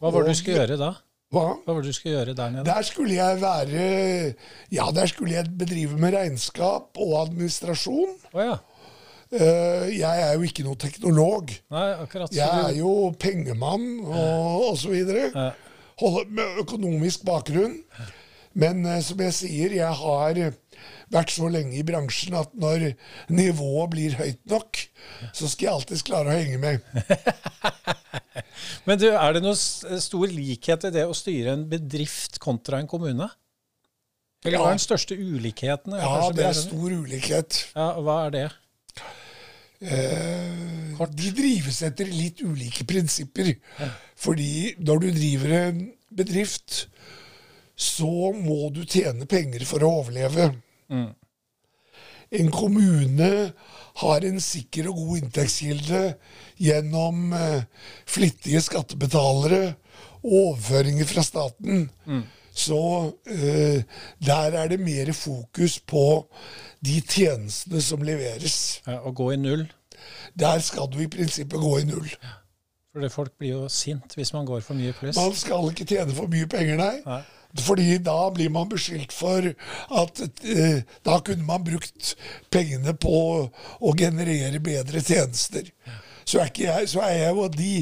Hva 0.00 0.10
var 0.12 0.22
det 0.26 0.34
du 0.34 0.40
skulle 0.40 0.58
gjøre 0.60 0.78
da? 0.80 0.92
Hva? 1.34 1.46
Hva 1.64 1.74
var 1.74 1.82
det 1.82 1.90
du 1.90 1.96
skulle 1.96 2.16
gjøre 2.18 2.34
der 2.38 2.50
nede? 2.54 2.64
Der 2.68 2.82
skulle 2.86 3.14
jeg 3.16 3.40
være 3.42 4.34
Ja, 4.70 4.90
der 4.94 5.06
skulle 5.10 5.32
jeg 5.34 5.50
bedrive 5.58 5.96
med 5.98 6.14
regnskap 6.14 6.98
og 7.02 7.14
administrasjon. 7.24 8.12
Oh, 8.32 8.42
ja. 8.44 8.58
Eh, 9.34 9.86
jeg 9.98 10.22
er 10.22 10.34
jo 10.36 10.46
ikke 10.46 10.64
noe 10.66 10.78
teknolog. 10.78 11.50
Nei, 11.74 11.86
akkurat. 12.04 12.34
Jeg 12.34 12.46
er 12.46 12.76
jo 12.78 12.92
pengemann 13.18 13.88
og 14.04 14.68
osv. 14.72 14.94
Ja. 15.02 15.50
Holder 15.98 16.30
med 16.38 16.60
økonomisk 16.62 17.24
bakgrunn. 17.26 17.80
Men 18.56 18.84
eh, 18.86 19.02
som 19.04 19.20
jeg 19.20 19.34
sier, 19.36 19.74
jeg 19.80 19.98
har 20.00 20.38
vært 21.12 21.32
så 21.34 21.48
lenge 21.52 21.74
i 21.78 21.84
bransjen 21.86 22.36
at 22.38 22.54
når 22.58 22.92
nivået 23.34 23.90
blir 23.92 24.16
høyt 24.18 24.42
nok, 24.50 24.80
så 25.34 25.50
skal 25.50 25.68
jeg 25.68 25.74
alltids 25.74 26.04
klare 26.06 26.30
å 26.30 26.36
henge 26.36 26.60
med. 26.62 26.86
Men 28.86 29.00
du, 29.00 29.08
er 29.10 29.36
det 29.36 29.42
noe 29.42 29.56
stor 29.58 30.30
likhet 30.30 30.86
i 30.88 30.92
det 30.94 31.04
å 31.06 31.16
styre 31.16 31.56
en 31.56 31.66
bedrift 31.70 32.38
kontra 32.42 32.80
en 32.80 32.90
kommune? 32.90 33.28
Eller 34.46 34.62
hva 34.62 34.70
er 34.70 34.76
den 34.76 34.84
største 34.84 35.16
ulikheten? 35.18 35.96
Ja, 35.98 36.28
det 36.34 36.46
er 36.46 36.56
stor 36.56 36.92
ulikhet. 36.92 37.64
Ja, 37.74 37.88
hva 37.98 38.20
er 38.28 38.34
det? 38.34 38.46
Eh, 39.80 41.04
de 41.12 41.30
drives 41.36 41.82
etter 41.84 42.08
litt 42.08 42.40
ulike 42.44 42.86
prinsipper. 42.88 43.52
Fordi 44.16 44.74
når 44.80 45.02
du 45.02 45.08
driver 45.18 45.54
en 45.60 45.82
bedrift, 46.16 46.86
så 47.76 48.32
må 48.32 48.70
du 48.72 48.84
tjene 48.88 49.28
penger 49.28 49.66
for 49.68 49.84
å 49.84 49.92
overleve. 50.00 50.50
Mm. 50.88 51.10
En 52.36 52.48
kommune 52.50 53.30
har 54.00 54.24
en 54.26 54.40
sikker 54.42 54.88
og 54.90 54.96
god 54.98 55.20
inntektskilde 55.22 56.00
gjennom 56.60 57.34
eh, 57.36 57.66
flittige 58.08 58.62
skattebetalere 58.64 59.76
og 60.24 60.32
overføringer 60.40 61.06
fra 61.08 61.22
staten. 61.22 61.86
Så 62.56 62.80
eh, 63.28 63.82
der 64.24 64.56
er 64.62 64.70
det 64.72 64.80
mer 64.80 65.12
fokus 65.12 65.78
på 65.84 66.06
de 66.84 67.00
tjenestene 67.04 67.82
som 67.84 68.02
leveres. 68.06 68.80
Ja, 68.86 69.02
og 69.04 69.16
gå 69.20 69.30
i 69.34 69.36
null? 69.40 69.66
Der 70.38 70.58
skal 70.64 70.88
du 70.92 70.98
i 71.04 71.10
prinsippet 71.12 71.60
gå 71.60 71.78
i 71.78 71.86
null. 71.88 72.08
For 72.92 73.04
det 73.04 73.12
folk 73.12 73.34
blir 73.38 73.52
jo 73.52 73.64
sint 73.68 74.14
hvis 74.16 74.32
man 74.32 74.46
går 74.48 74.62
for 74.64 74.78
mye 74.78 74.94
pluss. 74.96 75.18
Man 75.20 75.34
skal 75.36 75.68
ikke 75.68 75.84
tjene 75.84 76.16
for 76.16 76.32
mye 76.32 76.48
penger, 76.48 76.78
nei. 76.80 76.94
Nei. 77.04 77.22
Fordi 77.60 77.98
da 78.04 78.16
blir 78.34 78.50
man 78.52 78.68
beskyldt 78.68 79.12
for 79.12 79.44
at 80.00 80.22
eh, 80.44 80.80
da 81.04 81.18
kunne 81.24 81.44
man 81.44 81.64
brukt 81.64 82.14
pengene 82.52 82.92
på 83.00 83.20
å 83.80 83.92
generere 83.96 84.60
bedre 84.64 85.00
tjenester. 85.04 85.68
Så 86.26 86.40
er, 86.42 86.50
jeg, 86.58 86.88
så 86.90 87.04
er 87.06 87.12
jeg 87.20 87.34
jo 87.36 87.44
av 87.46 87.54
de 87.54 87.72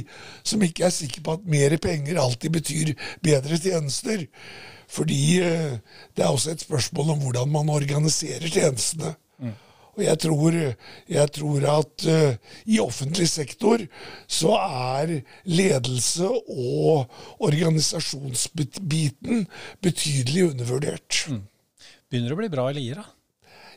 som 0.45 0.63
ikke 0.63 0.85
er 0.85 0.93
sikker 0.93 1.25
på 1.25 1.39
at 1.39 1.47
mer 1.49 1.79
penger 1.81 2.21
alltid 2.21 2.53
betyr 2.59 2.93
bedre 3.25 3.57
tjenester. 3.57 4.27
Fordi 4.95 5.21
eh, 5.41 5.77
det 6.15 6.25
er 6.25 6.31
også 6.31 6.53
et 6.53 6.65
spørsmål 6.67 7.15
om 7.15 7.23
hvordan 7.25 7.55
man 7.55 7.73
organiserer 7.73 8.51
tjenestene. 8.53 9.15
Og 9.95 10.03
jeg 10.03 10.19
tror, 10.25 10.57
jeg 11.09 11.33
tror 11.37 11.67
at 11.71 12.07
uh, 12.11 12.55
i 12.67 12.81
offentlig 12.83 13.29
sektor 13.31 13.83
så 14.27 14.57
er 14.59 15.13
ledelse 15.47 16.27
og 16.51 17.07
organisasjonsbiten 17.39 19.45
betydelig 19.85 20.49
undervurdert. 20.51 21.21
Begynner 22.11 22.35
å 22.35 22.41
bli 22.41 22.51
bra 22.51 22.67
i 22.71 22.79
Lier, 22.79 23.05
da. 23.05 23.07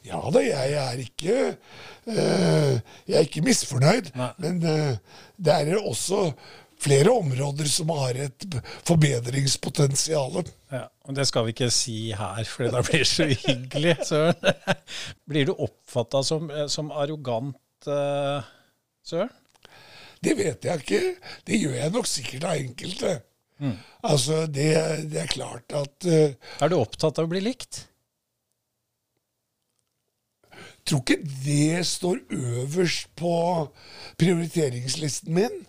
Ja 0.07 0.21
da, 0.33 0.43
jeg 0.43 0.77
er 0.81 1.01
ikke 1.03 1.35
eh, 2.07 2.77
Jeg 3.07 3.17
er 3.17 3.25
ikke 3.25 3.43
misfornøyd, 3.45 4.13
Nei. 4.17 4.31
men 4.43 4.63
eh, 4.63 5.19
det 5.37 5.53
er 5.53 5.77
også 5.77 6.31
flere 6.81 7.09
områder 7.09 7.67
som 7.71 7.89
har 7.97 8.17
et 8.27 8.45
forbedringspotensial. 8.85 10.43
Ja, 10.71 10.85
og 11.07 11.15
Det 11.17 11.25
skal 11.27 11.47
vi 11.47 11.55
ikke 11.55 11.71
si 11.73 12.11
her, 12.13 12.43
for 12.45 12.69
da 12.73 12.83
blir 12.85 13.01
det 13.01 13.09
så 13.09 13.25
hyggelig. 13.31 13.95
Søren. 14.05 14.53
Blir 15.29 15.49
du 15.49 15.55
oppfatta 15.55 16.21
som, 16.23 16.51
eh, 16.51 16.67
som 16.71 16.91
arrogant, 16.91 17.57
eh, 17.89 18.53
Søren? 19.07 19.33
Det 20.23 20.33
vet 20.37 20.65
jeg 20.65 20.81
ikke. 20.81 21.01
Det 21.45 21.59
gjør 21.61 21.75
jeg 21.77 21.93
nok 21.93 22.07
sikkert 22.09 22.47
av 22.49 22.61
enkelte. 22.61 23.19
Altså, 24.05 24.45
det, 24.45 24.69
det 25.11 25.21
er 25.23 25.29
klart 25.31 25.73
at 25.73 26.05
uh, 26.05 26.33
Er 26.61 26.69
du 26.69 26.77
opptatt 26.77 27.17
av 27.17 27.25
å 27.25 27.31
bli 27.31 27.41
likt? 27.41 27.87
Tror 30.87 31.03
ikke 31.03 31.19
det 31.45 31.85
står 31.87 32.21
øverst 32.33 33.09
på 33.19 33.33
prioriteringslisten 34.19 35.33
min. 35.35 35.63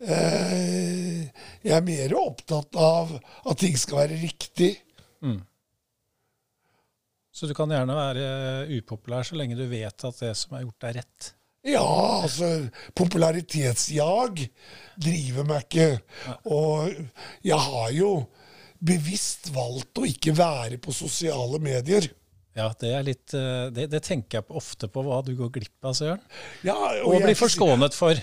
Eh, 0.00 1.26
jeg 1.62 1.74
er 1.76 1.84
mer 1.84 2.14
opptatt 2.18 2.76
av 2.80 3.12
at 3.20 3.60
ting 3.60 3.76
skal 3.78 4.04
være 4.04 4.20
riktig. 4.22 4.72
Så 7.32 7.46
du 7.48 7.54
kan 7.56 7.70
gjerne 7.72 7.94
være 7.96 8.24
upopulær 8.80 9.24
så 9.24 9.36
lenge 9.38 9.56
du 9.56 9.66
vet 9.70 10.04
at 10.08 10.24
det 10.24 10.32
som 10.36 10.56
er 10.56 10.64
gjort, 10.66 10.88
er 10.88 10.98
rett. 11.00 11.30
Ja, 11.64 11.84
altså 12.24 12.46
Popularitetsjag 12.96 14.46
driver 15.00 15.46
meg 15.48 15.66
ikke. 15.66 15.88
Og 16.48 16.94
jeg 17.44 17.60
har 17.68 17.90
jo 17.92 18.14
bevisst 18.80 19.50
valgt 19.52 20.00
å 20.00 20.08
ikke 20.08 20.32
være 20.36 20.80
på 20.80 20.94
sosiale 20.96 21.60
medier. 21.62 22.08
Ja, 22.58 22.66
det 22.80 22.90
er 22.90 23.04
litt 23.06 23.34
eh, 23.38 23.68
Det, 23.74 23.86
det 23.92 24.00
tenker 24.02 24.40
jeg 24.40 24.58
ofte 24.58 24.88
på 24.90 25.04
hva 25.06 25.20
du 25.22 25.32
går 25.38 25.52
glipp 25.54 25.86
av, 25.86 25.94
Søren. 25.94 26.22
Ja, 26.66 26.74
Og 27.04 27.20
er 27.20 27.28
blir 27.28 27.38
forskånet 27.38 27.94
for. 27.94 28.18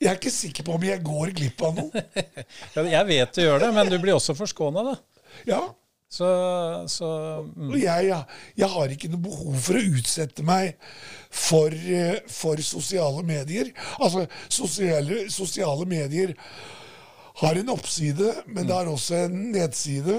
jeg 0.00 0.10
er 0.10 0.18
ikke 0.18 0.32
sikker 0.34 0.66
på 0.66 0.76
om 0.76 0.84
jeg 0.84 1.00
går 1.04 1.32
glipp 1.36 1.62
av 1.64 1.78
noe. 1.80 2.02
Jeg 2.90 3.06
vet 3.08 3.36
du 3.36 3.42
gjør 3.42 3.60
det, 3.64 3.70
men 3.76 3.88
du 3.90 3.96
blir 4.00 4.16
også 4.16 4.36
forskåna, 4.36 4.84
da. 4.92 5.22
Ja, 5.48 5.62
Så, 6.10 6.26
så 6.90 7.08
mm. 7.46 7.68
Og 7.70 7.76
jeg, 7.78 8.16
jeg 8.58 8.68
har 8.72 8.90
ikke 8.90 9.10
noe 9.12 9.22
behov 9.28 9.58
for 9.62 9.78
å 9.78 9.82
utsette 9.94 10.42
meg 10.42 10.72
for, 11.30 11.70
eh, 11.70 12.16
for 12.26 12.58
sosiale 12.66 13.22
medier. 13.22 13.70
Altså, 14.00 14.24
sosiale, 14.50 15.28
sosiale 15.30 15.86
medier 15.86 16.34
har 17.40 17.60
en 17.60 17.70
oppside, 17.76 18.32
men 18.50 18.66
det 18.66 18.74
har 18.74 18.90
også 18.90 19.20
en 19.28 19.38
nedside. 19.54 20.18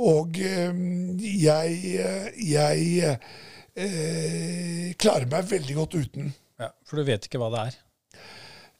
Og 0.00 0.38
eh, 0.40 0.72
jeg, 1.20 1.76
jeg 2.40 3.14
eh, 3.76 4.90
klarer 5.00 5.28
meg 5.30 5.48
veldig 5.50 5.76
godt 5.76 5.96
uten. 6.00 6.32
ja, 6.60 6.70
For 6.88 7.00
du 7.00 7.08
vet 7.08 7.26
ikke 7.28 7.40
hva 7.42 7.50
det 7.54 7.64
er. 7.68 7.78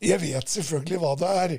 Jeg 0.00 0.16
vet 0.22 0.48
selvfølgelig 0.48 0.98
hva 1.02 1.10
det 1.20 1.30
er, 1.42 1.52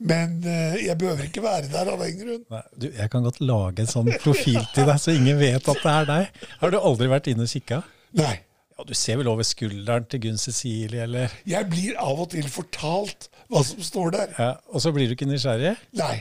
men 0.00 0.38
eh, 0.48 0.78
jeg 0.86 0.96
behøver 0.96 1.26
ikke 1.26 1.42
være 1.44 1.68
der 1.68 1.90
av 1.92 2.00
den 2.00 2.14
grunn. 2.22 2.46
Nei, 2.54 2.62
du, 2.80 2.86
jeg 2.88 3.12
kan 3.12 3.26
godt 3.26 3.42
lage 3.44 3.84
en 3.84 3.90
sånn 3.90 4.08
profil 4.22 4.62
til 4.72 4.88
deg, 4.88 4.96
så 5.02 5.12
ingen 5.12 5.36
vet 5.36 5.68
at 5.68 5.82
det 5.84 5.92
er 5.92 6.08
deg. 6.08 6.40
Har 6.62 6.72
du 6.72 6.78
aldri 6.80 7.10
vært 7.12 7.28
inne 7.28 7.44
og 7.44 7.52
kikka? 7.52 7.82
Nei. 8.16 8.32
Ja, 8.72 8.86
du 8.88 8.94
ser 8.96 9.20
vel 9.20 9.28
over 9.28 9.44
skulderen 9.44 10.08
til 10.08 10.22
Gunn 10.24 10.40
Cecilie, 10.40 11.04
eller 11.04 11.34
Jeg 11.44 11.68
blir 11.68 11.98
av 12.00 12.24
og 12.24 12.30
til 12.32 12.48
fortalt 12.48 13.28
hva 13.52 13.60
som 13.68 13.84
står 13.84 14.14
der. 14.16 14.32
ja, 14.40 14.50
Og 14.72 14.80
så 14.80 14.94
blir 14.96 15.10
du 15.10 15.12
ikke 15.18 15.28
nysgjerrig? 15.28 15.74
Nei. 16.00 16.14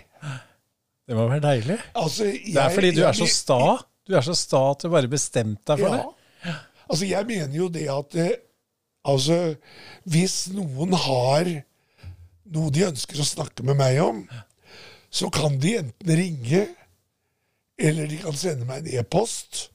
Det 1.11 1.17
må 1.19 1.25
være 1.27 1.43
deilig. 1.43 1.75
Altså, 1.99 2.23
Det 2.23 2.55
er 2.55 2.69
fordi 2.71 2.91
du 2.95 3.01
er 3.03 3.15
så 3.17 3.25
sta. 3.27 3.57
Du 4.07 4.13
er 4.15 4.23
så 4.23 4.35
sta 4.39 4.61
at 4.71 4.85
du 4.85 4.91
bare 4.93 5.09
bestemte 5.11 5.73
deg 5.73 5.81
for 5.83 5.97
det. 5.97 6.53
Altså, 6.87 7.03
jeg 7.09 7.27
mener 7.27 7.57
jo 7.57 7.67
det 7.71 7.83
at 7.91 8.15
eh, 8.19 8.31
altså, 9.11 9.39
hvis 10.07 10.37
noen 10.55 10.95
har 10.95 11.51
noe 12.51 12.71
de 12.71 12.85
ønsker 12.87 13.19
å 13.19 13.27
snakke 13.27 13.67
med 13.67 13.75
meg 13.79 13.99
om, 14.03 14.23
så 15.11 15.27
kan 15.35 15.59
de 15.59 15.75
enten 15.81 16.15
ringe, 16.15 16.63
eller 17.75 18.07
de 18.07 18.23
kan 18.23 18.35
sende 18.39 18.67
meg 18.67 18.85
en 18.85 19.03
e-post, 19.03 19.65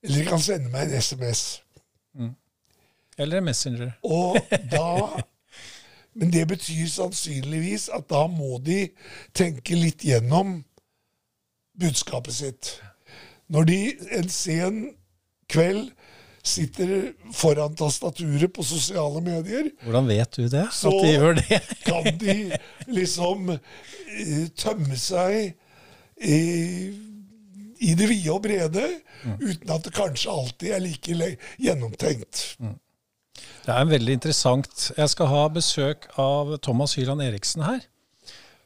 eller 0.00 0.22
de 0.22 0.26
kan 0.28 0.40
sende 0.40 0.72
meg 0.72 0.88
en 0.88 1.04
SMS. 1.04 1.44
Eller 3.20 3.44
Messenger. 3.44 3.92
Og 4.04 4.36
da 4.72 4.88
Men 6.16 6.30
det 6.32 6.46
betyr 6.48 6.86
sannsynligvis 6.88 7.88
at 7.92 8.06
da 8.08 8.22
må 8.32 8.56
de 8.64 8.86
tenke 9.36 9.76
litt 9.76 10.04
gjennom 10.06 10.62
budskapet 11.76 12.34
sitt. 12.38 12.70
Når 13.52 13.66
de 13.68 13.80
en 14.16 14.30
sen 14.32 14.78
kveld 15.52 15.90
sitter 16.46 17.10
foran 17.34 17.74
tastaturet 17.78 18.52
på 18.54 18.62
sosiale 18.64 19.20
medier, 19.20 19.68
Hvordan 19.82 20.08
vet 20.08 20.36
du 20.38 20.48
det? 20.48 20.64
Så- 20.72 20.92
at 20.94 21.04
de 21.04 21.12
gjør 21.12 21.34
det? 21.40 21.60
kan 21.88 22.08
de 22.22 22.36
liksom 22.86 23.50
eh, 23.50 24.46
tømme 24.56 24.96
seg 24.96 25.52
i, 26.22 26.38
i 27.82 27.94
det 27.98 28.08
vide 28.08 28.32
og 28.32 28.42
brede, 28.46 28.86
uten 29.42 29.74
at 29.74 29.84
det 29.84 29.92
kanskje 29.96 30.32
alltid 30.32 30.72
er 30.72 30.80
like 30.86 31.12
gjennomtenkt. 31.12 31.58
gjennomtenkt. 31.60 32.44
Det 33.66 33.74
er 33.74 33.88
veldig 33.90 34.16
interessant. 34.20 34.90
Jeg 34.96 35.10
skal 35.12 35.30
ha 35.32 35.44
besøk 35.52 36.06
av 36.20 36.56
Thomas 36.64 36.94
Hyland 36.98 37.22
Eriksen 37.24 37.64
her. 37.66 37.84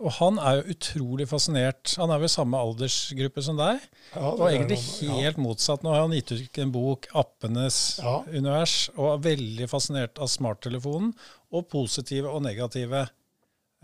Og 0.01 0.14
han 0.16 0.39
er 0.41 0.61
jo 0.62 0.73
utrolig 0.73 1.27
fascinert. 1.29 1.93
Han 2.01 2.09
er 2.14 2.23
vel 2.23 2.31
samme 2.33 2.57
aldersgruppe 2.57 3.43
som 3.45 3.59
deg. 3.61 3.83
Ja, 4.14 4.31
Og 4.31 4.47
egentlig 4.49 4.79
helt 5.03 5.37
ja. 5.37 5.43
motsatt. 5.45 5.83
Nå 5.85 5.93
har 5.93 6.07
han 6.07 6.14
gitt 6.16 6.33
ut 6.33 6.59
en 6.62 6.73
bok, 6.73 7.07
'Appenes 7.12 8.01
Ja. 8.01 8.23
univers', 8.33 8.89
og 8.97 9.12
er 9.12 9.37
veldig 9.37 9.68
fascinert 9.68 10.18
av 10.18 10.29
smarttelefonen 10.33 11.12
og 11.53 11.68
positive 11.68 12.33
og 12.33 12.43
negative 12.43 13.09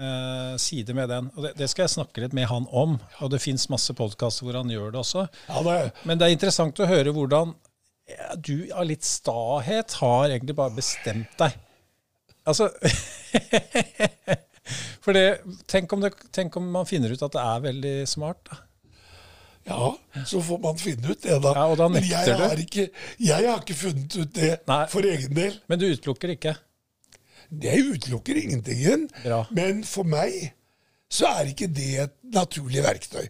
eh, 0.01 0.57
sider 0.57 0.95
med 0.95 1.09
den. 1.09 1.31
Og 1.37 1.43
det, 1.45 1.53
det 1.59 1.69
skal 1.71 1.85
jeg 1.85 1.95
snakke 1.99 2.25
litt 2.25 2.33
med 2.37 2.49
han 2.49 2.67
om. 2.73 2.99
Og 3.21 3.31
det 3.31 3.43
fins 3.45 3.69
masse 3.69 3.93
podkaster 3.97 4.45
hvor 4.47 4.57
han 4.57 4.73
gjør 4.73 4.93
det 4.93 5.01
også. 5.05 5.29
Ja, 5.49 5.63
det 5.63 5.93
Men 6.05 6.19
det 6.19 6.27
er 6.29 6.37
interessant 6.37 6.81
å 6.81 6.89
høre 6.89 7.13
hvordan 7.13 7.55
du 8.39 8.71
av 8.73 8.87
litt 8.87 9.05
stahet 9.05 9.97
har 10.01 10.29
egentlig 10.31 10.57
bare 10.59 10.77
bestemt 10.77 11.33
deg. 11.41 11.57
Altså 12.47 12.71
For 15.03 15.15
det, 15.15 15.41
tenk, 15.71 15.93
om 15.95 16.03
det, 16.03 16.13
tenk 16.35 16.57
om 16.59 16.71
man 16.75 16.87
finner 16.89 17.13
ut 17.15 17.23
at 17.23 17.35
det 17.35 17.43
er 17.43 17.61
veldig 17.67 17.95
smart. 18.11 18.41
da. 18.51 18.57
ja, 19.69 19.91
så 20.27 20.41
får 20.43 20.59
man 20.65 20.79
finne 20.81 21.13
ut 21.13 21.23
det, 21.23 21.37
da. 21.45 21.53
Ja, 21.55 21.67
og 21.71 21.77
da 21.79 21.87
Men 21.91 22.07
jeg 22.07 22.35
har, 22.41 22.59
ikke, 22.59 22.89
jeg 23.23 23.47
har 23.47 23.63
ikke 23.63 23.79
funnet 23.79 24.17
ut 24.19 24.35
det 24.35 24.53
Nei. 24.67 24.81
for 24.91 25.07
egen 25.07 25.35
del. 25.39 25.61
Men 25.71 25.83
du 25.83 25.87
utelukker 25.87 26.35
ikke. 26.35 26.57
Det 27.47 27.79
utelukker 27.93 28.43
ingenting. 28.43 29.07
Bra. 29.23 29.45
Men 29.55 29.85
for 29.87 30.03
meg 30.11 30.35
så 31.07 31.31
er 31.31 31.53
ikke 31.53 31.71
det 31.71 31.93
et 32.09 32.17
naturlig 32.35 32.83
verktøy. 32.83 33.29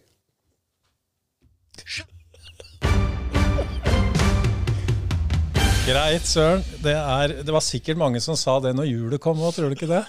Greit, 5.87 6.25
søren. 6.27 6.59
Det, 6.83 6.91
er, 6.91 7.31
det 7.47 7.53
var 7.55 7.63
sikkert 7.63 7.95
mange 7.99 8.19
som 8.19 8.35
sa 8.35 8.57
det 8.59 8.73
når 8.75 8.89
julet 8.89 9.21
kom 9.23 9.39
òg, 9.39 9.53
tror 9.55 9.71
du 9.71 9.75
ikke 9.77 9.87
det? 9.87 10.03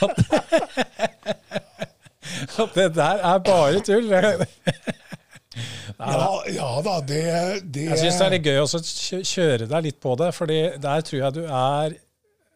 At, 0.00 0.16
at 2.64 2.72
det 2.78 2.86
der 2.96 3.20
er 3.20 3.42
bare 3.44 3.82
tull. 3.84 4.08
Ja, 4.08 4.32
ja 6.48 6.80
da, 6.86 6.94
det, 7.04 7.20
det 7.68 7.84
Jeg 7.90 8.00
syns 8.00 8.16
det 8.16 8.24
er 8.24 8.32
litt 8.38 8.48
gøy 8.48 8.56
også 8.62 8.80
å 8.80 9.20
kjøre 9.28 9.68
deg 9.68 9.84
litt 9.90 10.00
på 10.00 10.16
det, 10.24 10.32
fordi 10.40 10.72
der 10.80 11.04
tror 11.04 11.20
jeg 11.20 11.36
du 11.36 11.44
er 11.44 12.00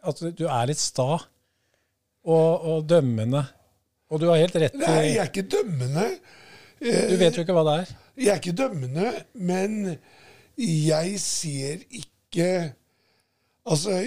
at 0.08 0.16
du 0.40 0.48
er 0.48 0.64
litt 0.72 0.80
sta 0.80 1.20
og, 1.20 1.52
og 2.32 2.88
dømmende. 2.88 3.44
Og 4.08 4.24
du 4.24 4.32
har 4.32 4.40
helt 4.40 4.56
rett 4.56 4.72
Nei, 4.80 5.12
jeg 5.12 5.20
er 5.20 5.28
ikke 5.28 5.52
dømmende. 5.52 6.16
Du 6.80 7.12
vet 7.20 7.36
jo 7.36 7.44
ikke 7.44 7.60
hva 7.60 7.68
det 7.68 7.76
er. 7.82 7.92
Jeg 8.24 8.32
er 8.32 8.40
ikke 8.40 8.56
dømmende, 8.64 9.12
men 9.36 10.00
jeg 10.56 11.20
ser 11.20 11.84
ikke 11.90 12.16
Altså, 13.68 14.02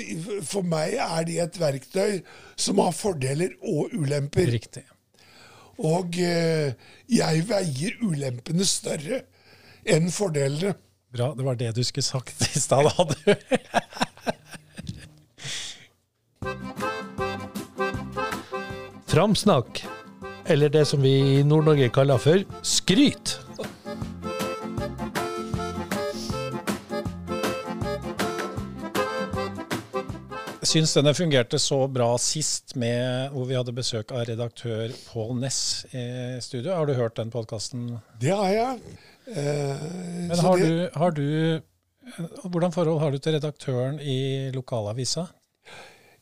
for 0.47 0.61
meg 0.65 0.93
er 0.97 1.25
det 1.27 1.37
et 1.43 1.59
verktøy 1.61 2.21
som 2.57 2.77
har 2.81 2.91
fordeler 2.97 3.49
og 3.61 3.93
ulemper. 3.93 4.49
Riktig. 4.49 4.85
Og 5.81 6.17
eh, 6.21 6.73
jeg 7.09 7.43
veier 7.49 7.97
ulempene 8.05 8.65
større 8.65 9.21
enn 9.85 10.11
fordelene. 10.13 10.75
Bra. 11.11 11.33
Det 11.35 11.45
var 11.45 11.55
det 11.59 11.75
du 11.75 11.83
skulle 11.83 12.05
sagt 12.05 12.41
i 12.55 12.59
stad, 12.59 12.87
da, 12.87 13.03
du. 13.11 13.15
Framsnakk, 19.11 19.81
eller 20.47 20.69
det 20.71 20.85
som 20.87 21.01
vi 21.03 21.41
i 21.41 21.43
Nord-Norge 21.43 21.89
kaller 21.91 22.17
for 22.21 22.39
skryt. 22.63 23.40
Syns 30.71 30.93
denne 30.95 31.11
fungerte 31.17 31.59
så 31.59 31.81
bra 31.91 32.13
sist, 32.21 32.75
med, 32.79 33.31
hvor 33.33 33.47
vi 33.49 33.57
hadde 33.57 33.73
besøk 33.75 34.11
av 34.15 34.23
redaktør 34.29 34.91
Pål 35.09 35.33
Ness 35.41 35.59
i 35.91 36.03
studio. 36.43 36.75
Har 36.77 36.87
du 36.87 36.93
hørt 36.95 37.17
den 37.19 37.31
podkasten? 37.33 37.97
Det 38.21 38.31
har 38.31 38.51
jeg. 38.53 38.95
Eh, 39.27 39.83
Men 40.29 40.39
har 40.39 40.57
det- 40.57 40.67
du, 40.67 40.89
har 40.99 41.11
du 41.11 41.61
Hvordan 42.43 42.71
forhold 42.73 42.99
har 42.99 43.11
du 43.11 43.17
til 43.19 43.33
redaktøren 43.33 43.99
i 44.01 44.49
lokalavisa? 44.51 45.27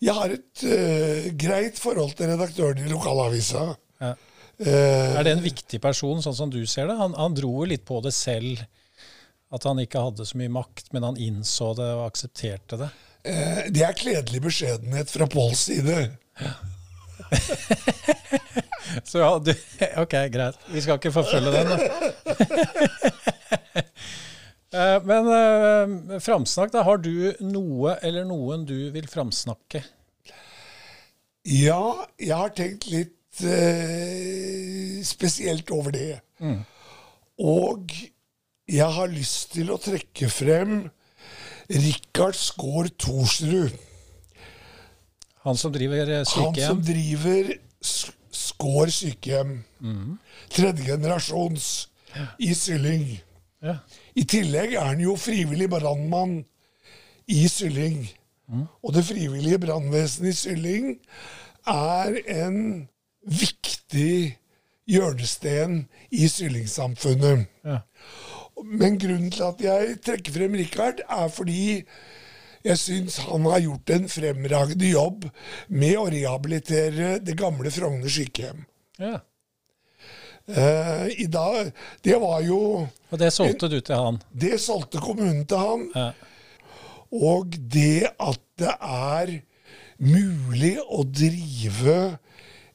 Jeg 0.01 0.13
har 0.13 0.29
et 0.29 0.63
uh, 0.63 1.31
greit 1.35 1.79
forhold 1.79 2.13
til 2.15 2.27
redaktøren 2.27 2.77
i 2.77 2.89
lokalavisa. 2.89 3.75
Ja. 4.01 4.13
Uh, 4.59 4.67
Er 4.67 5.23
det 5.23 5.31
en 5.37 5.43
viktig 5.43 5.79
person, 5.81 6.21
sånn 6.21 6.35
som 6.35 6.49
du 6.49 6.65
ser 6.67 6.87
det? 6.87 6.97
Han, 6.97 7.13
han 7.13 7.33
dro 7.33 7.49
jo 7.63 7.65
litt 7.65 7.85
på 7.85 8.01
det 8.03 8.13
selv, 8.13 8.59
at 9.51 9.63
han 9.63 9.79
ikke 9.79 10.03
hadde 10.03 10.25
så 10.27 10.37
mye 10.37 10.51
makt, 10.51 10.91
men 10.93 11.03
han 11.03 11.17
innså 11.17 11.73
det 11.75 11.87
og 11.95 12.05
aksepterte 12.11 12.77
det. 12.77 12.89
Eh, 13.23 13.61
det 13.73 13.83
er 13.85 13.97
kledelig 13.97 14.41
beskjedenhet 14.47 15.11
fra 15.11 15.27
Påls 15.31 15.67
side. 15.69 15.97
Så 19.05 19.19
ja, 19.21 19.31
du, 19.39 19.51
ok, 20.03 20.15
greit. 20.33 20.57
Vi 20.73 20.81
skal 20.81 20.99
ikke 20.99 21.13
forfølge 21.13 21.51
den, 21.53 21.67
da. 21.73 21.77
Eh, 24.69 24.99
Men 25.01 25.25
eh, 25.33 26.19
framsnakk, 26.21 26.69
da. 26.75 26.83
Har 26.85 26.99
du 27.01 27.31
noe 27.41 27.95
eller 28.05 28.21
noen 28.29 28.67
du 28.69 28.91
vil 28.93 29.07
framsnakke? 29.09 29.81
Ja, 31.49 32.05
jeg 32.21 32.35
har 32.37 32.51
tenkt 32.53 32.85
litt 32.91 33.41
eh, 33.49 34.99
spesielt 35.09 35.73
over 35.73 35.95
det. 35.97 36.19
Og 37.41 37.95
jeg 38.69 38.93
har 38.99 39.09
lyst 39.09 39.55
til 39.57 39.73
å 39.73 39.79
trekke 39.81 40.29
frem 40.29 40.83
Rikard 41.69 42.35
Skaar 42.35 42.89
Thorsrud. 42.97 43.75
Han 45.45 45.57
som 45.57 45.71
driver 45.73 46.23
sykehjem? 46.25 46.53
Han 46.55 46.75
som 46.75 46.81
driver 46.83 47.53
Skaar 48.31 48.93
sykehjem. 48.93 49.63
Tredje 50.49 50.85
generasjons 50.85 51.89
i 52.39 52.53
Sylling. 52.57 53.05
Ja. 53.61 53.77
I 54.15 54.23
tillegg 54.23 54.73
er 54.73 54.87
han 54.93 55.01
jo 55.03 55.15
frivillig 55.19 55.69
brannmann 55.69 56.39
i 57.27 57.47
Sylling. 57.51 58.07
Og 58.81 58.93
det 58.95 59.05
frivillige 59.05 59.59
brannvesenet 59.61 60.33
i 60.33 60.37
Sylling 60.37 60.93
er 61.69 62.15
en 62.33 62.87
viktig 63.21 64.37
hjørnesten 64.89 65.83
i 66.09 66.27
Sylling-samfunnet. 66.27 67.45
Ja. 67.63 67.83
Men 68.63 68.97
grunnen 68.99 69.31
til 69.33 69.45
at 69.47 69.61
jeg 69.63 69.99
trekker 70.05 70.35
frem 70.35 70.57
Richard, 70.59 71.03
er 71.07 71.31
fordi 71.31 71.83
jeg 72.65 72.79
syns 72.79 73.21
han 73.23 73.47
har 73.47 73.61
gjort 73.63 73.93
en 73.95 74.09
fremragende 74.11 74.91
jobb 74.91 75.27
med 75.71 75.95
å 75.99 76.07
rehabilitere 76.11 77.17
det 77.23 77.37
gamle 77.39 77.71
Frogner 77.73 78.11
sykehjem. 78.11 78.65
ja. 78.99 79.19
Uh, 80.49 81.05
I 81.13 81.27
dag, 81.29 81.67
Det 82.01 82.15
var 82.17 82.39
jo 82.41 82.87
Og 83.11 83.19
det 83.21 83.27
solgte 83.33 83.67
du 83.69 83.75
til 83.85 83.95
han? 83.95 84.15
Det 84.33 84.55
solgte 84.57 84.97
kommunen 84.97 85.43
til 85.45 85.61
han. 85.61 85.83
Ja. 85.93 86.07
Og 87.13 87.53
det 87.53 88.09
at 88.17 88.41
det 88.57 88.73
er 88.73 89.35
mulig 90.01 90.79
å 90.81 91.03
drive 91.05 92.17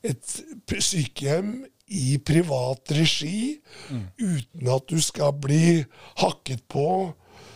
et 0.05 0.81
sykehjem 0.85 1.65
i 1.95 2.17
privat 2.25 2.93
regi 2.97 3.59
uten 4.21 4.69
at 4.73 4.89
du 4.91 4.99
skal 5.05 5.35
bli 5.41 5.85
hakket 6.21 6.65
på 6.73 6.87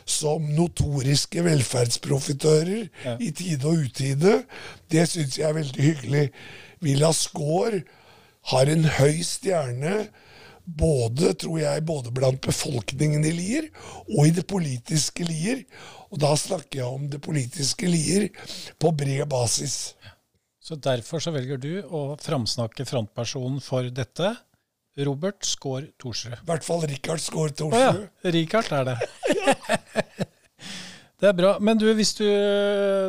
som 0.09 0.45
notoriske 0.57 1.43
velferdsprofitører 1.45 2.89
Ja. 3.05 3.17
i 3.21 3.31
tide 3.31 3.67
og 3.69 3.85
utide, 3.85 4.45
det 4.91 5.05
syns 5.09 5.37
jeg 5.39 5.49
er 5.49 5.53
veldig 5.59 5.83
hyggelig. 5.85 6.31
Villa 6.81 7.11
Skaar 7.13 7.83
har 8.53 8.71
en 8.73 8.85
høy 8.85 9.21
stjerne 9.27 10.09
både, 10.65 11.35
tror 11.41 11.59
jeg, 11.61 11.85
både 11.85 12.13
blant 12.13 12.41
befolkningen 12.45 13.25
i 13.25 13.33
Lier 13.33 13.69
og 14.17 14.27
i 14.29 14.33
det 14.37 14.47
politiske 14.49 15.25
Lier. 15.29 15.65
Og 16.13 16.21
da 16.21 16.35
snakker 16.37 16.81
jeg 16.81 16.89
om 16.89 17.09
det 17.13 17.21
politiske 17.25 17.89
Lier 17.89 18.29
på 18.81 18.93
bred 18.97 19.27
basis. 19.29 19.95
Så 20.69 20.77
derfor 20.85 21.23
så 21.25 21.33
velger 21.33 21.57
du 21.57 21.71
å 21.97 22.13
framsnakke 22.21 22.85
frontpersonen 22.85 23.63
for 23.65 23.87
dette, 23.89 24.35
Robert 25.07 25.47
Skaar 25.47 25.87
Thorsrud. 25.97 26.35
I 26.43 26.49
hvert 26.51 26.67
fall 26.67 26.83
Rikard 26.91 27.23
Skaar 27.25 27.49
Å 27.49 27.69
ja, 27.73 27.93
Thorsrud. 27.95 28.35
Richard 28.35 28.73
er 28.77 28.89
det. 28.91 28.97
det 31.23 31.31
er 31.31 31.39
bra. 31.39 31.55
Men 31.65 31.81
du, 31.81 31.87
hvis 31.97 32.13
du 32.19 32.27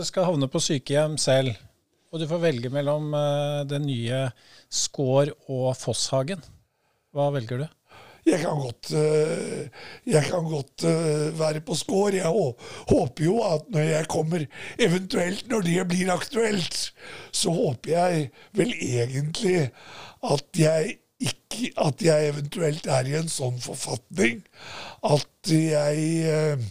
skal 0.08 0.30
havne 0.30 0.48
på 0.48 0.62
sykehjem 0.64 1.18
selv, 1.20 1.58
og 2.14 2.24
du 2.24 2.30
får 2.30 2.46
velge 2.46 2.72
mellom 2.72 3.12
eh, 3.18 3.60
den 3.68 3.90
nye 3.90 4.22
Skaar 4.72 5.34
og 5.52 5.74
Fosshagen, 5.82 6.40
hva 7.12 7.28
velger 7.36 7.66
du? 7.66 7.68
Jeg 8.30 8.40
kan 8.44 8.62
godt, 8.62 8.92
eh, 8.98 9.68
jeg 10.14 10.24
kan 10.30 10.48
godt 10.50 10.86
eh, 10.88 11.28
være 11.40 11.62
på 11.66 11.76
score. 11.78 12.16
Jeg 12.16 12.30
håper 12.90 13.26
jo 13.26 13.40
at 13.46 13.68
når 13.74 13.88
jeg 13.90 14.08
kommer, 14.12 14.46
eventuelt 14.80 15.50
når 15.50 15.68
det 15.68 15.88
blir 15.90 16.14
aktuelt, 16.14 16.80
så 17.32 17.54
håper 17.54 17.92
jeg 17.92 18.30
vel 18.58 18.74
egentlig 18.80 19.70
at 20.24 20.48
jeg 20.58 20.98
ikke 21.20 21.72
At 21.76 22.00
jeg 22.02 22.30
eventuelt 22.30 22.86
er 22.88 23.08
i 23.10 23.16
en 23.20 23.28
sånn 23.28 23.58
forfatning 23.60 24.38
at 25.04 25.50
jeg 25.52 26.06
eh, 26.32 26.62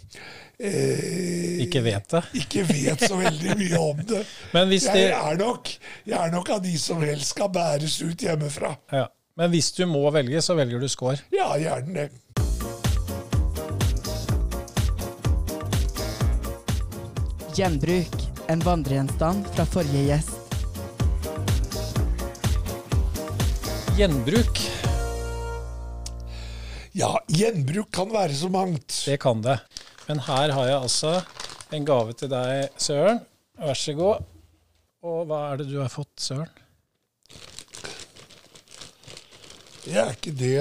Ikke 1.67 1.83
vet 1.85 2.09
det. 2.15 2.23
ikke 2.43 2.65
vet 2.71 3.05
så 3.05 3.19
veldig 3.21 3.59
mye 3.61 3.83
om 3.83 4.01
det. 4.09 4.23
Men 4.57 4.73
hvis 4.73 4.89
jeg, 4.89 5.11
er 5.13 5.37
nok, 5.37 5.69
jeg 6.09 6.17
er 6.17 6.33
nok 6.33 6.49
av 6.57 6.65
de 6.65 6.73
som 6.81 7.05
helst 7.05 7.35
skal 7.35 7.53
bæres 7.53 8.01
ut 8.01 8.25
hjemmefra. 8.25 8.73
Ja. 8.93 9.05
Men 9.39 9.53
hvis 9.55 9.71
du 9.77 9.85
må 9.87 10.03
velge, 10.15 10.41
så 10.43 10.57
velger 10.59 10.83
du 10.83 10.89
score. 10.91 11.21
Ja, 11.35 11.53
gjerne 11.63 11.95
det. 11.95 13.19
Gjenbruk. 17.55 18.15
En 18.49 18.61
vandregjenstand 18.65 19.47
fra 19.55 19.65
forrige 19.69 20.05
gjest. 20.09 20.35
Gjenbruk, 23.99 24.61
Ja, 26.99 27.11
gjenbruk 27.31 27.91
kan 27.95 28.09
være 28.11 28.35
så 28.35 28.49
mangt. 28.51 29.03
det 29.07 29.19
kan 29.21 29.43
det. 29.43 29.59
Men 30.09 30.19
her 30.19 30.51
har 30.51 30.67
jeg 30.67 30.81
altså 30.83 31.23
en 31.73 31.85
gave 31.85 32.13
til 32.13 32.29
deg, 32.33 32.71
Søren. 32.79 33.21
Vær 33.59 33.75
så 33.75 33.93
god. 33.95 34.25
Og 35.03 35.27
hva 35.29 35.53
er 35.53 35.57
det 35.61 35.69
du 35.71 35.79
har 35.81 35.89
fått, 35.93 36.15
Søren? 36.19 36.49
Det 39.78 39.78
er 39.97 40.11
ikke 40.13 40.33
det 40.37 40.59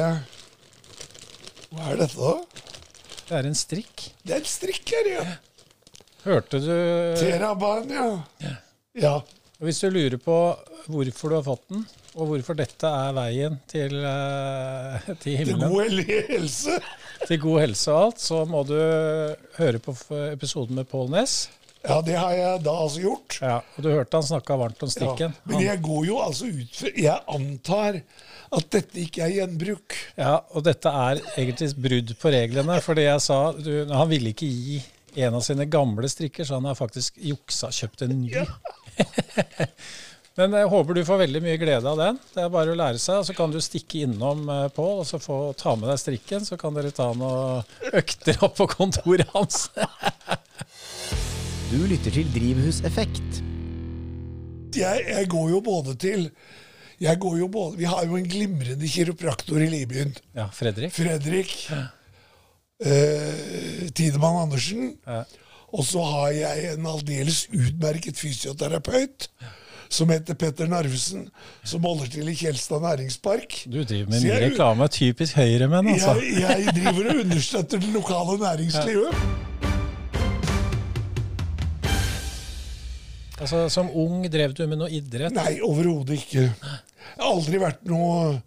Hva 1.74 1.92
er 1.92 2.00
dette, 2.00 2.16
da? 2.16 2.64
Det 3.28 3.36
er 3.36 3.48
en 3.50 3.58
strikk. 3.60 4.06
Det 4.24 4.36
er 4.38 4.40
en 4.40 4.48
strikk 4.48 4.94
her, 4.96 5.10
ja. 5.18 5.26
Hørte 6.24 6.60
du 6.64 6.70
Teraban, 7.20 7.90
ja. 7.92 8.06
Ja. 8.44 8.54
ja. 8.96 9.14
Hvis 9.64 9.80
du 9.84 9.90
lurer 9.92 10.18
på 10.22 10.38
hvorfor 10.88 11.32
du 11.32 11.36
har 11.36 11.44
fått 11.44 11.66
den, 11.74 11.84
og 12.16 12.30
hvorfor 12.32 12.56
dette 12.58 12.88
er 12.88 13.12
veien 13.18 13.58
til, 13.70 13.98
til 15.24 15.44
til 15.44 15.52
Til 15.52 15.60
god 15.60 16.00
helse. 16.32 16.78
til 17.28 17.40
god 17.44 17.60
helse 17.66 17.92
og 17.92 18.04
alt, 18.06 18.24
så 18.24 18.42
må 18.48 18.64
du 18.70 18.78
høre 19.58 19.82
på 19.84 19.96
episoden 20.32 20.76
med 20.80 20.88
Pål 20.90 21.12
Næss. 21.14 21.50
Ja, 21.88 22.00
det 22.04 22.16
har 22.20 22.34
jeg 22.36 22.64
da 22.66 22.74
altså 22.84 23.02
gjort. 23.04 23.38
Ja, 23.42 23.58
og 23.78 23.84
du 23.86 23.90
hørte 23.94 24.20
han 24.20 24.26
snakka 24.28 24.58
varmt 24.60 24.82
om 24.84 24.90
Ja. 24.90 24.96
strikken. 24.96 25.36
Men 25.48 25.62
jeg 25.64 25.82
går 25.86 26.06
jo 26.10 26.18
altså 26.24 26.50
ut 26.52 26.76
fra 26.76 26.92
Jeg 26.98 27.22
antar 27.38 28.02
at 28.58 28.70
dette 28.72 29.00
ikke 29.04 29.24
er 29.26 29.34
gjenbruk. 29.38 29.96
Ja, 30.18 30.38
og 30.56 30.64
dette 30.68 30.90
er 30.92 31.22
egentlig 31.38 31.72
brudd 31.76 32.14
på 32.20 32.32
reglene. 32.36 32.80
For 32.84 32.96
det 33.00 33.08
jeg 33.08 33.22
sa, 33.24 33.40
du, 33.56 33.72
han 33.92 34.10
ville 34.12 34.34
ikke 34.36 34.48
gi 34.52 34.82
en 35.24 35.34
av 35.40 35.42
sine 35.42 35.66
gamle 35.66 36.10
strikker, 36.12 36.46
så 36.46 36.60
han 36.60 36.68
har 36.70 36.76
faktisk 36.78 37.16
juksa 37.18 37.72
kjøpt 37.74 38.04
en 38.06 38.14
ny. 38.22 38.36
Men 40.38 40.54
jeg 40.54 40.70
håper 40.70 40.94
du 40.94 41.02
får 41.08 41.18
veldig 41.24 41.40
mye 41.42 41.58
glede 41.58 41.90
av 41.90 41.98
den. 41.98 42.20
Det 42.36 42.44
er 42.44 42.52
bare 42.54 42.76
å 42.76 42.78
lære 42.78 43.00
seg. 43.02 43.24
og 43.24 43.26
Så 43.26 43.34
kan 43.34 43.50
du 43.54 43.58
stikke 43.64 44.04
innom 44.06 44.44
på 44.46 44.68
Pål 44.78 45.00
og 45.02 45.08
så 45.10 45.18
få 45.22 45.38
ta 45.58 45.74
med 45.80 45.90
deg 45.90 45.98
strikken. 46.04 46.46
Så 46.46 46.60
kan 46.62 46.78
dere 46.78 46.92
ta 46.94 47.08
noen 47.18 47.66
økter 47.98 48.38
opp 48.46 48.60
på 48.60 48.68
kontoret 48.76 49.32
hans. 49.34 49.64
Du 51.68 51.82
lytter 51.84 52.14
til 52.16 52.30
Drivhuseffekt. 52.32 53.42
Jeg, 54.78 55.02
jeg 55.10 55.28
går 55.28 55.50
jo 55.52 55.60
både 55.66 55.96
til 56.00 56.30
jeg 57.02 57.20
går 57.22 57.36
jo 57.38 57.48
både, 57.48 57.78
Vi 57.78 57.86
har 57.86 58.06
jo 58.06 58.16
en 58.18 58.26
glimrende 58.30 58.88
kiropraktor 58.90 59.60
i 59.62 59.68
Libyen. 59.70 60.16
Ja, 60.36 60.48
Fredrik. 60.54 60.94
Fredrik 60.96 61.52
eh, 62.80 63.90
Tidemann 63.94 64.40
Andersen. 64.48 64.96
Ja. 65.08 65.22
Og 65.76 65.86
så 65.86 66.02
har 66.08 66.32
jeg 66.34 66.74
en 66.74 66.88
aldeles 66.88 67.44
utmerket 67.52 68.18
fysioterapeut 68.18 69.28
som 69.90 70.10
heter 70.12 70.36
Petter 70.40 70.68
Narvesen, 70.72 71.28
som 71.64 71.84
holder 71.84 72.10
til 72.16 72.32
i 72.32 72.36
Kjelstad 72.36 72.82
næringspark. 72.84 73.60
Du 73.68 73.84
driver 73.84 74.10
med 74.10 74.24
mye 74.24 74.40
reklame. 74.48 74.88
Typisk 74.88 75.36
høyremenn, 75.36 75.94
altså. 75.94 76.16
Jeg, 76.24 76.64
jeg 76.66 76.76
driver 76.80 77.12
og 77.12 77.22
understøtter 77.26 77.84
det 77.84 77.94
lokale 77.94 78.40
næringslivet. 78.42 79.77
Altså. 83.42 83.66
Som 83.74 83.90
ung 83.94 84.26
drev 84.32 84.54
du 84.58 84.64
med 84.68 84.82
noe 84.82 84.92
idrett? 84.94 85.36
Nei, 85.36 85.58
overhodet 85.66 86.20
ikke. 86.22 86.48
Jeg 86.48 87.24
har 87.24 87.34
aldri 87.34 87.60
vært 87.62 87.84
noe 87.90 88.38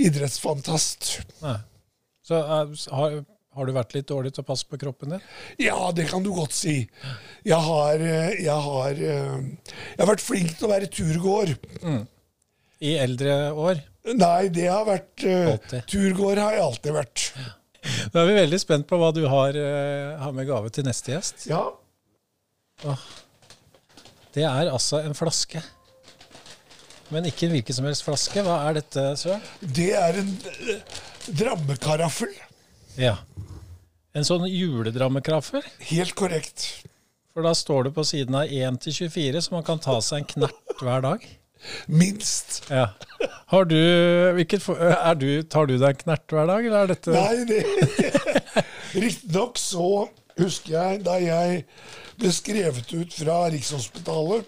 idrettsfantast. 0.00 1.16
Nei. 1.44 1.56
Så 2.26 2.38
eh, 2.42 2.76
har, 2.98 3.16
har 3.56 3.68
du 3.68 3.74
vært 3.76 3.94
litt 3.96 4.08
dårlig 4.10 4.34
til 4.34 4.44
å 4.44 4.48
passe 4.48 4.66
på 4.68 4.78
kroppen 4.80 5.14
din? 5.14 5.26
Ja, 5.62 5.78
det 5.96 6.08
kan 6.10 6.24
du 6.24 6.32
godt 6.34 6.56
si. 6.56 6.78
Jeg 7.46 7.60
har, 7.68 8.02
eh, 8.02 8.34
jeg 8.42 8.66
har, 8.66 8.90
eh, 8.92 9.76
jeg 9.94 10.02
har 10.02 10.10
vært 10.10 10.24
flink 10.24 10.56
til 10.56 10.68
å 10.68 10.72
være 10.74 10.90
turgåer. 10.92 11.54
I 12.84 12.96
eldre 13.00 13.36
år? 13.56 13.80
Nei, 14.14 14.48
det 14.54 14.66
har 14.68 14.84
vært 14.86 15.24
uh, 15.26 15.78
Turgåer 15.88 16.38
har 16.38 16.52
jeg 16.54 16.62
alltid 16.62 16.94
vært. 16.94 17.22
Da 18.12 18.20
er 18.20 18.28
vi 18.28 18.36
veldig 18.36 18.58
spent 18.60 18.86
på 18.86 18.98
hva 19.00 19.08
du 19.16 19.24
har, 19.30 19.56
uh, 19.56 20.18
har 20.20 20.34
med 20.36 20.46
gave 20.46 20.70
til 20.74 20.86
neste 20.86 21.14
gjest. 21.14 21.46
Ja. 21.50 21.64
Det 24.36 24.44
er 24.44 24.68
altså 24.68 25.00
en 25.00 25.16
flaske. 25.16 25.62
Men 27.08 27.24
ikke 27.28 27.46
en 27.46 27.54
hvilken 27.54 27.76
som 27.78 27.86
helst 27.88 28.04
flaske. 28.04 28.42
Hva 28.44 28.58
er 28.66 28.76
dette, 28.82 29.04
Søren? 29.16 29.44
Det 29.62 29.92
er 29.96 30.18
en 30.20 30.34
eh, 30.52 30.98
drammekaraffel. 31.40 32.34
Ja. 33.00 33.14
En 34.16 34.26
sånn 34.28 34.44
juledrammekaraffel? 34.50 35.64
Helt 35.88 36.12
korrekt. 36.18 36.66
For 37.32 37.46
da 37.46 37.54
står 37.56 37.88
det 37.88 37.94
på 37.96 38.04
siden 38.08 38.36
av 38.36 38.52
1 38.52 38.80
til 38.84 38.98
24, 39.08 39.42
så 39.46 39.56
man 39.56 39.64
kan 39.64 39.80
ta 39.80 39.96
seg 40.04 40.22
en 40.22 40.28
knert 40.34 40.84
hver 40.84 41.04
dag. 41.04 41.24
Minst. 41.88 42.60
Ja. 42.68 42.90
Har 43.54 43.64
du, 43.68 43.80
hvilket, 44.36 44.68
er 44.68 45.16
du, 45.16 45.28
tar 45.48 45.68
du 45.68 45.78
deg 45.78 45.96
en 45.96 46.02
knert 46.04 46.36
hver 46.36 46.48
dag, 46.52 46.68
eller 46.68 46.84
er 46.84 46.92
dette 46.92 47.16
Nei, 47.16 47.44
det 47.48 47.62
Riktignok 49.06 49.60
så 49.60 49.88
husker 50.40 50.76
jeg 50.76 51.04
da 51.06 51.16
jeg 51.20 51.62
ble 52.20 52.32
skrevet 52.34 52.92
ut 52.96 53.14
fra 53.16 53.38
Rikshospitalet 53.52 54.44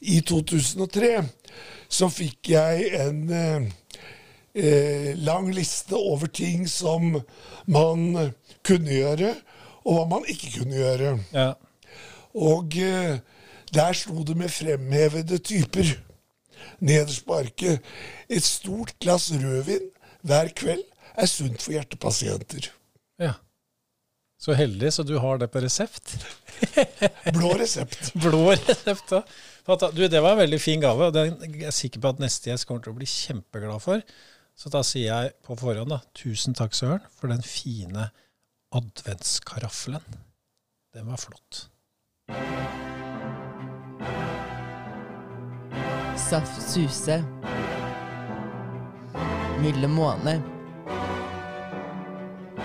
i 0.00 0.20
2003, 0.26 1.12
så 1.88 2.08
fikk 2.12 2.52
jeg 2.52 2.90
en 2.98 3.22
eh, 3.32 3.68
eh, 4.54 5.12
lang 5.16 5.48
liste 5.54 5.96
over 5.96 6.26
ting 6.26 6.66
som 6.70 7.16
man 7.66 8.32
kunne 8.66 8.92
gjøre, 8.92 9.32
og 9.86 9.96
hva 9.96 10.04
man 10.10 10.28
ikke 10.28 10.58
kunne 10.58 10.76
gjøre. 10.76 11.14
Ja. 11.32 11.52
Og 12.38 12.76
eh, 12.82 13.18
der 13.74 13.96
sto 13.96 14.22
det 14.24 14.36
med 14.36 14.52
fremhevede 14.52 15.38
typer 15.38 15.94
nederst 16.80 17.26
på 17.26 17.40
arket. 17.40 17.84
Et 18.28 18.44
stort 18.44 18.94
glass 19.00 19.30
rødvin 19.32 19.90
hver 20.22 20.52
kveld 20.56 20.84
er 21.18 21.26
sunt 21.26 21.62
for 21.62 21.74
hjertepasienter. 21.74 22.72
ja. 23.18 23.32
Så 24.38 24.54
heldig, 24.54 24.92
så 24.94 25.02
du 25.02 25.16
har 25.18 25.38
det 25.38 25.48
på 25.50 25.60
resept. 25.60 26.14
Blå 27.34 27.56
resept. 27.58 28.12
Blå 28.22 28.52
resept, 28.52 29.10
ja. 29.10 29.22
Du, 29.92 30.04
det 30.08 30.20
var 30.22 30.36
en 30.36 30.44
veldig 30.44 30.60
fin 30.62 30.80
gave, 30.80 31.10
og 31.10 31.16
den 31.16 31.34
er 31.42 31.56
jeg 31.66 31.74
sikker 31.76 32.04
på 32.04 32.12
at 32.14 32.22
neste 32.22 32.52
gjest 32.52 32.68
kommer 32.68 32.84
til 32.86 32.94
å 32.94 32.98
bli 33.00 33.08
kjempeglad 33.10 33.82
for. 33.82 34.04
Så 34.58 34.70
da 34.72 34.84
sier 34.86 35.10
jeg 35.10 35.34
på 35.44 35.58
forhånd 35.58 35.90
da, 35.90 36.00
tusen 36.16 36.56
takk, 36.56 36.72
Søren, 36.78 37.02
for 37.18 37.34
den 37.34 37.42
fine 37.42 38.08
adventskaraffelen. 38.74 40.06
Den 40.94 41.10
var 41.10 41.20
flott. 41.20 41.66
Saft 46.28 46.62
Suse. 46.62 47.20
Milde 49.58 49.90
Måne. 49.90 50.38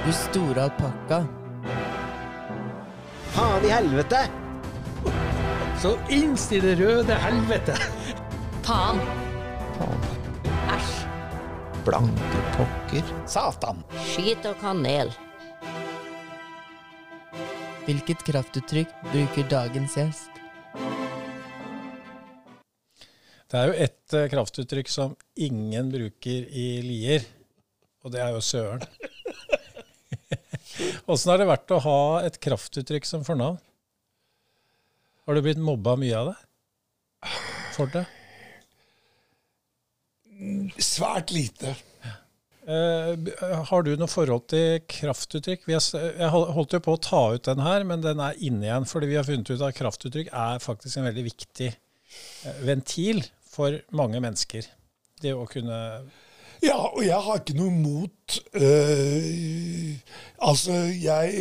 Du 0.03 0.11
store 0.13 0.69
alpakka. 0.69 1.25
Faen 3.33 3.63
i 3.65 3.69
helvete! 3.73 4.19
Så 5.81 5.95
innst 6.13 6.51
i 6.53 6.59
det 6.61 6.75
røde 6.77 7.15
helvete. 7.17 7.73
Faen. 8.61 8.99
Æsj. 10.69 10.91
Blanke 11.87 12.41
pokker. 12.53 13.09
Satan. 13.25 13.81
Skit 14.11 14.45
og 14.45 14.59
kanel. 14.61 15.09
Hvilket 17.87 18.21
kraftuttrykk 18.29 18.93
bruker 19.09 19.49
dagens 19.49 19.97
gjest? 19.97 20.37
Det 23.49 23.63
er 23.63 23.71
jo 23.71 23.79
ett 23.87 24.13
eh, 24.13 24.29
kraftuttrykk 24.29 24.93
som 24.93 25.17
ingen 25.41 25.89
bruker 25.89 26.45
i 26.53 26.67
Lier, 26.85 27.25
og 28.05 28.13
det 28.13 28.21
er 28.21 28.37
jo 28.37 28.45
søren. 28.45 28.85
Åssen 31.05 31.33
har 31.33 31.41
det 31.41 31.49
vært 31.49 31.73
å 31.75 31.81
ha 31.83 32.01
et 32.25 32.39
kraftuttrykk 32.43 33.07
som 33.07 33.25
fornavn? 33.27 33.59
Har 35.23 35.37
du 35.37 35.43
blitt 35.45 35.61
mobba 35.61 35.95
mye 35.99 36.19
av 36.19 36.31
det? 36.31 36.37
For 37.75 37.91
det? 37.93 38.03
Svært 40.83 41.31
lite. 41.31 41.75
Uh, 42.63 43.19
har 43.67 43.83
du 43.83 43.91
noe 43.99 44.11
forhold 44.11 44.45
til 44.51 44.81
kraftuttrykk? 44.87 45.65
Vi 45.67 45.75
har, 45.75 45.83
jeg 46.19 46.31
holdt 46.31 46.75
jo 46.75 46.81
på 46.83 46.95
å 46.95 47.01
ta 47.03 47.23
ut 47.35 47.47
den 47.47 47.63
her, 47.63 47.83
men 47.87 48.03
den 48.03 48.21
er 48.23 48.39
inne 48.39 48.67
igjen. 48.67 48.87
Fordi 48.89 49.09
vi 49.11 49.17
har 49.19 49.27
funnet 49.27 49.51
ut 49.51 49.63
at 49.63 49.77
kraftuttrykk 49.77 50.31
er 50.31 50.63
faktisk 50.63 50.99
en 50.99 51.07
veldig 51.09 51.25
viktig 51.27 51.69
eh, 51.71 52.61
ventil 52.67 53.23
for 53.47 53.79
mange 53.95 54.19
mennesker. 54.23 54.67
Det 55.23 55.35
å 55.35 55.47
kunne 55.47 55.79
Ja, 56.63 56.77
og 56.95 57.01
jeg 57.05 57.17
har 57.25 57.39
ikke 57.41 57.57
noe 57.57 57.71
mot 57.71 58.37
øh, 58.53 59.95
Altså, 60.43 60.73
jeg, 61.01 61.33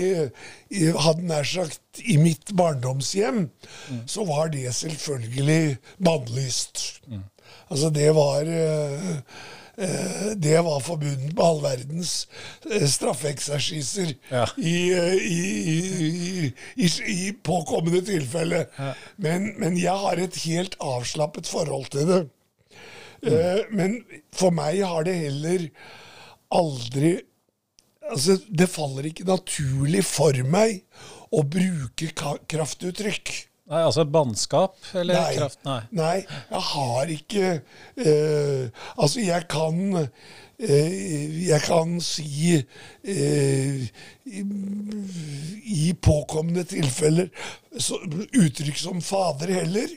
jeg 0.70 0.94
hadde 1.04 1.26
nær 1.26 1.42
sagt 1.46 1.80
I 2.04 2.16
mitt 2.16 2.52
barndomshjem 2.56 3.44
så 4.06 4.24
var 4.24 4.48
det 4.52 4.74
selvfølgelig 4.74 5.76
bannlyst. 6.04 7.02
Altså, 7.70 7.90
det 7.90 8.14
var 8.14 8.38
øh, 8.40 9.08
øh, 9.78 10.36
det 10.42 10.58
var 10.64 10.78
forbundet 10.78 11.34
med 11.34 11.44
all 11.44 11.62
verdens 11.62 12.28
straffeeksersiser 12.86 14.12
Ja. 14.30 14.44
i, 14.58 14.76
i, 15.22 16.52
i, 16.76 16.90
i, 17.08 17.32
påkommende 17.44 18.04
tilfelle. 18.04 18.66
Men, 19.16 19.52
men 19.58 19.78
jeg 19.82 19.92
har 19.92 20.12
et 20.22 20.36
helt 20.44 20.76
avslappet 20.80 21.46
forhold 21.46 21.90
til 21.90 22.08
det. 22.08 22.28
Eh, 23.22 23.60
men 23.70 24.00
for 24.34 24.54
meg 24.54 24.80
har 24.82 25.06
det 25.06 25.18
heller 25.26 25.68
aldri 26.52 27.20
Altså, 28.12 28.34
det 28.50 28.66
faller 28.66 29.06
ikke 29.08 29.24
naturlig 29.24 30.00
for 30.04 30.34
meg 30.50 30.80
å 31.32 31.44
bruke 31.46 32.10
kraftuttrykk. 32.50 33.30
Nei, 33.72 33.80
altså 33.86 34.02
bannskap 34.04 34.74
eller 34.98 35.16
Nei. 35.16 35.34
kraft? 35.38 35.60
Nei. 35.64 35.78
Nei, 35.96 36.16
jeg 36.50 36.62
har 36.66 37.12
ikke 37.14 37.50
eh, 37.54 38.64
Altså, 38.98 39.22
jeg 39.22 39.46
kan 39.48 39.78
eh, 40.02 40.96
Jeg 41.46 41.62
kan 41.64 41.94
si 42.04 42.58
eh, 42.58 43.86
i, 44.26 44.42
i 45.86 45.86
påkommende 45.94 46.66
tilfeller 46.68 47.30
så, 47.78 47.96
uttrykk 48.34 48.82
som 48.82 49.00
fader 49.00 49.54
heller. 49.62 49.94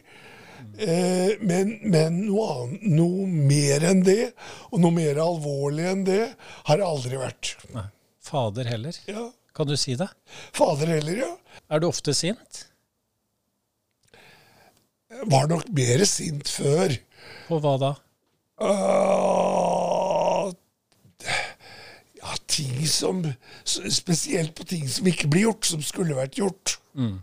Eh, 0.76 1.36
men 1.40 1.78
men 1.84 2.22
noe, 2.26 2.46
annet, 2.52 2.86
noe 2.98 3.26
mer 3.30 3.86
enn 3.92 4.04
det, 4.06 4.34
og 4.72 4.82
noe 4.84 4.96
mer 4.96 5.20
alvorlig 5.24 5.88
enn 5.92 6.06
det, 6.08 6.22
har 6.68 6.82
det 6.82 6.88
aldri 6.88 7.20
vært. 7.22 7.56
Nei. 7.76 7.88
Fader 8.26 8.68
heller. 8.68 8.98
Ja. 9.08 9.30
Kan 9.56 9.70
du 9.70 9.78
si 9.80 9.96
det? 9.96 10.10
Fader 10.56 10.90
heller, 10.98 11.20
ja. 11.22 11.32
Er 11.72 11.80
du 11.80 11.88
ofte 11.88 12.14
sint? 12.18 12.66
Var 15.24 15.48
nok 15.48 15.70
mer 15.78 16.04
sint 16.10 16.50
før. 16.52 16.98
På 17.48 17.62
hva 17.64 17.76
da? 17.80 17.92
Uh, 18.56 20.52
ja, 22.20 22.36
ting 22.48 22.78
som 22.88 23.22
Spesielt 23.68 24.56
på 24.56 24.64
ting 24.68 24.86
som 24.92 25.08
ikke 25.12 25.30
blir 25.32 25.48
gjort, 25.50 25.68
som 25.68 25.84
skulle 25.86 26.18
vært 26.18 26.40
gjort. 26.40 26.78
Mm. 26.98 27.20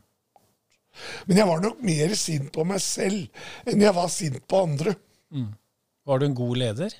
Men 1.27 1.41
jeg 1.41 1.49
var 1.49 1.63
nok 1.65 1.81
mer 1.87 2.15
sint 2.19 2.53
på 2.55 2.67
meg 2.69 2.83
selv 2.85 3.69
enn 3.69 3.83
jeg 3.85 3.97
var 3.97 4.13
sint 4.13 4.43
på 4.49 4.63
andre. 4.67 4.95
Mm. 5.33 5.51
Var 6.07 6.19
du 6.19 6.27
en 6.27 6.39
god 6.39 6.61
leder? 6.63 6.95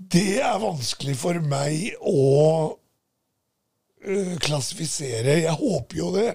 Det 0.00 0.40
er 0.40 0.62
vanskelig 0.62 1.16
for 1.20 1.36
meg 1.44 1.90
å 2.00 2.20
øh, 4.06 4.36
klassifisere. 4.40 5.42
Jeg 5.42 5.56
håper 5.60 5.98
jo 5.98 6.12
det. 6.14 6.30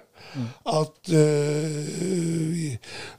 At 0.67 1.09
vi 1.09 2.65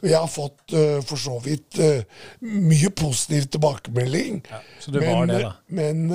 Jeg 0.03 0.17
har 0.19 0.29
fått 0.31 0.75
uh, 0.77 1.01
for 1.07 1.21
så 1.21 1.39
vidt 1.45 1.79
uh, 1.81 2.03
mye 2.45 2.91
positiv 2.97 3.49
tilbakemelding. 3.55 4.43
så 4.81 4.93
du 4.93 5.01
var 5.01 5.27
det, 5.31 5.41
da? 5.45 5.53
Men, 5.69 6.07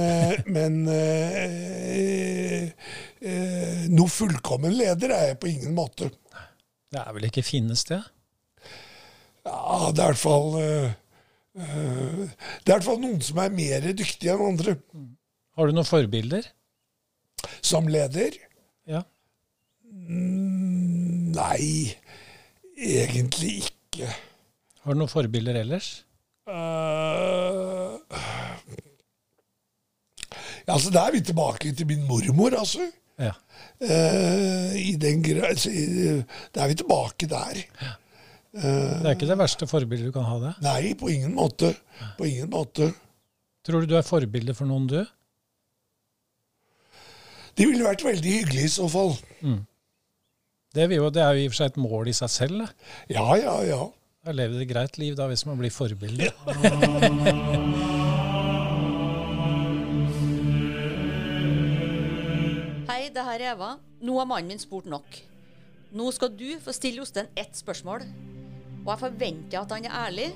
men 0.45 0.79
noe 3.91 4.09
fullkommen 4.11 4.73
leder 4.77 5.13
er 5.15 5.27
jeg 5.31 5.39
på 5.41 5.51
ingen 5.51 5.75
måte. 5.77 6.09
Det 6.91 7.01
er 7.01 7.13
vel 7.15 7.27
ikke 7.29 7.45
finnes 7.45 7.85
det? 7.89 8.01
Ja, 9.45 9.89
det 9.89 10.03
er 10.03 10.03
i 10.03 10.09
hvert 10.11 10.21
fall 10.21 10.49
Det 11.55 11.57
er 11.57 12.69
i 12.69 12.73
hvert 12.75 12.85
fall 12.85 13.01
noen 13.01 13.21
som 13.25 13.41
er 13.41 13.53
mer 13.55 13.87
dyktige 13.97 14.35
enn 14.35 14.51
andre. 14.53 14.75
Har 15.57 15.67
du 15.67 15.75
noen 15.75 15.87
forbilder? 15.87 16.45
Som 17.65 17.89
leder? 17.91 18.37
Ja. 18.89 19.03
Nei, 21.41 21.95
egentlig 22.77 23.57
ikke. 23.65 24.09
Har 24.81 24.93
du 24.93 25.01
noen 25.01 25.11
forbilder 25.11 25.57
ellers? 25.61 25.89
Uh, 26.49 27.97
ja, 30.65 30.73
altså, 30.73 30.91
Da 30.93 31.05
er 31.07 31.15
vi 31.15 31.21
tilbake 31.25 31.73
til 31.77 31.89
min 31.89 32.05
mormor, 32.09 32.55
altså. 32.57 32.87
Ja. 33.21 33.33
Uh, 33.81 34.73
I 34.77 34.95
den 35.01 35.23
altså, 35.45 35.69
Da 36.53 36.63
er 36.63 36.71
vi 36.71 36.79
tilbake 36.81 37.29
der. 37.29 37.63
Det 38.51 39.05
er 39.07 39.13
ikke 39.15 39.29
det 39.29 39.37
verste 39.39 39.67
forbildet 39.69 40.09
du 40.09 40.15
kan 40.15 40.27
ha, 40.27 40.37
det? 40.41 40.53
Nei, 40.65 40.93
på 40.99 41.07
ingen 41.13 41.33
måte. 41.37 41.71
På 42.17 42.27
ingen 42.27 42.49
måte. 42.51 42.91
Tror 43.65 43.83
du 43.83 43.93
du 43.93 43.97
er 43.97 44.05
forbilde 44.05 44.55
for 44.57 44.67
noen, 44.67 44.89
du? 44.89 44.99
Det 47.57 47.67
ville 47.67 47.85
vært 47.85 48.03
veldig 48.05 48.33
hyggelig 48.39 48.65
i 48.65 48.73
så 48.73 48.87
fall. 48.91 49.13
Mm. 49.45 49.61
Det, 50.71 50.85
jo, 50.95 51.09
det 51.11 51.19
er 51.19 51.35
jo 51.35 51.41
i 51.41 51.47
og 51.49 51.51
for 51.51 51.59
seg 51.59 51.73
et 51.73 51.77
mål 51.83 52.07
i 52.07 52.13
seg 52.15 52.29
selv. 52.31 52.61
Da. 52.63 52.67
Ja, 53.11 53.25
ja, 53.35 53.55
ja. 53.67 53.79
Da 54.23 54.31
lever 54.31 54.55
det 54.55 54.61
et 54.63 54.69
greit 54.69 54.95
liv 55.01 55.17
da, 55.19 55.25
hvis 55.27 55.43
man 55.43 55.59
blir 55.59 55.73
forbilde. 55.73 56.29
Hei, 62.87 63.09
det 63.11 63.25
her 63.27 63.35
er 63.35 63.49
Eva. 63.51 63.73
Nå 63.99 64.15
har 64.21 64.29
mannen 64.29 64.53
min 64.53 64.63
spurt 64.63 64.87
nok. 64.87 65.19
Nå 65.91 66.07
skal 66.15 66.31
du 66.39 66.47
få 66.63 66.71
stille 66.77 67.03
Jostein 67.03 67.27
ett 67.35 67.51
spørsmål. 67.59 68.07
Og 68.85 68.93
jeg 68.93 69.03
forventer 69.03 69.59
at 69.65 69.75
han 69.75 69.89
er 69.89 69.97
ærlig. 70.05 70.31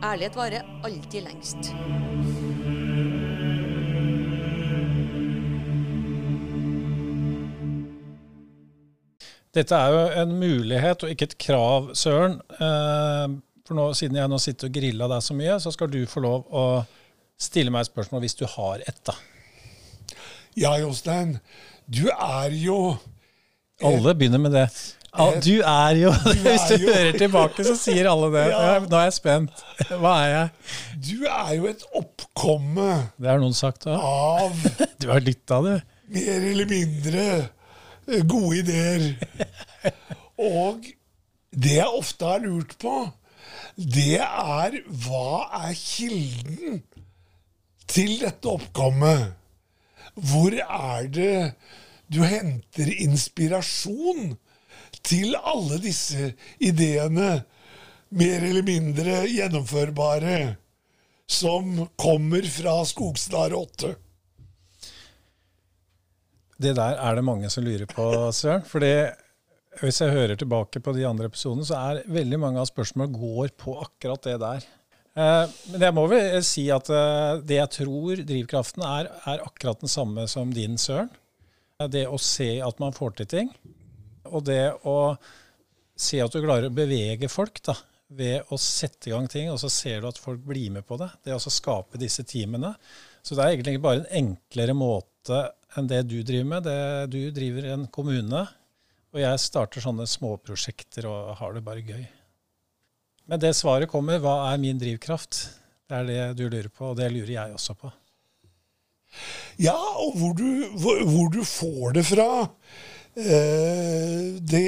Ærlighet 0.00 0.40
varer 0.40 0.64
alltid 0.86 1.28
lengst. 1.28 2.55
Dette 9.56 9.78
er 9.78 9.94
jo 9.94 10.02
en 10.22 10.34
mulighet 10.40 11.04
og 11.06 11.12
ikke 11.14 11.30
et 11.30 11.36
krav, 11.40 11.90
Søren. 11.96 12.38
Eh, 12.60 13.36
For 13.66 13.74
nå, 13.78 13.88
siden 13.98 14.18
jeg 14.20 14.30
nå 14.30 14.38
sitter 14.38 14.68
og 14.68 14.74
grilla 14.76 15.08
deg 15.10 15.24
så 15.26 15.34
mye, 15.34 15.56
så 15.64 15.72
skal 15.74 15.88
du 15.90 16.02
få 16.06 16.20
lov 16.22 16.44
å 16.54 16.64
stille 17.40 17.72
meg 17.74 17.82
et 17.82 17.90
spørsmål 17.90 18.22
hvis 18.22 18.36
du 18.38 18.44
har 18.52 18.84
et, 18.86 19.00
da. 19.08 19.16
Ja, 20.56 20.76
Jostein. 20.80 21.38
Du 21.90 22.06
er 22.12 22.54
jo 22.56 22.96
Alle 23.84 24.14
begynner 24.16 24.40
med 24.40 24.54
det. 24.56 24.68
Du 25.44 25.62
er 25.64 25.96
jo 25.96 26.10
Hvis 26.44 26.64
du 26.68 26.74
jo- 26.84 26.92
hører 26.92 27.16
tilbake, 27.18 27.64
så 27.64 27.74
sier 27.80 28.06
alle 28.10 28.28
det. 28.34 28.44
Ja. 28.52 28.78
Nå 28.84 28.96
er 29.00 29.04
jeg 29.08 29.16
spent. 29.16 29.62
Hva 29.90 30.14
er 30.22 30.30
jeg? 30.32 30.48
Du 31.08 31.26
er 31.28 31.52
jo 31.56 31.66
et 31.70 31.84
oppkomme 31.96 32.88
Det 33.18 33.28
har 33.30 33.40
noen 33.40 33.56
sagt 33.56 33.86
òg. 33.88 33.96
av 33.96 34.66
Du 35.00 35.08
har 35.12 35.20
lytta, 35.24 35.60
du. 35.64 35.74
mer 36.12 36.44
eller 36.52 36.68
mindre 36.70 37.24
gode 38.06 38.58
ideer. 38.62 39.06
Og 40.38 40.84
det 41.56 41.78
jeg 41.78 41.88
ofte 41.98 42.28
har 42.28 42.44
lurt 42.44 42.76
på, 42.82 42.94
det 43.76 44.20
er 44.20 44.76
hva 45.04 45.46
er 45.66 45.74
kilden 45.76 46.80
til 47.88 48.16
dette 48.22 48.48
oppkommet? 48.50 49.34
Hvor 50.16 50.54
er 50.56 51.08
det 51.12 51.38
du 52.12 52.22
henter 52.24 52.88
inspirasjon 53.04 54.36
til 55.06 55.36
alle 55.36 55.80
disse 55.82 56.32
ideene, 56.62 57.42
mer 58.16 58.44
eller 58.48 58.64
mindre 58.64 59.24
gjennomførbare, 59.28 60.56
som 61.26 61.88
kommer 61.98 62.46
fra 62.48 62.78
Skogsnare 62.86 63.58
8? 63.58 63.94
Det 66.60 66.72
der 66.78 66.96
er 66.96 67.18
det 67.18 67.24
mange 67.26 67.50
som 67.52 67.64
lurer 67.66 67.86
på, 67.90 68.06
Søren. 68.32 68.62
fordi 68.64 68.92
hvis 69.82 69.98
jeg 70.00 70.14
hører 70.14 70.38
tilbake 70.40 70.80
på 70.80 70.94
de 70.96 71.04
andre 71.04 71.28
episodene, 71.28 71.66
så 71.68 71.76
er 71.76 72.06
veldig 72.08 72.38
mange 72.40 72.62
av 72.62 72.68
spørsmålene 72.70 73.18
går 73.20 73.50
på 73.60 73.74
akkurat 73.82 74.22
det 74.24 74.38
der. 74.40 74.64
Eh, 75.16 75.48
Men 75.72 75.84
jeg 75.84 75.94
må 75.96 76.06
vel 76.08 76.38
si 76.44 76.64
at 76.72 76.88
eh, 76.88 77.42
det 77.44 77.58
jeg 77.58 77.72
tror 77.76 78.22
drivkraften 78.24 78.82
er, 78.88 79.10
er 79.28 79.44
akkurat 79.44 79.80
den 79.84 79.92
samme 79.92 80.24
som 80.32 80.52
din, 80.52 80.78
Søren. 80.80 81.10
Eh, 81.80 81.88
Det 81.92 82.06
å 82.08 82.16
se 82.20 82.54
at 82.64 82.80
man 82.80 82.96
får 82.96 83.18
til 83.20 83.26
ting, 83.34 83.52
og 84.24 84.44
det 84.48 84.72
å 84.88 85.18
se 85.96 86.20
at 86.24 86.32
du 86.32 86.40
klarer 86.40 86.70
å 86.70 86.74
bevege 86.76 87.28
folk 87.32 87.60
da, 87.68 87.76
ved 88.16 88.48
å 88.54 88.56
sette 88.60 89.10
i 89.10 89.12
gang 89.12 89.28
ting, 89.28 89.50
og 89.50 89.58
så 89.60 89.68
ser 89.72 90.00
du 90.00 90.08
at 90.08 90.18
folk 90.20 90.40
blir 90.46 90.70
med 90.72 90.86
på 90.86 90.96
det. 91.00 91.08
Det 91.26 91.34
å 91.34 91.40
skape 91.52 91.98
disse 92.00 92.22
teamene. 92.24 92.72
Så 93.20 93.34
det 93.34 93.42
er 93.44 93.56
egentlig 93.56 93.80
bare 93.82 94.04
en 94.04 94.12
enklere 94.24 94.76
måte 94.78 95.40
enn 95.76 95.90
det 95.90 96.02
du 96.08 96.20
driver 96.22 96.48
med. 96.54 96.66
Det, 96.66 96.78
du 97.12 97.20
driver 97.34 97.68
en 97.74 97.86
kommune, 97.92 98.46
og 99.14 99.22
jeg 99.22 99.42
starter 99.42 99.84
sånne 99.84 100.06
småprosjekter 100.10 101.08
og 101.10 101.36
har 101.40 101.56
det 101.56 101.64
bare 101.66 101.84
gøy. 101.84 102.04
Men 103.26 103.42
det 103.42 103.56
svaret 103.58 103.90
kommer, 103.90 104.20
hva 104.22 104.52
er 104.52 104.60
min 104.62 104.78
drivkraft? 104.78 105.40
Det 105.86 106.00
er 106.00 106.08
det 106.08 106.26
du 106.38 106.46
lurer 106.48 106.70
på, 106.70 106.92
og 106.92 106.98
det 106.98 107.10
lurer 107.14 107.32
jeg 107.36 107.54
også 107.54 107.76
på. 107.78 107.90
Ja, 109.62 109.76
og 109.76 110.18
hvor 110.18 110.34
du, 110.36 110.46
hvor, 110.76 111.00
hvor 111.08 111.30
du 111.32 111.40
får 111.46 111.96
det 111.96 112.04
fra. 112.10 112.28
Eh, 113.16 114.36
det, 114.44 114.66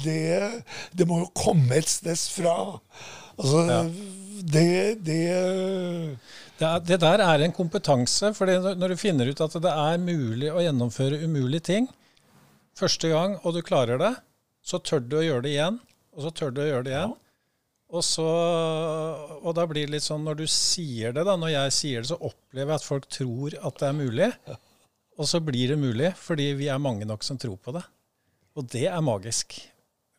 det, 0.00 0.64
det 0.96 1.06
må 1.08 1.20
jo 1.20 1.32
komme 1.36 1.76
et 1.76 1.90
sted 1.90 2.16
fra. 2.32 2.56
Altså, 3.36 3.90
det, 4.54 5.04
det 5.04 6.18
Det, 6.58 6.66
er, 6.68 6.84
det 6.86 7.00
der 7.02 7.22
er 7.24 7.42
en 7.42 7.54
kompetanse. 7.54 8.30
for 8.36 8.46
når 8.46 8.94
du 8.94 9.00
finner 9.00 9.30
ut 9.30 9.42
at 9.42 9.56
det 9.62 9.72
er 9.72 10.02
mulig 10.02 10.52
å 10.52 10.62
gjennomføre 10.62 11.22
umulige 11.24 11.68
ting 11.72 11.90
første 12.78 13.10
gang, 13.10 13.36
og 13.42 13.54
du 13.56 13.62
klarer 13.62 14.00
det, 14.00 14.14
så 14.64 14.80
tør 14.82 15.02
du 15.02 15.18
å 15.18 15.24
gjøre 15.24 15.44
det 15.46 15.54
igjen, 15.54 15.78
og 16.14 16.24
så 16.24 16.32
tør 16.34 16.54
du 16.54 16.62
å 16.62 16.68
gjøre 16.68 16.86
det 16.86 16.94
igjen. 16.94 17.14
Og, 17.94 18.02
så, 18.02 18.26
og 19.44 19.52
da 19.54 19.66
blir 19.70 19.86
det 19.86 19.94
litt 19.94 20.06
sånn 20.06 20.24
når 20.26 20.40
du 20.40 20.46
sier 20.50 21.14
det, 21.14 21.22
da, 21.28 21.36
når 21.38 21.52
jeg 21.52 21.74
sier 21.76 22.02
det, 22.02 22.10
så 22.10 22.18
opplever 22.18 22.72
jeg 22.72 22.80
at 22.80 22.86
folk 22.86 23.06
tror 23.12 23.58
at 23.60 23.82
det 23.82 23.90
er 23.90 23.98
mulig. 23.98 24.30
Og 25.14 25.28
så 25.30 25.38
blir 25.38 25.70
det 25.70 25.78
mulig, 25.78 26.08
fordi 26.18 26.48
vi 26.58 26.66
er 26.66 26.80
mange 26.82 27.06
nok 27.06 27.22
som 27.22 27.38
tror 27.38 27.54
på 27.62 27.70
det. 27.76 27.84
Og 28.58 28.66
det 28.72 28.88
er 28.90 29.04
magisk. 29.04 29.54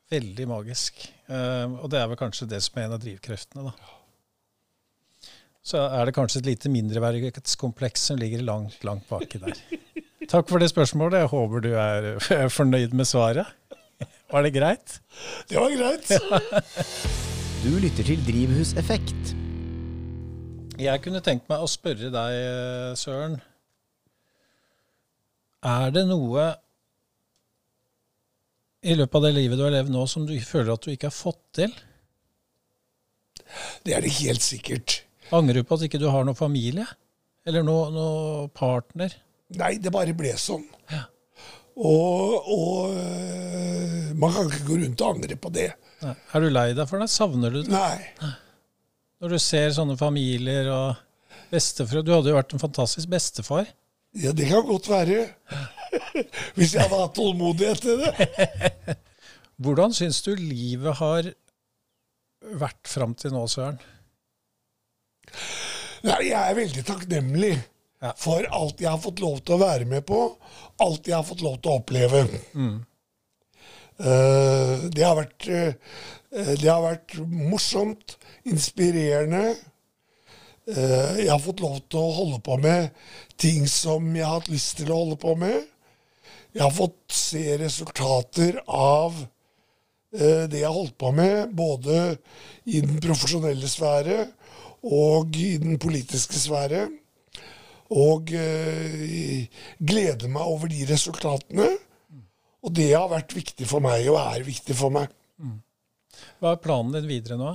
Veldig 0.07 0.45
magisk. 0.47 1.01
Eh, 1.27 1.73
og 1.81 1.89
det 1.91 1.99
er 1.99 2.07
vel 2.07 2.19
kanskje 2.19 2.47
det 2.47 2.61
som 2.63 2.79
er 2.79 2.85
en 2.85 2.95
av 2.95 3.01
drivkreftene, 3.03 3.65
da. 3.67 3.94
Så 5.65 5.81
er 5.81 6.05
det 6.05 6.13
kanskje 6.13 6.43
et 6.43 6.49
lite 6.51 6.69
mindreverdighetskompleks 6.69 8.03
som 8.11 8.19
ligger 8.21 8.43
langt, 8.45 8.77
langt 8.85 9.07
baki 9.09 9.39
der. 9.41 9.57
Takk 10.29 10.49
for 10.49 10.61
det 10.61 10.69
spørsmålet. 10.69 11.23
Jeg 11.23 11.31
håper 11.31 11.63
du 11.63 11.71
er, 11.73 12.09
fornøyd 12.53 12.93
med 12.97 13.09
svaret. 13.09 13.49
Var 14.29 14.45
det 14.45 14.51
greit? 14.53 14.99
Det 15.49 15.57
var 15.57 15.73
greit. 15.73 16.11
Du 17.63 17.71
lytter 17.81 18.05
til 18.05 18.21
Drivhuseffekt. 18.27 19.33
Jeg 20.81 21.01
kunne 21.01 21.21
tenkt 21.25 21.47
meg 21.49 21.63
å 21.63 21.69
spørre 21.71 22.11
deg, 22.13 22.37
Søren. 22.99 23.39
Er 25.65 25.93
det 25.95 26.03
noe 26.05 26.45
i 28.85 28.93
løpet 28.93 29.17
av 29.17 29.25
det 29.25 29.33
livet 29.33 29.57
du 29.57 29.65
har 29.65 29.73
levd 29.73 29.89
nå, 29.93 30.05
som 30.05 30.27
du 30.29 30.35
føler 30.45 30.75
at 30.75 30.85
du 30.85 30.91
ikke 30.93 31.09
har 31.09 31.15
fått 31.15 31.41
til? 31.57 31.73
Det 33.85 33.95
er 33.97 34.05
det 34.05 34.13
helt 34.19 34.45
sikkert. 34.45 34.99
Angrer 35.33 35.61
du 35.61 35.67
på 35.67 35.77
at 35.77 35.85
ikke 35.87 36.01
du 36.01 36.09
har 36.11 36.25
noen 36.27 36.37
familie? 36.37 36.85
Eller 37.45 37.65
noen 37.65 37.93
noe 37.95 38.47
partner? 38.53 39.13
Nei, 39.57 39.75
det 39.81 39.93
bare 39.93 40.15
ble 40.17 40.33
sånn. 40.41 40.65
Ja. 40.91 41.05
Og, 41.75 42.45
og 42.55 42.95
øh, 42.95 44.11
man 44.15 44.31
kan 44.33 44.47
ikke 44.49 44.67
gå 44.69 44.77
rundt 44.79 45.01
og 45.03 45.17
angre 45.17 45.37
på 45.39 45.51
det. 45.53 45.69
Nei. 46.01 46.13
Er 46.33 46.43
du 46.43 46.49
lei 46.51 46.69
deg 46.77 46.87
for 46.89 47.01
det? 47.03 47.09
Savner 47.11 47.53
du 47.53 47.61
det? 47.65 47.71
Nei. 47.73 48.31
Når 49.21 49.35
du 49.35 49.39
ser 49.41 49.73
sånne 49.75 49.97
familier 49.99 50.69
og 50.71 51.01
bestefar 51.51 52.03
Du 52.03 52.11
hadde 52.13 52.31
jo 52.31 52.37
vært 52.37 52.55
en 52.55 52.61
fantastisk 52.61 53.09
bestefar. 53.11 53.67
Ja, 54.15 54.31
det 54.31 54.47
kan 54.47 54.63
godt 54.67 54.87
være. 54.87 55.25
Hvis 56.55 56.75
jeg 56.75 56.85
hadde 56.85 57.01
hatt 57.01 57.15
tålmodighet 57.17 57.83
til 57.83 58.03
det. 58.03 58.95
Hvordan 59.63 59.95
syns 59.95 60.21
du 60.23 60.31
livet 60.39 60.97
har 60.99 61.27
vært 62.59 62.87
fram 62.87 63.15
til 63.19 63.35
nå, 63.35 63.43
Søren? 63.51 63.79
Nei, 66.05 66.19
jeg 66.29 66.37
er 66.37 66.57
veldig 66.57 66.83
takknemlig 66.85 67.53
ja. 67.55 68.11
for 68.19 68.45
alt 68.53 68.81
jeg 68.81 68.91
har 68.91 69.01
fått 69.01 69.21
lov 69.23 69.39
til 69.41 69.57
å 69.57 69.63
være 69.63 69.87
med 69.89 70.05
på. 70.07 70.19
Alt 70.83 71.07
jeg 71.09 71.17
har 71.17 71.25
fått 71.25 71.43
lov 71.45 71.57
til 71.61 71.71
å 71.71 71.79
oppleve. 71.79 72.25
Mm. 72.53 72.75
Uh, 73.95 74.89
det, 74.91 75.05
har 75.05 75.15
vært, 75.17 75.47
uh, 75.47 76.01
det 76.59 76.67
har 76.67 76.83
vært 76.83 77.15
morsomt, 77.25 78.17
inspirerende. 78.45 79.55
Uh, 80.67 81.15
jeg 81.21 81.29
har 81.31 81.41
fått 81.41 81.63
lov 81.63 81.79
til 81.87 82.01
å 82.01 82.17
holde 82.19 82.41
på 82.43 82.59
med 82.61 82.91
ting 83.41 83.65
som 83.69 84.11
jeg 84.15 84.25
har 84.25 84.41
hatt 84.41 84.51
lyst 84.51 84.77
til 84.81 84.91
å 84.91 84.99
holde 85.03 85.19
på 85.21 85.37
med. 85.39 85.63
Jeg 86.55 86.63
har 86.63 86.75
fått 86.75 86.99
se 87.11 87.57
resultater 87.59 88.61
av 88.71 89.25
det 90.15 90.61
jeg 90.61 90.63
har 90.63 90.71
holdt 90.71 90.93
på 90.95 91.09
med, 91.11 91.49
både 91.51 92.13
i 92.71 92.79
den 92.79 93.01
profesjonelle 93.03 93.67
sfære 93.67 94.21
og 94.85 95.35
i 95.39 95.55
den 95.61 95.79
politiske 95.81 96.37
sfære. 96.39 96.85
Og 97.95 98.31
eh, 98.33 99.45
gleder 99.77 100.29
meg 100.31 100.41
over 100.55 100.71
de 100.71 100.85
resultatene. 100.89 101.69
Og 102.65 102.73
det 102.73 102.89
har 102.95 103.11
vært 103.11 103.35
viktig 103.37 103.67
for 103.69 103.83
meg, 103.85 104.07
og 104.09 104.17
er 104.21 104.45
viktig 104.45 104.77
for 104.77 104.93
meg. 104.93 105.11
Hva 106.41 106.55
er 106.55 106.63
planen 106.63 106.95
din 106.95 107.07
videre 107.09 107.37
nå? 107.37 107.53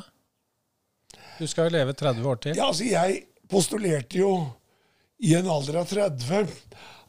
Du 1.41 1.47
skal 1.49 1.67
jo 1.67 1.75
leve 1.79 1.97
30 1.97 2.31
år 2.31 2.41
til. 2.45 2.57
Ja, 2.59 2.69
altså 2.69 2.87
Jeg 2.87 3.25
postulerte 3.51 4.21
jo 4.21 4.33
i 5.21 5.35
en 5.37 5.49
alder 5.51 5.81
av 5.83 5.91
30 5.91 6.55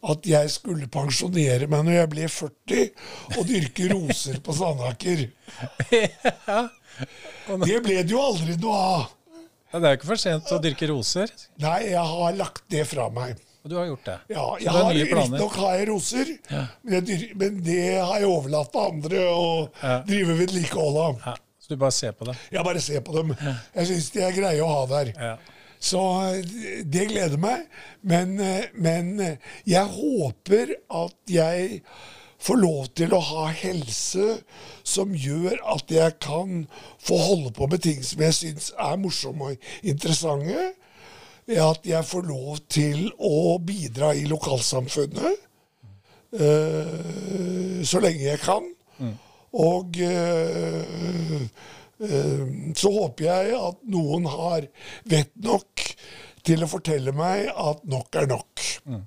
at 0.01 0.25
jeg 0.25 0.49
skulle 0.49 0.89
pensjonere 0.89 1.67
meg 1.69 1.83
når 1.85 1.97
jeg 1.99 2.09
ble 2.11 2.29
40 2.33 3.35
og 3.37 3.41
dyrke 3.49 3.89
roser 3.91 4.39
på 4.41 4.55
Sandaker. 4.57 5.27
ja. 6.47 6.61
Det 7.61 7.77
ble 7.85 7.99
det 8.01 8.09
jo 8.09 8.23
aldri 8.23 8.57
noe 8.61 8.79
av. 8.81 9.03
Ja, 9.71 9.79
det 9.79 9.87
er 9.87 9.93
jo 9.93 9.99
ikke 10.01 10.09
for 10.09 10.19
sent 10.19 10.51
å 10.51 10.59
dyrke 10.59 10.89
roser. 10.91 11.31
Nei, 11.63 11.77
jeg 11.93 12.03
har 12.11 12.35
lagt 12.35 12.65
det 12.71 12.83
fra 12.89 13.07
meg. 13.13 13.39
Og 13.61 13.69
du 13.69 13.77
har 13.77 13.85
gjort 13.91 14.07
det? 14.07 14.17
Ja, 14.33 14.45
jeg 14.59 14.73
har, 14.73 14.89
Riktignok 14.97 15.55
har 15.61 15.77
jeg 15.77 15.87
roser, 15.91 16.31
ja. 16.49 16.63
men, 16.81 17.07
jeg, 17.07 17.29
men, 17.37 17.59
det 17.63 17.81
har 17.93 18.15
jeg 18.17 18.29
overlatt 18.31 18.71
til 18.73 18.87
andre 18.87 19.23
å 19.29 19.47
ja. 19.83 19.95
drive 20.07 20.37
vedlikehold 20.39 21.01
av. 21.03 21.25
Ja. 21.27 21.35
Så 21.61 21.71
du 21.71 21.77
bare 21.83 21.95
ser 21.95 22.15
på 22.17 22.27
det? 22.27 22.35
Jeg 22.51 22.65
bare 22.67 22.81
ser 22.83 23.03
på 23.05 23.15
dem. 23.15 23.35
Jeg 23.37 23.89
syns 23.91 24.09
de 24.15 24.23
er 24.25 24.33
greie 24.35 24.63
å 24.65 24.71
ha 24.71 24.81
der. 24.89 25.13
Så 25.81 26.01
det 26.83 27.05
gleder 27.13 27.37
meg. 27.41 27.69
Men, 28.01 28.33
men 28.73 29.13
jeg 29.69 29.85
håper 29.93 30.73
at 31.05 31.31
jeg 31.31 31.83
få 32.41 32.57
lov 32.57 32.87
til 32.97 33.13
å 33.13 33.21
ha 33.21 33.47
helse 33.53 34.39
som 34.87 35.13
gjør 35.13 35.59
at 35.75 35.91
jeg 35.93 36.17
kan 36.23 36.65
få 37.01 37.19
holde 37.21 37.51
på 37.57 37.67
med 37.69 37.83
ting 37.85 38.01
som 38.05 38.23
jeg 38.25 38.37
syns 38.37 38.71
er 38.79 38.97
morsomme 39.01 39.51
og 39.51 39.67
interessante. 39.85 40.71
At 41.51 41.85
jeg 41.85 42.07
får 42.07 42.27
lov 42.29 42.61
til 42.71 43.09
å 43.17 43.57
bidra 43.65 44.13
i 44.15 44.23
lokalsamfunnet 44.29 45.37
uh, 46.39 47.81
så 47.83 48.01
lenge 48.03 48.23
jeg 48.23 48.41
kan. 48.43 48.65
Mm. 49.01 49.15
Og 49.61 50.01
uh, 50.05 51.41
uh, 52.05 52.45
så 52.77 52.93
håper 52.95 53.27
jeg 53.27 53.55
at 53.57 53.81
noen 53.91 54.29
har 54.31 54.69
vett 55.11 55.33
nok 55.43 55.89
til 56.45 56.63
å 56.63 56.69
fortelle 56.71 57.13
meg 57.13 57.49
at 57.51 57.83
nok 57.89 58.21
er 58.21 58.29
nok. 58.31 58.67
Mm. 58.87 59.03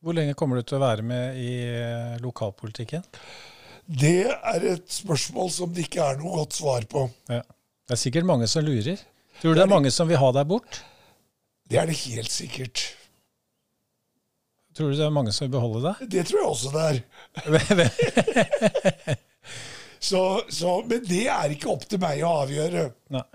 Hvor 0.00 0.16
lenge 0.16 0.34
kommer 0.38 0.56
du 0.56 0.64
til 0.64 0.78
å 0.78 0.82
være 0.82 1.04
med 1.04 1.36
i 1.36 1.50
eh, 1.68 2.20
lokalpolitikken? 2.24 3.02
Det 3.84 4.30
er 4.30 4.64
et 4.70 4.92
spørsmål 4.92 5.50
som 5.52 5.72
det 5.74 5.88
ikke 5.88 6.04
er 6.04 6.20
noe 6.20 6.38
godt 6.38 6.56
svar 6.56 6.86
på. 6.88 7.04
Ja. 7.28 7.42
Det 7.44 7.96
er 7.96 8.00
sikkert 8.00 8.28
mange 8.28 8.46
som 8.48 8.64
lurer. 8.64 9.02
Tror 9.42 9.52
du 9.52 9.58
det 9.58 9.66
er 9.66 9.72
mange 9.72 9.90
som 9.92 10.08
vil 10.08 10.20
ha 10.20 10.30
deg 10.36 10.48
bort? 10.48 10.80
Det 11.68 11.80
er 11.80 11.90
det 11.90 11.98
helt 12.04 12.32
sikkert. 12.32 12.84
Tror 14.76 14.92
du 14.92 14.96
det 14.96 15.04
er 15.04 15.12
mange 15.12 15.34
som 15.34 15.44
vil 15.44 15.52
beholde 15.56 15.82
deg? 15.88 16.06
Det 16.14 16.24
tror 16.30 16.40
jeg 16.40 16.50
også 16.54 16.70
det 16.76 16.84
er. 16.86 16.96
så, 20.10 20.22
så, 20.48 20.76
men 20.86 21.02
det 21.08 21.24
er 21.28 21.56
ikke 21.56 21.72
opp 21.74 21.84
til 21.90 22.00
meg 22.00 22.22
å 22.24 22.36
avgjøre. 22.44 22.86
Nei. 23.16 23.26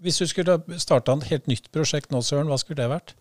Hvis 0.00 0.22
du 0.22 0.28
skulle 0.30 0.60
starta 0.80 1.18
et 1.18 1.28
helt 1.32 1.50
nytt 1.50 1.68
prosjekt 1.74 2.14
nå, 2.14 2.22
Søren, 2.24 2.48
hva 2.48 2.56
skulle 2.62 2.80
det 2.80 2.92
vært? 2.94 3.16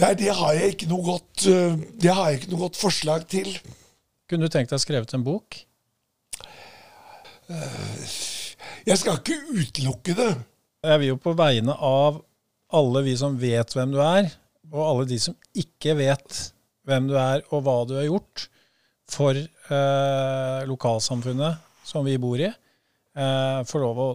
Nei, 0.00 0.14
det 0.16 0.32
har 0.32 0.54
jeg 0.56 0.72
ikke 0.72 0.88
noe 0.88 1.04
godt, 1.04 1.44
eh, 1.52 1.74
det 2.00 2.12
har 2.14 2.30
jeg 2.30 2.40
ikke 2.40 2.52
noe 2.54 2.64
godt 2.64 2.80
forslag 2.80 3.26
til. 3.28 3.50
Kunne 4.30 4.48
du 4.48 4.52
tenkt 4.52 4.72
deg 4.72 4.80
skrevet 4.80 5.12
en 5.12 5.24
bok? 5.26 5.58
Eh, 7.52 8.14
jeg 8.88 8.98
skal 8.98 9.18
ikke 9.20 9.36
utelukke 9.52 10.16
det. 10.16 10.30
Jeg 10.82 11.02
vil 11.02 11.12
jo 11.12 11.18
på 11.20 11.34
vegne 11.38 11.74
av 11.76 12.22
alle 12.72 13.02
vi 13.04 13.12
som 13.20 13.36
vet 13.38 13.76
hvem 13.76 13.92
du 13.92 14.00
er, 14.02 14.30
og 14.72 14.82
alle 14.86 15.04
de 15.10 15.18
som 15.20 15.36
ikke 15.58 15.94
vet 15.98 16.40
hvem 16.88 17.10
du 17.10 17.18
er 17.20 17.44
og 17.52 17.62
hva 17.66 17.76
du 17.86 17.94
har 17.98 18.08
gjort 18.08 18.46
for 19.12 19.36
eh, 19.36 20.60
lokalsamfunnet 20.70 21.60
som 21.86 22.06
vi 22.06 22.16
bor 22.22 22.40
i, 22.40 22.48
eh, 22.48 23.58
få 23.68 23.82
lov 23.82 24.00
å 24.00 24.08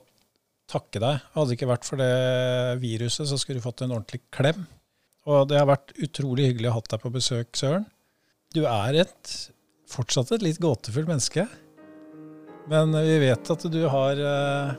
takke 0.67 0.99
deg. 1.03 1.21
Hadde 1.35 1.51
det 1.51 1.59
ikke 1.59 1.69
vært 1.69 1.87
for 1.87 2.01
det 2.01 2.81
viruset, 2.81 3.29
så 3.29 3.37
skulle 3.39 3.61
du 3.61 3.67
fått 3.67 3.85
en 3.85 3.93
ordentlig 3.93 4.23
klem. 4.33 4.65
Og 5.27 5.47
det 5.51 5.59
har 5.59 5.67
vært 5.67 5.91
utrolig 5.99 6.51
hyggelig 6.51 6.71
å 6.71 6.77
ha 6.77 6.83
deg 6.87 7.03
på 7.03 7.11
besøk, 7.11 7.49
Søren. 7.59 7.87
Du 8.55 8.63
er 8.63 9.01
et, 9.03 9.31
fortsatt 9.91 10.31
et 10.37 10.45
litt 10.45 10.61
gåtefullt 10.63 11.09
menneske. 11.09 11.47
Men 12.71 12.95
vi 12.95 13.19
vet 13.23 13.51
at 13.51 13.65
du 13.71 13.81
har 13.91 14.19
eh, 14.19 14.71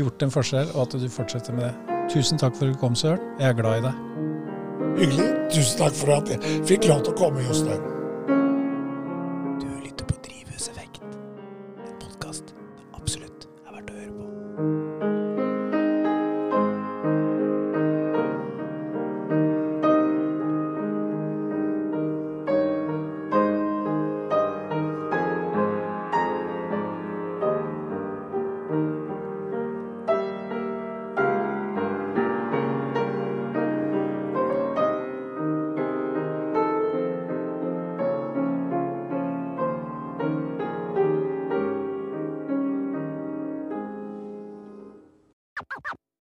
gjort 0.00 0.24
en 0.24 0.32
forskjell, 0.32 0.74
og 0.74 0.84
at 0.86 1.00
du 1.00 1.08
fortsetter 1.12 1.56
med 1.56 1.70
det. 1.70 1.98
Tusen 2.12 2.40
takk 2.40 2.56
for 2.58 2.68
at 2.68 2.76
du 2.76 2.80
kom, 2.80 2.96
Søren. 2.98 3.24
Jeg 3.40 3.48
er 3.52 3.58
glad 3.58 3.80
i 3.80 3.86
deg. 3.88 4.12
Hyggelig. 5.00 5.28
Tusen 5.56 5.80
takk 5.80 5.96
for 5.96 6.14
at 6.18 6.32
jeg 6.32 6.62
fikk 6.68 6.88
lov 6.92 7.04
til 7.06 7.14
å 7.14 7.18
komme, 7.24 7.44
Jostein. 7.48 7.84
Du 9.60 9.68
lytter 9.80 10.08
på 10.08 10.20
Drivhuseffekt, 10.28 11.04
en 11.88 12.00
podkast 12.00 12.52
det 12.52 12.88
absolutt 13.00 13.48
er 13.48 13.78
verdt 13.78 13.92
å 13.92 14.00
høre 14.02 14.16
på. 14.18 14.91